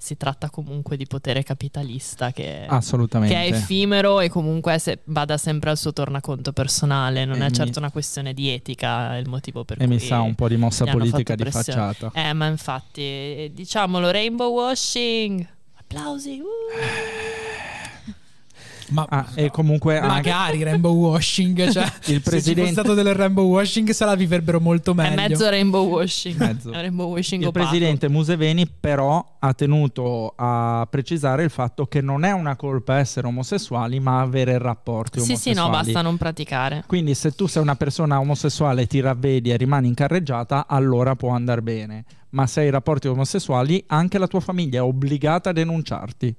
si 0.00 0.16
tratta 0.16 0.48
comunque 0.48 0.96
di 0.96 1.06
potere 1.08 1.42
capitalista 1.42 2.30
che, 2.30 2.66
che 2.68 3.34
è 3.34 3.48
effimero 3.52 4.20
e 4.20 4.28
comunque 4.28 4.78
se- 4.78 5.00
vada 5.06 5.36
sempre 5.36 5.70
al 5.70 5.76
suo 5.76 5.92
tornaconto 5.92 6.52
personale, 6.52 7.24
non 7.24 7.42
E 7.42 7.46
è 7.46 7.48
mi- 7.48 7.52
certo 7.54 7.80
una 7.80 7.90
questione 7.90 8.32
di 8.32 8.48
etica, 8.48 9.16
il 9.16 9.28
motivo 9.28 9.64
per 9.64 9.82
e 9.82 9.86
cui... 9.86 9.94
mi 9.96 10.00
sa 10.00 10.20
un 10.20 10.36
po' 10.36 10.46
di 10.46 10.56
mossa 10.56 10.84
politica 10.86 11.34
di 11.34 11.50
facciata. 11.50 12.12
Eh, 12.14 12.32
ma 12.32 12.46
infatti, 12.46 13.50
diciamolo, 13.52 14.10
rainbow 14.12 14.52
washing. 14.54 15.44
Applausi. 15.80 16.38
uh. 16.40 16.46
Ma 18.90 19.06
Ah, 19.08 19.26
e 19.34 19.50
comunque 19.50 19.98
anche 19.98 20.28
magari 20.30 20.62
rainbow 20.62 20.94
washing, 20.94 21.70
cioè 21.70 21.82
il 21.84 21.90
se 21.90 21.92
ci 22.02 22.12
fosse 22.14 22.20
presidente 22.30 22.70
stato 22.72 22.94
del 22.94 23.12
rainbow 23.14 23.46
washing 23.46 23.90
se 23.90 24.04
la 24.04 24.14
viverebbero 24.14 24.60
molto 24.60 24.92
È 24.92 24.94
meglio. 24.94 25.16
mezzo 25.16 25.48
rainbow 25.50 25.86
washing. 25.88 26.36
Mezzo. 26.38 26.70
È 26.72 26.80
rainbow 26.80 27.10
washing 27.10 27.42
Il 27.44 27.52
presidente 27.52 28.08
Museveni 28.08 28.66
però 28.68 29.36
ha 29.38 29.52
tenuto 29.54 30.32
a 30.36 30.86
precisare 30.90 31.44
il 31.44 31.50
fatto 31.50 31.86
che 31.86 32.00
non 32.00 32.24
è 32.24 32.32
una 32.32 32.56
colpa 32.56 32.98
essere 32.98 33.26
omosessuali 33.26 34.00
ma 34.00 34.20
avere 34.20 34.56
rapporti 34.58 35.20
Sì, 35.20 35.36
sì, 35.36 35.52
no, 35.52 35.64
omosessuali. 35.64 35.84
basta 35.92 36.02
non 36.02 36.16
praticare. 36.16 36.84
Quindi 36.86 37.14
se 37.14 37.32
tu 37.32 37.46
sei 37.46 37.62
una 37.62 37.76
persona 37.76 38.18
omosessuale 38.20 38.82
e 38.82 38.86
ti 38.86 39.00
ravvedi 39.00 39.50
e 39.50 39.56
rimani 39.56 39.88
in 39.88 39.94
carreggiata, 39.94 40.66
allora 40.66 41.14
può 41.14 41.30
andare 41.30 41.62
bene. 41.62 42.04
Ma 42.30 42.46
se 42.46 42.60
hai 42.60 42.70
rapporti 42.70 43.08
omosessuali, 43.08 43.82
anche 43.86 44.18
la 44.18 44.26
tua 44.26 44.40
famiglia 44.40 44.78
è 44.80 44.82
obbligata 44.82 45.50
a 45.50 45.52
denunciarti, 45.52 46.34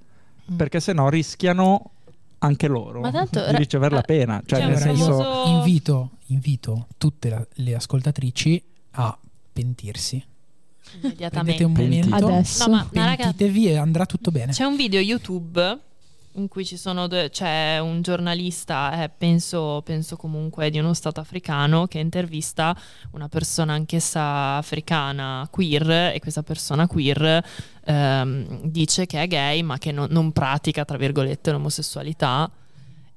Mm. 0.52 0.56
perché 0.56 0.80
sennò 0.80 1.10
rischiano 1.10 1.92
anche 2.40 2.68
loro 2.68 3.02
Ma 3.02 3.12
tanto, 3.12 3.46
di 3.50 3.56
ricevere 3.58 3.96
la 3.96 4.02
pena. 4.02 4.42
Cioè, 4.46 4.66
nel 4.66 4.78
senso... 4.78 5.04
famoso- 5.18 5.50
invito, 5.50 6.10
invito 6.28 6.88
tutte 6.98 7.30
la- 7.30 7.48
le 7.56 7.76
ascoltatrici 7.76 8.64
a 8.92 9.18
pentirsi. 9.54 10.24
Immediatamente. 11.02 11.30
Prendete 11.30 11.64
un 11.64 11.72
momento, 11.74 12.16
Adesso. 12.16 12.66
No, 12.68 12.76
ma, 12.76 12.90
ma 12.94 13.06
raga, 13.06 13.24
pentitevi 13.24 13.68
e 13.68 13.78
andrà 13.78 14.06
tutto 14.06 14.32
bene. 14.32 14.52
c'è 14.52 14.64
un 14.66 14.76
video 14.76 15.00
YouTube 15.00 15.80
in 16.34 16.48
cui 16.48 16.64
c'è 16.64 17.80
un 17.80 18.02
giornalista, 18.02 19.04
eh, 19.04 19.10
penso, 19.10 19.82
penso 19.84 20.16
comunque 20.16 20.70
di 20.70 20.80
uno 20.80 20.94
stato 20.94 21.20
africano, 21.20 21.88
che 21.88 22.00
intervista 22.00 22.76
una 23.12 23.28
persona 23.28 23.74
anch'essa 23.74 24.56
africana 24.56 25.48
queer 25.50 26.14
e 26.14 26.20
questa 26.20 26.44
persona 26.44 26.88
queer 26.88 27.44
ehm, 27.86 28.62
dice 28.64 29.06
che 29.06 29.22
è 29.22 29.28
gay 29.28 29.62
ma 29.62 29.78
che 29.78 29.92
non, 29.92 30.08
non 30.12 30.32
pratica, 30.32 30.86
tra 30.86 30.98
virgolette, 30.98 31.52
l'omosessualità. 31.52 32.50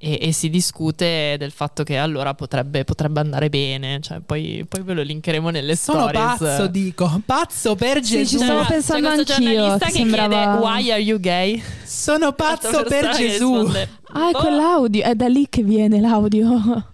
E, 0.05 0.18
e 0.20 0.32
si 0.32 0.50
discute 0.50 1.36
del 1.38 1.53
fatto 1.53 1.84
che 1.84 1.96
allora 1.96 2.34
potrebbe, 2.34 2.82
potrebbe 2.82 3.20
andare 3.20 3.48
bene, 3.48 4.00
cioè, 4.00 4.18
poi, 4.18 4.66
poi 4.68 4.82
ve 4.82 4.94
lo 4.94 5.03
linkeremo 5.03 5.48
nelle 5.50 5.76
Sono 5.76 6.09
stories. 6.09 6.38
pazzo, 6.38 6.66
dico, 6.66 7.22
pazzo 7.24 7.76
per 7.76 7.98
Sì, 8.03 8.11
ci 8.11 8.16
Gesù. 8.36 8.38
stavo 8.42 8.62
C'è- 8.62 8.66
pensando 8.66 9.09
anch'io, 9.11 9.24
giornalista 9.24 9.86
che 9.86 9.92
che 9.92 9.98
sembrava- 9.98 10.42
chiede 10.42 10.59
why 10.59 10.90
are 10.90 11.00
you 11.00 11.20
gay? 11.20 11.62
Sono 11.84 12.32
pazzo 12.32 12.82
per 12.82 13.11
Gesù. 13.14 13.55
risponde, 13.59 13.88
Ah, 14.14 14.28
è 14.28 14.32
"Boh, 14.32 14.38
quell'audio, 14.40 15.03
è 15.05 15.14
da 15.14 15.28
lì 15.28 15.46
che 15.48 15.62
viene 15.62 16.00
l'audio. 16.00 16.84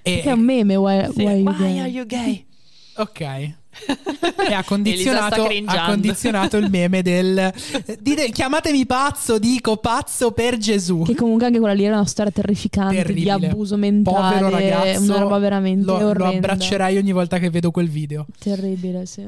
E- 0.00 0.22
è 0.22 0.32
un 0.32 0.40
meme, 0.40 0.76
why, 0.76 1.10
sì, 1.12 1.22
why 1.24 1.34
you 1.42 1.44
why 1.50 1.56
gay? 1.58 1.78
are 1.80 1.88
you 1.88 2.06
gay? 2.06 2.46
Ok. 2.96 3.54
E 4.48 4.52
ha 4.54 4.62
condizionato, 4.64 5.46
ha 5.66 5.86
condizionato 5.86 6.56
il 6.56 6.70
meme 6.70 7.02
del 7.02 7.52
dite- 8.00 8.30
chiamatemi 8.30 8.86
pazzo, 8.86 9.38
dico 9.38 9.76
pazzo 9.76 10.32
per 10.32 10.56
Gesù. 10.56 11.02
Che 11.02 11.14
comunque 11.14 11.46
anche 11.46 11.58
quella 11.58 11.74
lì 11.74 11.84
era 11.84 11.96
una 11.96 12.06
storia 12.06 12.32
terrificante 12.32 12.96
di 12.96 13.02
Terribile. 13.24 13.48
abuso 13.48 13.76
mentale, 13.76 14.38
Povero 14.38 14.48
ragazzo, 14.50 15.02
una 15.02 15.18
roba 15.18 15.38
veramente 15.38 15.86
lo, 15.86 15.98
lo 15.98 16.06
orrenda. 16.08 16.36
abbraccerai 16.36 16.96
ogni 16.96 17.12
volta 17.12 17.38
che 17.38 17.50
vedo 17.50 17.70
quel 17.70 17.88
video. 17.88 18.26
Terribile, 18.38 19.06
sì. 19.06 19.24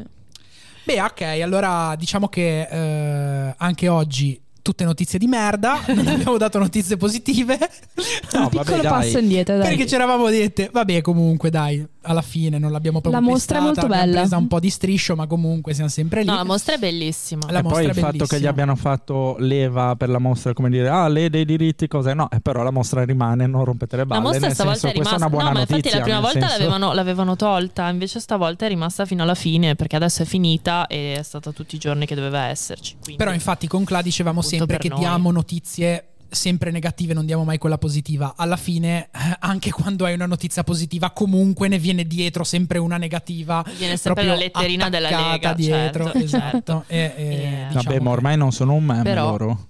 Beh, 0.85 1.03
ok, 1.03 1.21
allora 1.43 1.95
diciamo 1.99 2.29
che 2.29 2.63
eh, 2.63 3.55
anche 3.59 3.89
oggi 3.89 4.41
tutte 4.63 4.85
notizie 4.85 5.19
di 5.19 5.27
merda, 5.27 5.81
non 5.95 6.07
abbiamo 6.07 6.37
dato 6.37 6.59
notizie 6.59 6.97
positive. 6.97 7.59
No, 7.59 8.41
un 8.41 8.43
vabbè, 8.45 8.49
piccolo 8.59 8.83
dai. 8.83 8.91
passo 8.91 9.19
indietro, 9.19 9.57
dai. 9.59 9.69
Perché 9.69 9.87
ci 9.87 9.95
eravamo 9.95 10.29
dette, 10.31 10.69
vabbè, 10.73 11.01
comunque, 11.03 11.51
dai, 11.51 11.87
alla 12.09 12.23
fine 12.23 12.59
non 12.59 12.73
l'abbiamo 12.73 13.01
proprio 13.01 13.21
La 13.21 13.27
mostra 13.29 13.59
è 13.59 13.61
pestata, 13.61 13.81
molto 13.81 13.95
abbiamo 13.95 14.05
bella. 14.13 14.21
presa 14.21 14.37
un 14.37 14.49
po' 14.49 14.61
di 14.61 14.71
striscio, 14.71 15.15
ma 15.15 15.27
comunque 15.27 15.75
siamo 15.75 15.89
sempre 15.91 16.21
lì. 16.23 16.27
No, 16.27 16.35
la 16.35 16.45
mostra 16.45 16.75
è 16.75 16.79
bellissima. 16.79 17.43
La 17.51 17.59
e 17.59 17.63
poi 17.63 17.71
mostra 17.71 17.83
il 17.85 17.91
è 17.91 18.01
fatto 18.01 18.25
che 18.27 18.41
gli 18.41 18.47
abbiano 18.47 18.75
fatto 18.77 19.37
leva 19.39 19.95
per 19.97 20.09
la 20.09 20.19
mostra, 20.19 20.53
come 20.55 20.71
dire, 20.71 20.89
ah, 20.89 21.07
lei 21.09 21.29
dei 21.31 21.45
diritti, 21.45 21.87
cose. 21.89 22.15
No, 22.15 22.29
eh, 22.31 22.41
però 22.41 22.63
la 22.63 22.71
mostra 22.71 23.05
rimane, 23.05 23.47
non 23.47 23.65
rompete 23.65 23.97
le 23.97 24.03
La 24.03 24.09
balle. 24.09 24.21
mostra 24.23 24.47
nel 24.47 24.55
stavolta 24.55 24.79
senso, 24.81 24.95
è 24.95 24.99
rimasta. 24.99 25.17
questa 25.17 25.27
è 25.27 25.29
una 25.29 25.37
buona 25.37 25.45
no, 25.49 25.53
ma 25.53 25.59
notizia. 25.61 25.77
infatti 25.77 25.97
la 25.99 26.03
prima 26.05 26.21
volta 26.21 26.39
senso- 26.49 26.57
l'avevano, 26.63 26.93
l'avevano 26.95 27.37
tolta, 27.37 27.89
invece 27.89 28.21
stavolta 28.21 28.65
è 28.65 28.69
rimasta 28.69 29.05
fino 29.07 29.23
alla 29.23 29.35
fine 29.35 29.75
perché 29.75 29.97
adesso 29.97 30.23
è 30.23 30.27
finita 30.27 30.87
e 30.87 31.15
è 31.17 31.23
stata 31.23 31.53
tutti 31.53 31.75
i 31.75 31.79
giorni 31.79 32.07
che 32.07 32.15
doveva 32.15 32.45
esserci. 32.47 32.97
quindi- 33.01 33.17
Però 33.23 33.33
infatti 33.33 33.67
con 33.67 33.85
Cla 33.85 34.03
dicevamo 34.03 34.43
sempre 34.43 34.79
che 34.79 34.89
noi. 34.89 34.99
diamo 34.99 35.31
notizie 35.31 36.05
sempre 36.31 36.71
negative, 36.71 37.15
non 37.15 37.27
diamo 37.27 37.45
mai 37.45 37.59
quella 37.59 37.79
positiva. 37.79 38.35
Alla 38.37 38.57
fine, 38.57 39.09
eh, 39.13 39.37
anche 39.41 39.71
quando 39.71 40.05
hai 40.05 40.15
una 40.15 40.27
notizia 40.27 40.63
positiva, 40.65 41.11
comunque 41.11 41.69
ne 41.69 41.79
viene 41.79 42.05
dietro 42.07 42.45
sempre 42.45 42.79
una 42.79 42.97
negativa. 42.97 43.63
Viene 43.77 43.97
sempre 43.97 44.23
proprio 44.25 44.33
la 44.33 44.39
letterina 44.39 44.89
della 44.89 45.11
Lega, 45.11 45.53
dietro, 45.55 46.05
certo, 46.05 46.19
esatto. 46.25 46.85
E, 46.87 47.13
e 47.17 47.25
Eh, 47.39 47.65
diciamo 47.69 47.83
Vabbè, 47.83 48.01
ma 48.01 48.11
ormai 48.11 48.37
non 48.37 48.53
sono 48.53 48.75
un 48.75 48.85
meme 48.85 49.03
Però- 49.03 49.31
loro. 49.31 49.67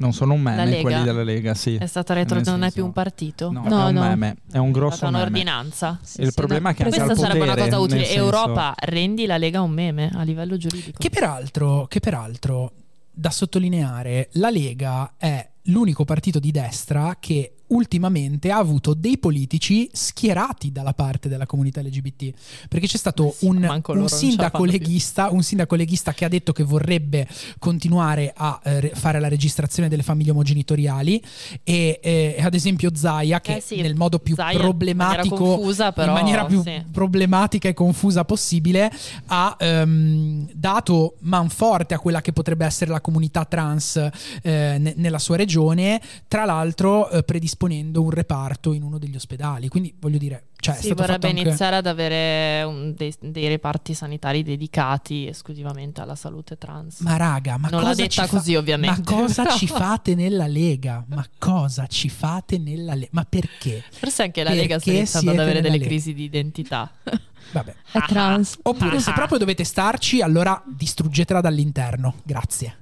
Non 0.00 0.12
sono 0.12 0.34
un 0.34 0.40
meme 0.40 0.64
Lega? 0.64 0.80
quelli 0.82 1.02
della 1.02 1.24
Lega, 1.24 1.54
sì. 1.54 1.74
È 1.74 1.86
stata 1.86 2.14
retro, 2.14 2.40
non 2.44 2.62
è 2.62 2.70
più 2.70 2.84
un 2.84 2.92
partito. 2.92 3.50
No, 3.50 3.64
No, 3.66 3.86
è 3.86 3.88
un 3.88 3.94
no. 3.94 4.00
meme, 4.02 4.36
è 4.52 4.58
un 4.58 4.68
è 4.68 4.70
grosso 4.70 4.94
stata 4.98 5.10
meme. 5.10 5.24
un'ordinanza. 5.24 5.98
Sì, 6.04 6.20
Il 6.20 6.28
sì, 6.28 6.34
problema 6.34 6.68
no. 6.68 6.74
è 6.74 6.78
che 6.78 6.82
Questa 6.84 7.14
sarebbe 7.16 7.40
una 7.42 7.46
potere, 7.54 7.68
cosa 7.70 7.80
utile. 7.82 7.96
nel 7.96 8.06
senso- 8.06 8.22
Europa, 8.22 8.74
rendi 8.78 9.26
la 9.26 9.36
Lega 9.38 9.60
un 9.60 9.72
meme 9.72 10.08
a 10.14 10.22
livello 10.22 10.56
giuridico. 10.56 10.98
Che 11.00 11.10
peraltro, 11.10 11.86
che 11.88 11.98
peraltro, 11.98 12.70
da 13.10 13.30
sottolineare, 13.30 14.28
la 14.34 14.50
Lega 14.50 15.14
è 15.16 15.48
l'unico 15.68 16.04
partito 16.04 16.38
di 16.38 16.50
destra 16.50 17.16
che 17.18 17.57
ultimamente 17.68 18.50
ha 18.50 18.58
avuto 18.58 18.94
dei 18.94 19.18
politici 19.18 19.88
schierati 19.92 20.72
dalla 20.72 20.94
parte 20.94 21.28
della 21.28 21.46
comunità 21.46 21.80
LGBT. 21.80 22.32
Perché 22.68 22.86
c'è 22.86 22.96
stato 22.96 23.34
Sì, 23.36 23.46
un, 23.46 23.82
un 23.86 24.08
sindaco 24.08 24.64
leghista, 24.64 25.30
un 25.30 25.42
sindaco 25.42 25.74
leghista 25.74 26.12
che 26.12 26.24
ha 26.24 26.28
detto 26.28 26.52
che 26.52 26.62
vorrebbe 26.62 27.26
continuare 27.58 28.32
a 28.34 28.60
eh, 28.62 28.80
re- 28.80 28.92
fare 28.94 29.20
la 29.20 29.28
registrazione 29.28 29.88
delle 29.88 30.02
famiglie 30.02 30.30
omogenitoriali 30.30 31.22
e 31.64 32.00
eh, 32.02 32.36
ad 32.40 32.54
esempio 32.54 32.90
Zaia 32.94 33.40
che 33.40 33.56
Eh 33.56 33.60
sì, 33.60 33.80
nel 33.80 33.94
modo 33.94 34.18
più 34.18 34.34
Zaia, 34.34 34.58
problematico 34.58 35.34
in 35.34 35.40
maniera 35.40 35.54
confusa, 35.54 35.92
però, 35.92 36.06
in 36.06 36.12
maniera 36.12 36.44
più 36.46 36.62
sì. 36.62 36.84
problematica 36.90 37.68
e 37.68 37.74
confusa 37.74 38.24
possibile 38.24 38.90
ha 39.26 39.56
ehm, 39.58 40.48
dato 40.52 41.16
manforte 41.20 41.94
a 41.94 41.98
quella 41.98 42.20
che 42.20 42.32
potrebbe 42.32 42.64
essere 42.64 42.90
la 42.90 43.00
comunità 43.00 43.44
trans 43.44 43.96
eh, 43.96 44.76
ne- 44.78 44.94
nella 44.96 45.18
sua 45.18 45.36
regione, 45.36 46.00
tra 46.26 46.44
l'altro 46.44 47.10
eh, 47.10 47.22
predisponendo 47.58 48.02
un 48.02 48.10
reparto 48.10 48.72
in 48.72 48.82
uno 48.82 48.98
degli 48.98 49.16
ospedali. 49.16 49.68
Quindi 49.68 49.92
voglio 49.98 50.16
dire, 50.18 50.44
cioè, 50.60 50.76
si 50.76 50.92
vorrebbe 50.94 51.28
anche- 51.28 51.40
iniziare 51.42 51.76
ad 51.76 51.86
avere 51.86 52.62
un- 52.62 52.94
dei, 52.96 53.12
dei 53.20 53.48
reparti 53.48 53.92
sanitari 53.94 54.42
dedicati 54.44 55.26
esclusivamente 55.26 56.00
alla 56.00 56.14
salute 56.14 56.56
trans. 56.56 57.00
Ma 57.00 57.16
raga, 57.16 57.58
ma 57.58 57.68
Non 57.68 57.80
l'ha 57.82 57.88
cosa 57.88 58.02
detta 58.02 58.22
ci 58.22 58.28
fa- 58.28 58.36
così, 58.36 58.54
ovviamente. 58.54 59.02
Ma 59.12 59.18
cosa 59.20 59.42
Però- 59.42 59.56
ci 59.56 59.66
fate 59.66 60.14
nella 60.14 60.46
Lega? 60.46 61.04
Ma 61.08 61.26
cosa 61.38 61.86
ci 61.88 62.08
fate 62.08 62.58
nella 62.58 62.94
Lega? 62.94 63.08
Ma 63.12 63.26
perché? 63.28 63.82
Forse 63.90 64.22
anche 64.22 64.42
la 64.44 64.50
Lega 64.50 64.78
sta 64.78 64.90
Perché 64.90 64.98
iniziando 64.98 65.30
ad 65.32 65.38
avere 65.38 65.60
delle 65.60 65.76
Lega? 65.78 65.86
crisi 65.86 66.14
di 66.14 66.22
identità. 66.24 66.90
Vabbè. 67.50 67.74
È 67.92 67.98
trans. 68.06 68.58
Oppure 68.62 69.00
se 69.00 69.12
proprio 69.14 69.38
dovete 69.38 69.64
starci, 69.64 70.20
allora 70.20 70.62
distruggetela 70.66 71.40
dall'interno. 71.40 72.16
Grazie. 72.22 72.76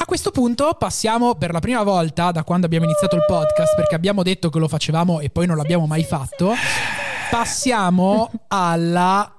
A 0.00 0.06
questo 0.06 0.30
punto 0.30 0.74
passiamo 0.78 1.34
per 1.34 1.52
la 1.52 1.60
prima 1.60 1.82
volta 1.82 2.30
da 2.32 2.42
quando 2.42 2.64
abbiamo 2.64 2.86
iniziato 2.86 3.16
il 3.16 3.24
podcast, 3.26 3.76
perché 3.76 3.94
abbiamo 3.94 4.22
detto 4.22 4.48
che 4.48 4.58
lo 4.58 4.66
facevamo 4.66 5.20
e 5.20 5.28
poi 5.28 5.46
non 5.46 5.56
l'abbiamo 5.58 5.86
mai 5.86 6.04
fatto. 6.04 6.52
Passiamo 7.30 8.30
alla 8.48 9.30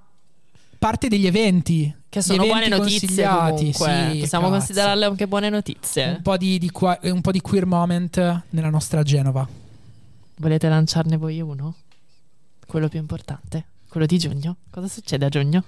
parte 0.78 1.07
degli 1.07 1.26
eventi. 1.26 1.93
Che 2.07 2.22
sono 2.22 2.45
buone 2.45 2.68
notizie 2.68 3.26
comunque. 3.28 3.72
sì, 3.72 4.20
Possiamo 4.20 4.45
cazzo. 4.49 4.57
considerarle 4.57 5.05
anche 5.05 5.28
buone 5.28 5.49
notizie. 5.49 6.07
Un 6.18 6.22
po' 6.22 6.38
di, 6.38 6.59
di 6.59 6.70
qua- 6.70 6.99
un 7.03 7.22
po' 7.22 7.32
di 7.32 7.41
queer 7.41 7.66
moment 7.66 8.43
nella 8.51 8.70
nostra 8.70 9.01
Genova. 9.01 9.47
Volete 10.36 10.70
lanciarne 10.70 11.18
voi 11.18 11.41
uno? 11.41 11.74
Quello 12.68 12.88
più 12.88 12.99
importante. 12.99 13.66
Quello 13.89 14.05
di 14.05 14.18
giugno? 14.20 14.57
Cosa 14.70 14.88
succede 14.88 15.26
a 15.26 15.30
giugno? 15.30 15.64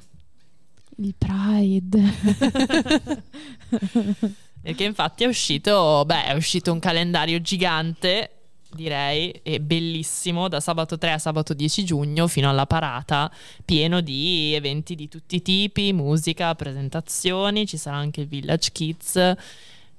Il 0.98 1.16
Pride. 1.18 2.14
Perché 4.64 4.86
infatti 4.86 5.26
è 5.26 5.28
uscito, 5.28 6.03
beh, 6.05 6.28
è 6.28 6.34
uscito 6.36 6.72
un 6.72 6.80
calendario 6.80 7.41
gigante, 7.41 8.32
direi, 8.72 9.30
e 9.43 9.59
bellissimo, 9.59 10.47
da 10.47 10.61
sabato 10.61 10.97
3 10.97 11.11
a 11.11 11.18
sabato 11.18 11.53
10 11.53 11.84
giugno 11.84 12.28
fino 12.28 12.49
alla 12.49 12.66
parata, 12.66 13.30
pieno 13.66 13.99
di 13.99 14.53
eventi 14.53 14.95
di 14.95 15.09
tutti 15.09 15.36
i 15.36 15.41
tipi, 15.41 15.91
musica, 15.91 16.55
presentazioni, 16.55 17.68
ci 17.68 17.76
sarà 17.76 17.97
anche 17.97 18.22
il 18.22 18.28
Village 18.28 18.72
Kids. 18.72 19.36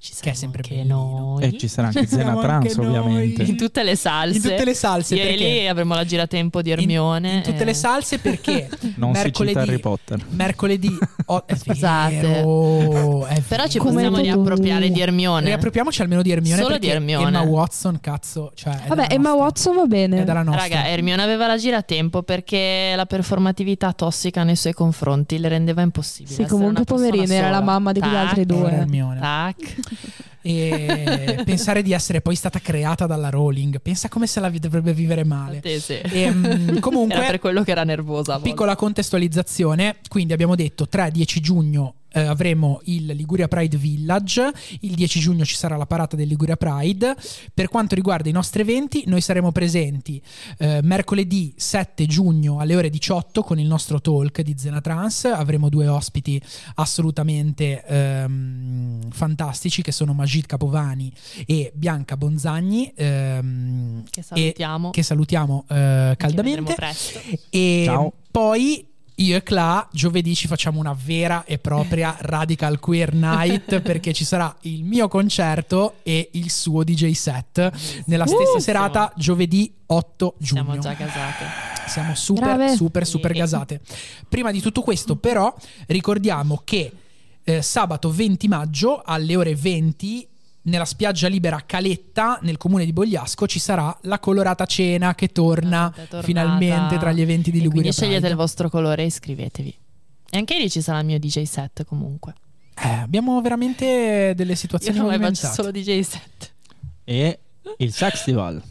Ci 0.05 0.13
Che 0.21 0.29
è 0.29 0.33
sempre 0.35 0.61
anche 0.61 0.75
bellino. 0.75 1.35
noi. 1.39 1.43
E 1.45 1.57
ci 1.57 1.67
sarà 1.67 1.87
anche 1.87 2.05
Zena 2.05 2.35
Trans, 2.35 2.67
anche 2.77 2.79
ovviamente. 2.79 3.41
in 3.41 3.57
tutte 3.57 3.81
le 3.81 3.95
salse. 3.95 4.35
In 4.37 4.43
tutte 4.43 4.63
le 4.63 4.73
salse, 4.75 5.15
e 5.15 5.25
perché? 5.25 5.35
lì 5.35 5.67
avremo 5.67 5.95
la 5.95 6.05
giratempo 6.05 6.61
di 6.61 6.69
Ermione. 6.69 7.29
In, 7.29 7.35
in 7.37 7.41
tutte 7.41 7.61
e- 7.63 7.65
le 7.65 7.73
salse 7.73 8.19
perché 8.19 8.69
Non 8.97 9.15
si 9.15 9.21
mercoledì, 9.21 9.53
cita 9.53 9.61
Harry 9.61 9.79
Potter. 9.79 10.25
mercoledì 10.29 10.97
oh, 11.25 11.47
è 11.47 11.55
Scusate. 11.55 12.19
vero, 12.19 13.25
è 13.25 13.41
Però 13.47 13.65
ci 13.67 13.79
possiamo 13.79 14.17
riappropriare 14.17 14.91
di 14.91 15.01
Ermione. 15.01 15.45
Riappropriamoci 15.47 16.01
almeno 16.03 16.21
di 16.21 16.29
Hermione 16.31 16.61
Solo 16.61 16.77
di 16.77 16.87
Hermione. 16.87 17.27
Emma 17.27 17.41
Watson, 17.41 17.99
cazzo, 17.99 18.51
cioè 18.53 18.77
Vabbè, 18.87 19.07
Emma 19.09 19.29
nostra. 19.29 19.43
Watson 19.43 19.75
va 19.75 19.85
bene. 19.85 20.21
È 20.21 20.23
dalla 20.23 20.43
nostra. 20.43 20.61
Raga, 20.67 20.87
Hermione 20.87 21.23
aveva 21.23 21.47
la 21.47 21.57
giratempo 21.57 22.21
perché 22.21 22.93
la 22.95 23.07
performatività 23.07 23.91
tossica 23.93 24.43
nei 24.43 24.55
suoi 24.55 24.73
confronti 24.73 25.39
le 25.39 25.47
rendeva 25.47 25.81
impossibile. 25.81 26.35
Sì, 26.35 26.45
comunque 26.45 26.83
poverina, 26.83 27.33
era 27.33 27.49
la 27.49 27.61
mamma 27.61 27.91
di 27.91 27.99
quegli 27.99 28.15
altri 28.15 28.45
due. 28.45 28.71
Hermione. 28.71 29.19
Tac. 29.19 29.75
E 30.41 31.41
pensare 31.43 31.81
di 31.81 31.91
essere 31.91 32.21
poi 32.21 32.35
stata 32.35 32.59
creata 32.59 33.07
dalla 33.07 33.29
Rowling, 33.29 33.81
pensa 33.81 34.09
come 34.09 34.27
se 34.27 34.39
la 34.39 34.49
vi- 34.49 34.59
dovrebbe 34.59 34.93
vivere 34.93 35.23
male. 35.23 35.59
Te, 35.59 35.79
sì. 35.79 35.93
E, 35.95 36.31
mm, 36.31 36.77
comunque, 36.79 37.15
Era 37.15 37.25
per 37.25 37.39
quello 37.39 37.63
che 37.63 37.71
era 37.71 37.83
nervosa. 37.83 38.39
Piccola 38.39 38.75
contestualizzazione, 38.75 39.97
quindi 40.07 40.33
abbiamo 40.33 40.55
detto 40.55 40.87
3-10 40.91 41.39
giugno 41.39 41.93
eh, 42.15 42.21
avremo 42.21 42.79
il 42.85 43.05
Liguria 43.07 43.47
Pride 43.47 43.77
Village, 43.77 44.51
il 44.81 44.95
10 44.95 45.19
giugno 45.19 45.45
ci 45.45 45.55
sarà 45.55 45.75
la 45.75 45.85
parata 45.85 46.15
del 46.15 46.27
Liguria 46.27 46.55
Pride. 46.55 47.15
Per 47.53 47.67
quanto 47.67 47.93
riguarda 47.95 48.29
i 48.29 48.31
nostri 48.31 48.61
eventi, 48.61 49.03
noi 49.07 49.19
saremo 49.21 49.51
presenti 49.51 50.21
eh, 50.57 50.79
mercoledì 50.81 51.53
7 51.57 52.05
giugno 52.05 52.59
alle 52.59 52.75
ore 52.75 52.89
18 52.89 53.43
con 53.43 53.59
il 53.59 53.67
nostro 53.67 53.99
talk 54.01 54.41
di 54.41 54.55
Zena 54.57 54.79
Trans, 54.81 55.25
avremo 55.25 55.69
due 55.69 55.87
ospiti 55.87 56.41
assolutamente 56.75 57.83
ehm, 57.85 59.11
fantastici 59.11 59.81
che 59.81 59.91
sono 59.91 60.13
Majid 60.13 60.45
Capovani 60.45 61.11
e 61.45 61.71
Bianca 61.75 62.15
Bonzagni. 62.17 62.91
ehm, 62.95 64.03
Che 64.09 64.21
salutiamo. 64.21 64.87
e 64.87 64.91
che 64.91 65.03
salutiamo 65.03 65.65
eh, 65.69 66.13
caldamente. 66.17 66.73
presto. 66.75 67.19
E 67.49 67.83
Ciao. 67.85 68.13
poi 68.31 68.87
io 69.17 69.37
e 69.37 69.43
Cla 69.43 69.87
giovedì 69.91 70.35
ci 70.35 70.47
facciamo 70.47 70.79
una 70.79 70.93
vera 70.97 71.45
e 71.45 71.57
propria 71.57 72.15
Radical 72.19 72.79
Queer 72.79 73.13
Night 73.13 73.79
perché 73.81 74.11
ci 74.11 74.25
sarà 74.25 74.53
il 74.61 74.83
mio 74.83 75.07
concerto 75.07 75.95
e 76.03 76.29
il 76.33 76.49
suo 76.51 76.83
DJ 76.83 77.11
set 77.11 77.71
nella 78.05 78.25
stessa 78.25 78.57
Uh, 78.57 78.59
serata 78.59 79.13
giovedì 79.15 79.73
8 79.87 80.35
giugno. 80.37 80.63
Siamo 80.63 80.79
già 80.79 80.95
casate. 80.95 81.45
Siamo 81.87 82.15
super, 82.15 82.55
Brave. 82.55 82.75
super, 82.75 83.05
super 83.05 83.31
Sì. 83.31 83.37
gasate. 83.37 83.81
Prima 84.27 84.51
di 84.51 84.59
tutto 84.59 84.81
questo, 84.81 85.15
però, 85.15 85.53
ricordiamo 85.87 86.61
che 86.63 86.91
eh, 87.43 87.61
sabato 87.61 88.09
20 88.11 88.47
maggio 88.47 89.01
alle 89.05 89.35
ore 89.35 89.55
20 89.55 90.27
nella 90.65 90.85
spiaggia 90.85 91.27
libera 91.27 91.61
Caletta, 91.65 92.39
nel 92.41 92.57
comune 92.57 92.85
di 92.85 92.93
Bogliasco, 92.93 93.47
ci 93.47 93.59
sarà 93.59 93.95
la 94.03 94.19
colorata 94.19 94.65
cena 94.65 95.15
che 95.15 95.27
torna 95.27 95.93
finalmente 96.21 96.97
tra 96.97 97.11
gli 97.11 97.21
eventi 97.21 97.51
di 97.51 97.59
E 97.59 97.61
Liguria 97.61 97.81
Quindi 97.81 97.97
scegliete 97.97 98.19
Pride. 98.19 98.33
il 98.33 98.37
vostro 98.37 98.69
colore 98.69 99.03
e 99.03 99.05
iscrivetevi. 99.07 99.77
E 100.29 100.37
anche 100.37 100.57
lì 100.57 100.69
ci 100.69 100.81
sarà 100.81 100.99
il 100.99 101.05
mio 101.05 101.19
DJ 101.19 101.43
set 101.43 101.83
comunque. 101.85 102.33
Eh, 102.77 102.89
abbiamo 102.89 103.39
veramente 103.41 104.33
delle 104.35 104.51
Io 104.51 104.57
situazioni 104.57 104.97
non 104.97 105.07
mai 105.07 105.19
faccio 105.19 105.47
solo 105.47 105.71
DJ 105.71 105.99
set. 106.01 106.53
E 107.03 107.39
il 107.77 107.93
Sextival. 107.93 108.61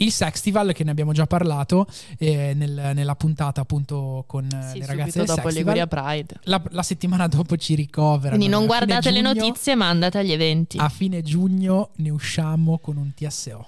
Il 0.00 0.12
Sextival, 0.12 0.72
che 0.72 0.84
ne 0.84 0.90
abbiamo 0.92 1.12
già 1.12 1.26
parlato 1.26 1.86
eh, 2.18 2.52
nel- 2.54 2.92
nella 2.94 3.16
puntata 3.16 3.60
appunto 3.62 4.24
con 4.28 4.44
eh, 4.44 4.70
Sì, 4.72 4.78
le 4.78 4.86
ragazze 4.86 5.18
del 5.18 5.26
dopo 5.26 5.40
Sextival. 5.48 5.54
Liguria 5.54 5.86
Pride. 5.86 6.34
La, 6.44 6.62
la 6.70 6.82
settimana 6.84 7.26
dopo 7.26 7.56
ci 7.56 7.74
ricoverano. 7.74 8.36
Quindi 8.36 8.48
non 8.48 8.66
guardate 8.66 9.10
le 9.10 9.20
giugno- 9.22 9.32
notizie, 9.34 9.74
ma 9.74 9.88
andate 9.88 10.18
agli 10.18 10.30
eventi. 10.32 10.78
A 10.78 10.88
fine 10.88 11.22
giugno 11.22 11.90
ne 11.96 12.10
usciamo 12.10 12.78
con 12.78 12.96
un 12.96 13.12
TSO. 13.12 13.66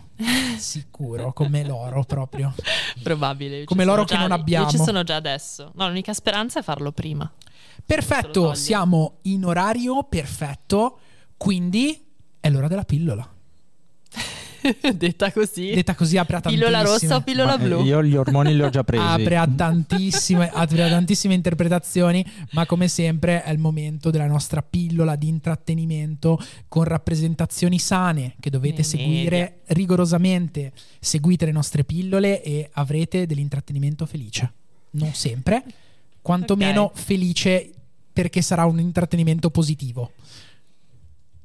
Sicuro, 0.57 1.33
come 1.33 1.64
l'oro 1.64 2.05
proprio. 2.05 2.55
Probabile. 3.03 3.64
Come 3.64 3.85
l'oro 3.85 4.05
che 4.05 4.14
già- 4.14 4.20
non 4.20 4.31
abbiamo. 4.33 4.66
Io 4.66 4.70
ci 4.70 4.76
sono 4.78 5.03
già 5.03 5.16
adesso. 5.16 5.72
No, 5.74 5.89
l'unica 5.89 6.12
speranza 6.12 6.61
è 6.61 6.62
farlo 6.62 6.93
prima. 6.93 7.28
Perfetto, 7.85 8.55
siamo 8.55 9.14
in 9.22 9.45
orario 9.45 10.05
perfetto, 10.05 10.99
quindi 11.37 12.01
è 12.39 12.49
l'ora 12.51 12.68
della 12.68 12.85
pillola. 12.85 13.28
Detta 14.94 15.32
così. 15.32 15.70
Detta 15.70 15.94
così 15.94 16.16
apre 16.16 16.36
a 16.36 16.40
tantissime. 16.40 16.68
pillola 16.68 16.82
rossa 16.84 17.16
o 17.16 17.20
pillola 17.22 17.56
Ma, 17.56 17.62
eh, 17.62 17.66
blu? 17.66 17.84
Io 17.84 18.02
gli 18.02 18.16
ormoni 18.16 18.54
li 18.54 18.62
ho 18.62 18.68
già 18.68 18.84
presi. 18.84 19.02
Apre 19.04 19.36
a 19.36 19.46
tantissime, 19.48 20.50
apre 20.52 20.82
a 20.84 20.88
tantissime 20.88 21.34
interpretazioni, 21.34 22.24
ma 22.52 22.66
come 22.66 22.88
sempre 22.88 23.42
è 23.42 23.50
il 23.50 23.58
momento 23.58 24.11
della 24.11 24.26
nostra 24.26 24.62
pillola 24.62 25.16
di 25.16 25.28
intrattenimento 25.28 26.38
con 26.68 26.84
rappresentazioni 26.84 27.78
sane 27.78 28.34
che 28.40 28.50
dovete 28.50 28.76
Nei 28.76 28.84
seguire 28.84 29.61
rigorosamente. 29.66 30.72
Seguite 30.98 31.46
le 31.46 31.52
nostre 31.52 31.84
pillole 31.84 32.42
e 32.42 32.68
avrete 32.72 33.26
dell'intrattenimento 33.26 34.06
felice. 34.06 34.52
Non 34.92 35.12
sempre, 35.14 35.62
quantomeno 36.20 36.82
Ok. 36.82 36.98
felice 36.98 37.70
perché 38.12 38.42
sarà 38.42 38.64
un 38.66 38.80
intrattenimento 38.80 39.50
positivo. 39.50 40.12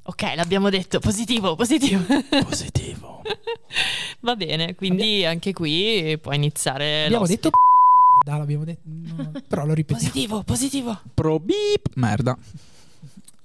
Ok, 0.08 0.34
l'abbiamo 0.36 0.70
detto. 0.70 0.99
Positivo, 0.99 1.56
positivo. 1.56 2.03
Positivo. 2.43 3.22
Va 4.22 4.36
bene, 4.36 4.76
quindi 4.76 5.26
anche 5.26 5.51
qui 5.51 6.18
può 6.22 6.32
iniziare. 6.32 7.06
Abbiamo 7.06 7.24
l'ospite. 7.24 7.49
detto 7.49 7.58
merda, 8.24 8.38
l'abbiamo 8.39 8.64
detto, 8.64 8.82
no, 8.86 9.32
però 9.47 9.66
lo 9.66 9.74
ripetiamo. 9.74 10.12
Positivo, 10.12 10.43
positivo. 10.43 10.99
Pro 11.14 11.39
beep. 11.39 11.89
Merda. 11.95 12.38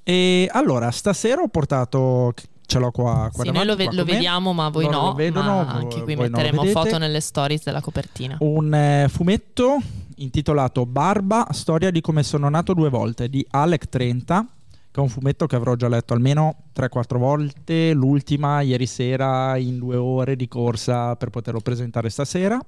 E 0.02 0.48
allora, 0.52 0.90
stasera 0.90 1.40
ho 1.40 1.48
portato. 1.48 2.34
Ce 2.66 2.78
l'ho 2.78 2.90
qua. 2.90 3.30
qua 3.32 3.44
Sì, 3.44 3.50
noi 3.50 3.64
davanti, 3.64 3.66
lo, 3.66 3.76
ve- 3.76 3.84
qua 3.84 3.94
lo 3.94 4.04
vediamo, 4.04 4.52
ma 4.52 4.68
voi 4.68 4.84
Loro 4.84 4.96
no. 4.96 5.06
lo 5.06 5.14
vedono, 5.14 5.64
ma 5.64 5.72
anche 5.72 6.02
qui 6.02 6.14
metteremo 6.14 6.62
vedete. 6.62 6.78
foto 6.78 6.98
nelle 6.98 7.20
stories 7.20 7.64
della 7.64 7.80
copertina. 7.80 8.36
Un 8.40 8.74
eh, 8.74 9.08
fumetto 9.08 9.78
intitolato 10.16 10.84
Barba, 10.86 11.46
storia 11.52 11.90
di 11.90 12.00
come 12.00 12.22
sono 12.22 12.48
nato 12.48 12.74
due 12.74 12.90
volte 12.90 13.28
di 13.28 13.44
Alec 13.50 13.88
30, 13.88 14.46
che 14.90 14.98
è 14.98 15.02
un 15.02 15.08
fumetto 15.08 15.46
che 15.46 15.56
avrò 15.56 15.76
già 15.76 15.88
letto 15.88 16.14
almeno 16.14 16.64
3-4 16.74 17.18
volte, 17.18 17.92
l'ultima 17.92 18.60
ieri 18.60 18.86
sera 18.86 19.56
in 19.56 19.78
due 19.78 19.96
ore 19.96 20.34
di 20.34 20.48
corsa 20.48 21.14
per 21.16 21.30
poterlo 21.30 21.60
presentare 21.60 22.10
stasera. 22.10 22.58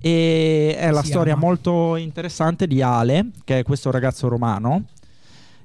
E 0.00 0.76
è 0.78 0.90
la 0.92 1.02
Si 1.02 1.08
storia 1.08 1.32
ama. 1.32 1.44
molto 1.44 1.96
interessante 1.96 2.68
di 2.68 2.80
Ale, 2.80 3.30
che 3.42 3.58
è 3.58 3.62
questo 3.64 3.90
ragazzo 3.90 4.28
romano, 4.28 4.84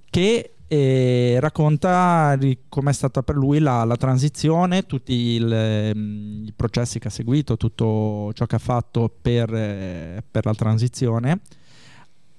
che 0.10 0.54
eh, 0.68 1.38
racconta 1.40 2.36
di 2.36 2.62
com'è 2.68 2.94
stata 2.94 3.22
per 3.22 3.36
lui 3.36 3.60
la, 3.60 3.84
la 3.84 3.96
transizione, 3.96 4.88
tutti 4.88 5.14
il, 5.14 5.54
ehm, 5.54 6.46
i 6.48 6.54
processi 6.56 6.98
che 6.98 7.10
ha 7.10 7.12
seguito, 7.12 7.58
tutto 7.58 8.32
ciò 8.34 8.48
che 8.48 8.56
ha 8.56 8.60
fatto 8.60 9.14
per, 9.22 9.54
eh, 9.54 10.24
per 10.30 10.46
la 10.46 10.56
transizione, 10.56 11.42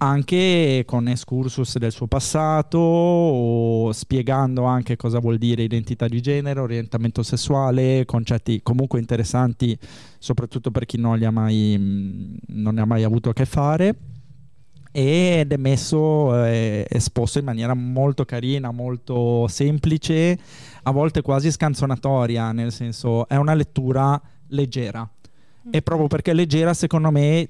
anche 0.05 0.85
con 0.87 1.09
excursus 1.09 1.79
del 1.79 1.93
suo 1.93 2.07
passato, 2.07 2.79
o 2.79 3.93
spiegando 3.93 4.65
anche 4.65 4.97
cosa 4.97 5.19
vuol 5.19 5.39
dire 5.39 5.63
identità 5.63 6.07
di 6.07 6.21
genere, 6.21 6.61
orientamento 6.61 7.23
sessuale, 7.23 8.05
concetti 8.05 8.61
comunque 8.63 9.01
interessanti, 9.01 9.77
soprattutto 10.19 10.71
per 10.71 10.87
chi 10.87 10.99
non, 10.99 11.19
li 11.19 11.25
ha 11.25 11.31
mai, 11.31 11.77
mh, 11.79 12.37
non 12.49 12.75
ne 12.75 12.81
ha 12.81 12.87
mai 12.87 13.03
avuto 13.03 13.31
a 13.31 13.33
che 13.33 13.45
fare. 13.45 13.95
Ed 14.93 15.51
è 15.51 15.57
messo 15.57 16.45
eh, 16.45 16.87
esposto 16.89 17.41
in 17.41 17.45
maniera 17.45 17.75
molto 17.75 18.25
carina, 18.25 18.71
molto 18.71 19.49
semplice, 19.49 20.39
a 20.85 20.91
volte 20.93 21.21
quasi 21.21 21.51
scanzonatoria, 21.51 22.53
nel 22.53 22.71
senso 22.71 23.27
è 23.27 23.35
una 23.35 23.55
lettura 23.55 24.21
leggera. 24.49 25.09
E 25.71 25.83
proprio 25.83 26.07
perché 26.09 26.31
è 26.31 26.35
leggera 26.35 26.75
secondo 26.75 27.11
me 27.11 27.49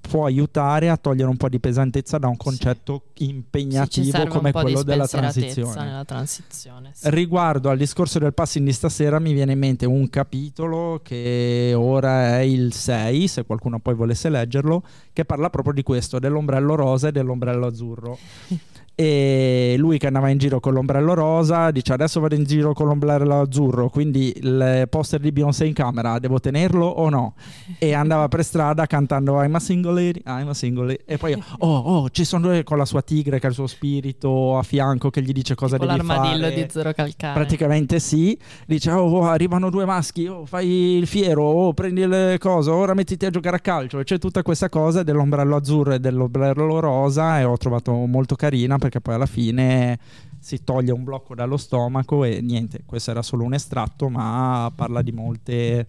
può 0.00 0.24
aiutare 0.26 0.88
a 0.88 0.96
togliere 0.96 1.28
un 1.28 1.36
po' 1.36 1.48
di 1.48 1.60
pesantezza 1.60 2.18
da 2.18 2.28
un 2.28 2.36
concetto 2.36 3.02
Sì, 3.14 3.26
impegnativo 3.28 4.10
serve 4.10 4.28
come 4.30 4.52
quello 4.52 4.82
della 4.82 5.06
transizione. 5.06 6.04
transizione. 6.04 6.90
sì. 6.94 7.10
Riguardo 7.10 7.68
al 7.70 7.76
discorso 7.76 8.18
del 8.18 8.32
passing 8.34 8.66
di 8.66 8.72
stasera 8.72 9.18
mi 9.18 9.32
viene 9.32 9.52
in 9.52 9.58
mente 9.58 9.86
un 9.86 10.08
capitolo 10.10 11.00
che 11.02 11.72
ora 11.76 12.38
è 12.38 12.42
il 12.42 12.72
6, 12.72 13.28
se 13.28 13.44
qualcuno 13.44 13.78
poi 13.80 13.94
volesse 13.94 14.28
leggerlo, 14.28 14.82
che 15.12 15.24
parla 15.24 15.50
proprio 15.50 15.74
di 15.74 15.82
questo, 15.82 16.18
dell'ombrello 16.18 16.74
rosa 16.74 17.08
e 17.08 17.12
dell'ombrello 17.12 17.66
azzurro. 17.66 18.18
e 18.94 19.74
lui 19.78 19.98
che 19.98 20.06
andava 20.06 20.28
in 20.28 20.38
giro 20.38 20.60
con 20.60 20.72
l'ombrello 20.72 21.14
rosa 21.14 21.70
dice 21.70 21.92
adesso 21.92 22.20
vado 22.20 22.36
in 22.36 22.44
giro 22.44 22.72
con 22.74 22.86
l'ombrello 22.86 23.40
azzurro 23.40 23.88
quindi 23.88 24.32
il 24.36 24.86
poster 24.88 25.20
di 25.20 25.32
Beyoncé 25.32 25.66
in 25.66 25.72
camera 25.72 26.18
devo 26.18 26.38
tenerlo 26.38 26.86
o 26.86 27.08
no? 27.08 27.34
E 27.78 27.92
andava 27.92 28.28
per 28.28 28.44
strada 28.44 28.86
cantando 28.86 29.42
I'm 29.42 29.54
a 29.54 29.60
single 29.60 29.92
lady 29.92 30.22
I'm 30.26 30.48
a 30.48 30.54
single 30.54 30.86
lady. 30.86 31.02
E 31.06 31.16
poi 31.16 31.34
oh 31.58 31.76
oh 31.76 32.10
ci 32.10 32.24
sono 32.24 32.48
due 32.48 32.62
con 32.62 32.78
la 32.78 32.84
sua 32.84 33.02
tigre 33.02 33.38
che 33.38 33.46
è 33.46 33.48
il 33.48 33.54
suo 33.54 33.66
spirito 33.66 34.56
a 34.58 34.62
fianco 34.62 35.10
che 35.10 35.22
gli 35.22 35.32
dice 35.32 35.54
cosa 35.54 35.76
tipo 35.76 35.90
devi 35.90 36.06
l'armadillo 36.06 36.48
fare. 36.48 36.54
di 36.54 36.66
Zero 36.70 36.92
Calcare. 36.92 37.34
praticamente 37.34 37.98
sì. 37.98 38.38
Dice 38.66 38.90
oh, 38.90 39.04
oh, 39.04 39.24
arrivano 39.24 39.70
due 39.70 39.84
maschi 39.84 40.26
oh, 40.26 40.44
fai 40.44 40.96
il 40.96 41.06
fiero 41.06 41.42
oh, 41.42 41.72
prendi 41.72 42.06
le 42.06 42.36
cose 42.38 42.70
ora 42.70 42.94
mettiti 42.94 43.26
a 43.26 43.30
giocare 43.30 43.56
a 43.56 43.60
calcio. 43.60 43.98
E 43.98 44.04
c'è 44.04 44.18
tutta 44.18 44.42
questa 44.42 44.68
cosa 44.68 45.02
dell'ombrello 45.02 45.56
azzurro 45.56 45.94
e 45.94 46.00
dell'ombrello 46.00 46.80
rosa 46.80 47.40
e 47.40 47.44
ho 47.44 47.56
trovato 47.56 47.92
molto 47.92 48.34
carina 48.36 48.78
perché 48.84 49.00
poi 49.00 49.14
alla 49.14 49.24
fine 49.24 49.98
si 50.38 50.62
toglie 50.62 50.92
un 50.92 51.04
blocco 51.04 51.34
dallo 51.34 51.56
stomaco 51.56 52.22
e 52.22 52.42
niente, 52.42 52.82
questo 52.84 53.12
era 53.12 53.22
solo 53.22 53.44
un 53.44 53.54
estratto, 53.54 54.10
ma 54.10 54.70
parla 54.74 55.00
di 55.00 55.10
molte 55.10 55.86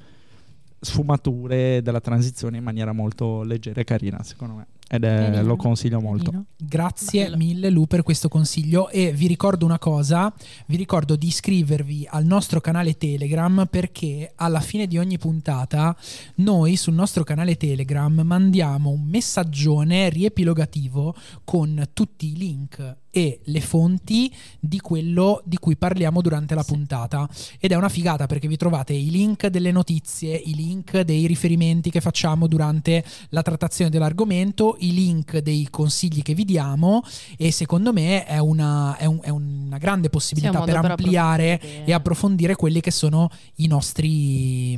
sfumature 0.79 1.81
della 1.81 1.99
transizione 1.99 2.57
in 2.57 2.63
maniera 2.63 2.93
molto 2.93 3.43
leggera 3.43 3.81
e 3.81 3.83
carina, 3.83 4.23
secondo 4.23 4.55
me. 4.55 4.67
Ed 4.95 5.03
è, 5.03 5.43
lo 5.43 5.55
consiglio 5.55 5.99
molto. 5.99 6.31
Carino. 6.31 6.45
Grazie 6.57 7.25
Bello. 7.25 7.37
mille 7.37 7.69
Lu 7.69 7.85
per 7.87 8.03
questo 8.03 8.27
consiglio 8.27 8.89
e 8.89 9.11
vi 9.11 9.27
ricordo 9.27 9.65
una 9.65 9.79
cosa, 9.79 10.33
vi 10.67 10.75
ricordo 10.75 11.15
di 11.15 11.27
iscrivervi 11.27 12.07
al 12.09 12.25
nostro 12.25 12.61
canale 12.61 12.97
Telegram 12.97 13.67
perché 13.69 14.31
alla 14.35 14.59
fine 14.59 14.87
di 14.87 14.97
ogni 14.97 15.17
puntata 15.17 15.95
noi 16.35 16.75
sul 16.75 16.93
nostro 16.93 17.23
canale 17.23 17.57
Telegram 17.57 18.21
mandiamo 18.21 18.89
un 18.89 19.03
messaggione 19.03 20.09
riepilogativo 20.09 21.15
con 21.43 21.89
tutti 21.93 22.31
i 22.31 22.35
link 22.35 23.03
e 23.17 23.39
le 23.45 23.61
fonti 23.61 24.29
di 24.59 24.81
quello 24.81 25.41
di 25.45 25.57
cui 25.57 25.77
parliamo 25.77 26.19
durante 26.21 26.53
la 26.53 26.65
puntata 26.65 27.29
ed 27.61 27.71
è 27.71 27.75
una 27.75 27.87
figata 27.87 28.25
perché 28.25 28.49
vi 28.49 28.57
trovate 28.57 28.91
i 28.91 29.09
link 29.09 29.47
delle 29.47 29.71
notizie, 29.71 30.35
i 30.35 30.53
link 30.53 30.99
dei 30.99 31.25
riferimenti 31.25 31.89
che 31.91 32.01
facciamo 32.01 32.45
durante 32.45 33.05
la 33.29 33.41
trattazione 33.41 33.89
dell'argomento, 33.89 34.75
i 34.79 34.93
link 34.93 35.37
dei 35.37 35.65
consigli 35.69 36.23
che 36.23 36.33
vi 36.33 36.43
diamo 36.43 37.03
e 37.37 37.51
secondo 37.51 37.93
me 37.93 38.25
è 38.25 38.37
una, 38.39 38.97
è 38.97 39.05
un- 39.05 39.19
è 39.21 39.29
una 39.29 39.77
grande 39.77 40.09
possibilità 40.09 40.59
Sì, 40.59 40.65
per 40.65 40.75
ampliare 40.75 41.53
approfondire. 41.53 41.85
e 41.85 41.93
approfondire 41.93 42.55
quelli 42.57 42.81
che 42.81 42.91
sono 42.91 43.29
i 43.55 43.67
nostri 43.67 44.77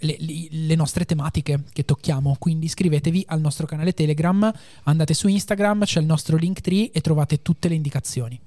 le, 0.00 0.16
le- 0.18 0.74
nostre 0.76 1.04
tematiche 1.04 1.64
che 1.72 1.84
tocchiamo 1.84 2.36
quindi 2.38 2.66
iscrivetevi 2.66 3.24
al 3.28 3.40
nostro 3.40 3.66
canale 3.66 3.92
Telegram 3.92 4.52
andate 4.84 5.12
su 5.14 5.28
Instagram 5.28 5.84
c'è 5.84 6.00
il 6.00 6.06
nostro 6.06 6.36
Linktree 6.36 6.90
e 6.92 7.00
trovate 7.00 7.42
tutte 7.42 7.68
le 7.68 7.74
indicazioni 7.74 8.40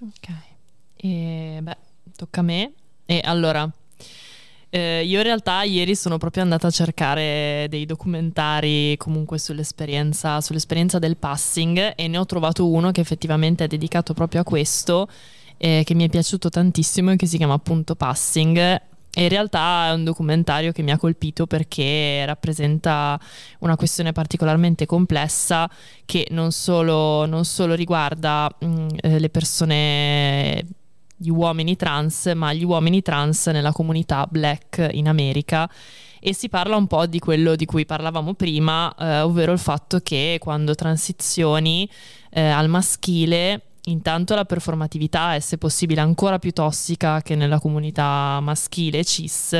Ok. 0.00 0.28
E 0.96 1.58
beh, 1.60 1.76
tocca 2.16 2.40
a 2.40 2.44
me. 2.44 2.72
E 3.04 3.20
allora, 3.24 3.68
eh, 4.70 5.04
io 5.04 5.16
in 5.18 5.24
realtà 5.24 5.62
ieri 5.62 5.96
sono 5.96 6.18
proprio 6.18 6.42
andata 6.42 6.68
a 6.68 6.70
cercare 6.70 7.66
dei 7.68 7.84
documentari 7.84 8.96
comunque 8.96 9.38
sull'esperienza, 9.38 10.40
sull'esperienza 10.40 10.98
del 10.98 11.16
passing 11.16 11.94
e 11.96 12.06
ne 12.06 12.18
ho 12.18 12.26
trovato 12.26 12.68
uno 12.68 12.90
che 12.92 13.00
effettivamente 13.00 13.64
è 13.64 13.66
dedicato 13.66 14.14
proprio 14.14 14.42
a 14.42 14.44
questo, 14.44 15.08
eh, 15.56 15.82
che 15.84 15.94
mi 15.94 16.04
è 16.04 16.08
piaciuto 16.08 16.48
tantissimo 16.48 17.12
e 17.12 17.16
che 17.16 17.26
si 17.26 17.38
chiama 17.38 17.54
appunto 17.54 17.96
Passing. 17.96 18.82
E 19.18 19.24
in 19.24 19.30
realtà 19.30 19.88
è 19.88 19.92
un 19.94 20.04
documentario 20.04 20.70
che 20.70 20.82
mi 20.82 20.92
ha 20.92 20.96
colpito 20.96 21.48
perché 21.48 22.24
rappresenta 22.24 23.18
una 23.58 23.74
questione 23.74 24.12
particolarmente 24.12 24.86
complessa 24.86 25.68
che 26.04 26.28
non 26.30 26.52
solo, 26.52 27.26
non 27.26 27.44
solo 27.44 27.74
riguarda 27.74 28.48
mh, 28.56 28.86
eh, 29.00 29.18
le 29.18 29.28
persone, 29.28 30.64
gli 31.16 31.30
uomini 31.30 31.74
trans, 31.74 32.26
ma 32.36 32.52
gli 32.52 32.62
uomini 32.62 33.02
trans 33.02 33.48
nella 33.48 33.72
comunità 33.72 34.24
black 34.30 34.88
in 34.92 35.08
America. 35.08 35.68
E 36.20 36.32
si 36.32 36.48
parla 36.48 36.76
un 36.76 36.86
po' 36.86 37.06
di 37.06 37.18
quello 37.18 37.56
di 37.56 37.64
cui 37.64 37.84
parlavamo 37.84 38.34
prima, 38.34 38.94
eh, 38.96 39.22
ovvero 39.22 39.50
il 39.50 39.58
fatto 39.58 39.98
che 39.98 40.36
quando 40.40 40.76
transizioni 40.76 41.90
eh, 42.30 42.40
al 42.40 42.68
maschile, 42.68 43.62
intanto 43.90 44.34
la 44.34 44.44
performatività 44.44 45.34
è 45.34 45.40
se 45.40 45.58
possibile 45.58 46.00
ancora 46.00 46.38
più 46.38 46.52
tossica 46.52 47.22
che 47.22 47.34
nella 47.34 47.58
comunità 47.60 48.38
maschile 48.40 49.04
cis 49.04 49.54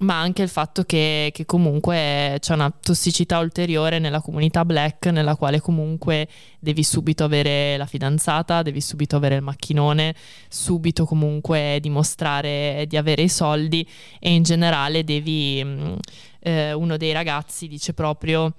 ma 0.00 0.20
anche 0.20 0.42
il 0.42 0.48
fatto 0.48 0.84
che, 0.84 1.30
che 1.32 1.44
comunque 1.44 2.36
c'è 2.38 2.54
una 2.54 2.70
tossicità 2.70 3.38
ulteriore 3.38 3.98
nella 3.98 4.20
comunità 4.20 4.64
black 4.64 5.06
nella 5.06 5.34
quale 5.34 5.60
comunque 5.60 6.28
devi 6.60 6.84
subito 6.84 7.24
avere 7.24 7.76
la 7.76 7.86
fidanzata, 7.86 8.62
devi 8.62 8.80
subito 8.80 9.16
avere 9.16 9.36
il 9.36 9.42
macchinone, 9.42 10.14
subito 10.48 11.04
comunque 11.04 11.78
dimostrare 11.80 12.84
di 12.88 12.96
avere 12.96 13.22
i 13.22 13.28
soldi 13.28 13.88
e 14.20 14.32
in 14.32 14.42
generale 14.42 15.02
devi, 15.02 15.64
mh, 15.64 15.96
eh, 16.40 16.72
uno 16.72 16.96
dei 16.96 17.12
ragazzi 17.12 17.66
dice 17.66 17.92
proprio 17.92 18.54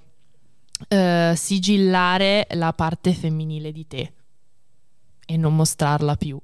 eh, 0.88 1.34
sigillare 1.36 2.48
la 2.52 2.74
parte 2.74 3.14
femminile 3.14 3.72
di 3.72 3.88
te 3.88 4.14
e 5.30 5.38
non 5.38 5.56
mostrarla 5.56 6.16
più. 6.16 6.40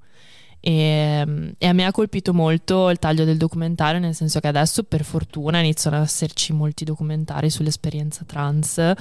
E, 0.68 1.53
e 1.59 1.68
a 1.68 1.74
me 1.74 1.86
ha 1.86 1.91
colpito 1.91 2.34
molto 2.34 2.89
il 2.89 2.97
taglio 2.97 3.24
del 3.24 3.38
documentario, 3.38 3.99
nel 3.99 4.16
senso 4.16 4.39
che 4.39 4.47
adesso 4.47 4.82
per 4.82 5.03
fortuna 5.03 5.59
iniziano 5.59 5.97
ad 5.97 6.01
esserci 6.01 6.53
molti 6.53 6.84
documentari 6.84 7.51
sull'esperienza 7.51 8.24
trans, 8.26 8.93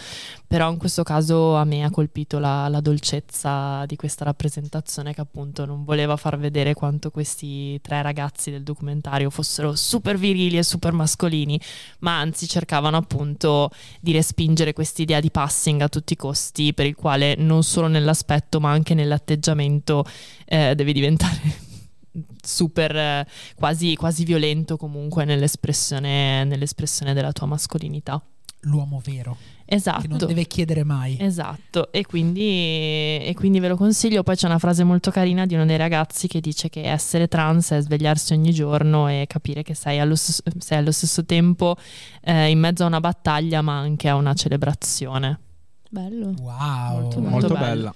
però 0.47 0.71
in 0.71 0.77
questo 0.77 1.03
caso 1.05 1.57
a 1.57 1.65
me 1.65 1.83
ha 1.83 1.89
colpito 1.89 2.39
la, 2.39 2.69
la 2.69 2.83
dolcezza 2.83 3.87
di 3.87 3.97
questa 3.97 4.25
rappresentazione 4.25 5.15
che 5.15 5.23
appunto 5.23 5.65
non 5.65 5.85
voleva 5.85 6.17
far 6.17 6.37
vedere 6.37 6.75
quanto 6.75 7.11
questi 7.11 7.81
tre 7.81 8.03
ragazzi 8.03 8.51
del 8.51 8.63
documentario 8.63 9.31
fossero 9.31 9.75
super 9.75 10.19
virili 10.19 10.59
e 10.59 10.63
super 10.63 10.93
mascolini, 10.93 11.59
ma 12.01 12.19
anzi 12.19 12.47
cercavano 12.47 12.99
appunto 12.99 13.71
di 14.01 14.13
respingere 14.13 14.75
quest'idea 14.75 15.19
di 15.19 15.31
passing 15.31 15.81
a 15.81 15.89
tutti 15.89 16.13
i 16.13 16.17
costi, 16.17 16.75
per 16.75 16.85
il 16.85 16.95
quale 16.95 17.37
non 17.39 17.63
solo 17.63 17.87
nell'aspetto 17.87 18.61
ma 18.61 18.71
anche 18.71 18.93
nell'atteggiamento 18.93 20.05
eh, 20.47 20.75
devi 20.75 20.93
diventare 20.93 21.41
super 22.43 22.95
eh, 22.97 23.27
quasi, 23.57 23.95
quasi 23.97 24.25
violento 24.25 24.77
comunque 24.77 25.25
nell'espressione, 25.25 26.45
nell'espressione 26.45 27.13
della 27.15 27.33
tua 27.33 27.47
mascolinità. 27.47 28.23
l'uomo 28.63 29.01
vero 29.05 29.37
che 29.67 29.77
Esatto. 29.77 30.07
non 30.07 30.19
deve 30.19 30.47
chiedere 30.47 30.85
mai 30.85 31.17
Esatto, 31.19 31.91
e 31.91 32.05
quindi, 32.05 32.43
e 32.43 33.33
quindi 33.35 33.61
ve 33.61 33.69
lo 33.69 33.77
consiglio. 33.77 34.23
Poi 34.23 34.37
c'è 34.37 34.47
una 34.47 34.59
frase 34.59 34.85
molto 34.85 35.11
carina 35.11 35.47
di 35.47 35.55
uno 35.55 35.65
dei 35.65 35.79
ragazzi 35.79 36.29
che 36.29 36.41
dice 36.41 36.69
che 36.69 36.83
essere 36.83 37.29
trans 37.29 37.71
è 37.71 37.81
svegliarsi 37.81 38.35
ogni 38.35 38.53
giorno 38.53 39.09
e 39.09 39.25
capire 39.27 39.63
che 39.63 39.73
sei 39.75 39.99
allo 40.01 40.15
stesso, 40.17 40.43
sei 40.59 40.79
allo 40.79 40.93
stesso 40.93 41.25
tempo 41.25 41.77
eh, 42.23 42.51
in 42.51 42.59
mezzo 42.59 42.85
a 42.85 42.89
una 42.89 43.01
battaglia, 43.01 43.63
ma 43.63 43.79
anche 43.79 44.09
a 44.09 44.17
una 44.17 44.35
celebrazione. 44.35 45.41
Bello. 45.89 46.35
wow 46.41 47.01
Molto, 47.01 47.21
Molto, 47.21 47.47
bello. 47.49 47.59
bella. 47.59 47.95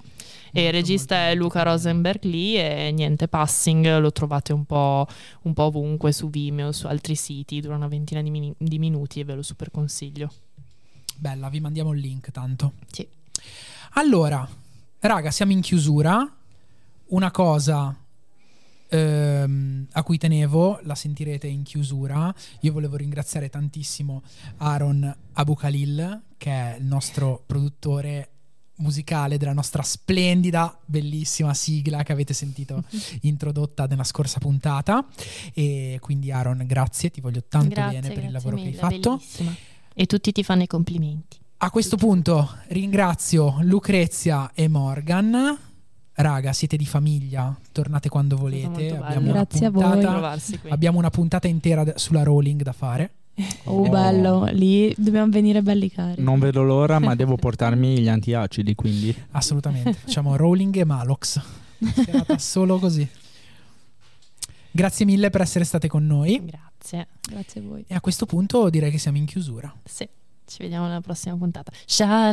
E 0.52 0.66
il 0.66 0.72
regista 0.72 1.14
molto, 1.16 1.30
è 1.30 1.34
Luca. 1.34 1.62
Rosenberg 1.62 2.24
lì 2.24 2.56
e 2.56 2.90
niente, 2.92 3.28
Passing 3.28 3.98
lo 3.98 4.12
trovate 4.12 4.52
un 4.52 4.64
po', 4.64 5.06
un 5.42 5.52
po' 5.54 5.64
ovunque 5.64 6.12
su 6.12 6.30
Vimeo, 6.30 6.72
su 6.72 6.86
altri 6.86 7.14
siti, 7.14 7.60
dura 7.60 7.76
una 7.76 7.88
ventina 7.88 8.22
di, 8.22 8.30
mini- 8.30 8.54
di 8.56 8.78
minuti 8.78 9.20
e 9.20 9.24
ve 9.24 9.34
lo 9.34 9.42
super 9.42 9.70
consiglio. 9.70 10.32
bella 11.16 11.48
vi 11.48 11.60
mandiamo 11.60 11.92
il 11.92 12.00
link 12.00 12.30
tanto 12.30 12.74
Sì. 12.90 13.06
allora 13.94 14.48
raga 15.00 15.30
siamo 15.30 15.52
in 15.52 15.60
chiusura 15.60 16.32
una 17.06 17.30
cosa 17.30 17.96
ehm, 18.88 19.86
a 19.92 20.02
cui 20.02 20.18
tenevo, 20.18 20.80
la 20.82 20.94
sentirete 20.94 21.46
in 21.46 21.62
chiusura. 21.62 22.34
Io 22.60 22.72
volevo 22.72 22.96
ringraziare 22.96 23.48
tantissimo 23.48 24.22
Aaron 24.58 25.14
Abukhalil, 25.34 26.22
che 26.36 26.50
è 26.50 26.76
il 26.78 26.84
nostro 26.84 27.42
produttore 27.46 28.30
musicale 28.78 29.38
della 29.38 29.52
nostra 29.52 29.82
splendida, 29.82 30.78
bellissima 30.84 31.54
sigla 31.54 32.02
che 32.02 32.12
avete 32.12 32.34
sentito 32.34 32.82
introdotta 33.22 33.86
nella 33.86 34.04
scorsa 34.04 34.38
puntata. 34.38 35.04
E 35.54 35.98
quindi 36.00 36.30
Aaron, 36.30 36.64
grazie, 36.66 37.10
ti 37.10 37.20
voglio 37.20 37.42
tanto 37.48 37.68
Grazie, 37.68 38.00
bene 38.00 38.14
per 38.14 38.24
il 38.24 38.32
lavoro 38.32 38.56
che 38.56 38.62
hai 38.62 38.68
mille, 38.68 38.80
fatto. 38.80 39.16
bellissima. 39.16 39.54
E 39.94 40.06
tutti 40.06 40.32
ti 40.32 40.42
fanno 40.42 40.62
i 40.62 40.66
complimenti. 40.66 41.38
A 41.58 41.70
questo 41.70 41.96
punto 41.96 42.56
ringrazio 42.68 43.56
Lucrezia 43.62 44.52
e 44.54 44.68
Morgan. 44.68 45.58
Raga, 46.12 46.52
siete 46.52 46.76
di 46.76 46.86
famiglia, 46.86 47.56
tornate 47.72 48.08
quando 48.08 48.36
volete. 48.36 48.96
Abbiamo 48.96 49.30
una, 49.30 49.32
Grazie 49.32 49.66
a 49.66 49.70
voi. 49.70 49.82
puntata, 49.84 50.38
abbiamo 50.68 50.98
una 50.98 51.10
puntata 51.10 51.46
intera 51.46 51.84
sulla 51.96 52.22
rolling 52.22 52.62
da 52.62 52.72
fare. 52.72 53.12
Oh, 53.64 53.84
Eh. 53.84 53.88
bello. 53.88 54.44
Lì 54.52 54.92
dobbiamo 54.96 55.30
venire 55.30 55.62
belli 55.62 55.90
cari. 55.90 56.22
Non 56.22 56.38
vedo 56.38 56.62
l'ora, 56.62 56.98
ma 56.98 57.14
devo 57.14 57.36
portarmi 57.40 57.98
gli 58.00 58.08
antiacidi, 58.08 58.74
quindi 58.74 59.14
Assolutamente. 59.32 59.92
Facciamo 59.92 60.36
rolling 60.36 60.76
e 60.76 60.84
Malox. 60.84 61.40
Serata 61.94 62.36
solo 62.38 62.78
così. 62.78 63.08
Grazie 64.70 65.06
mille 65.06 65.30
per 65.30 65.40
essere 65.40 65.64
state 65.64 65.88
con 65.88 66.06
noi. 66.06 66.42
Grazie. 66.44 67.08
Grazie 67.20 67.60
a 67.60 67.64
voi. 67.64 67.84
E 67.86 67.94
a 67.94 68.00
questo 68.00 68.26
punto 68.26 68.68
direi 68.70 68.90
che 68.90 68.98
siamo 68.98 69.16
in 69.16 69.24
chiusura. 69.26 69.72
Sì, 69.84 70.08
ci 70.46 70.58
vediamo 70.60 70.86
nella 70.86 71.00
prossima 71.00 71.36
puntata. 71.36 71.72
Ciao, 71.84 72.32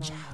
Ciao. 0.00 0.33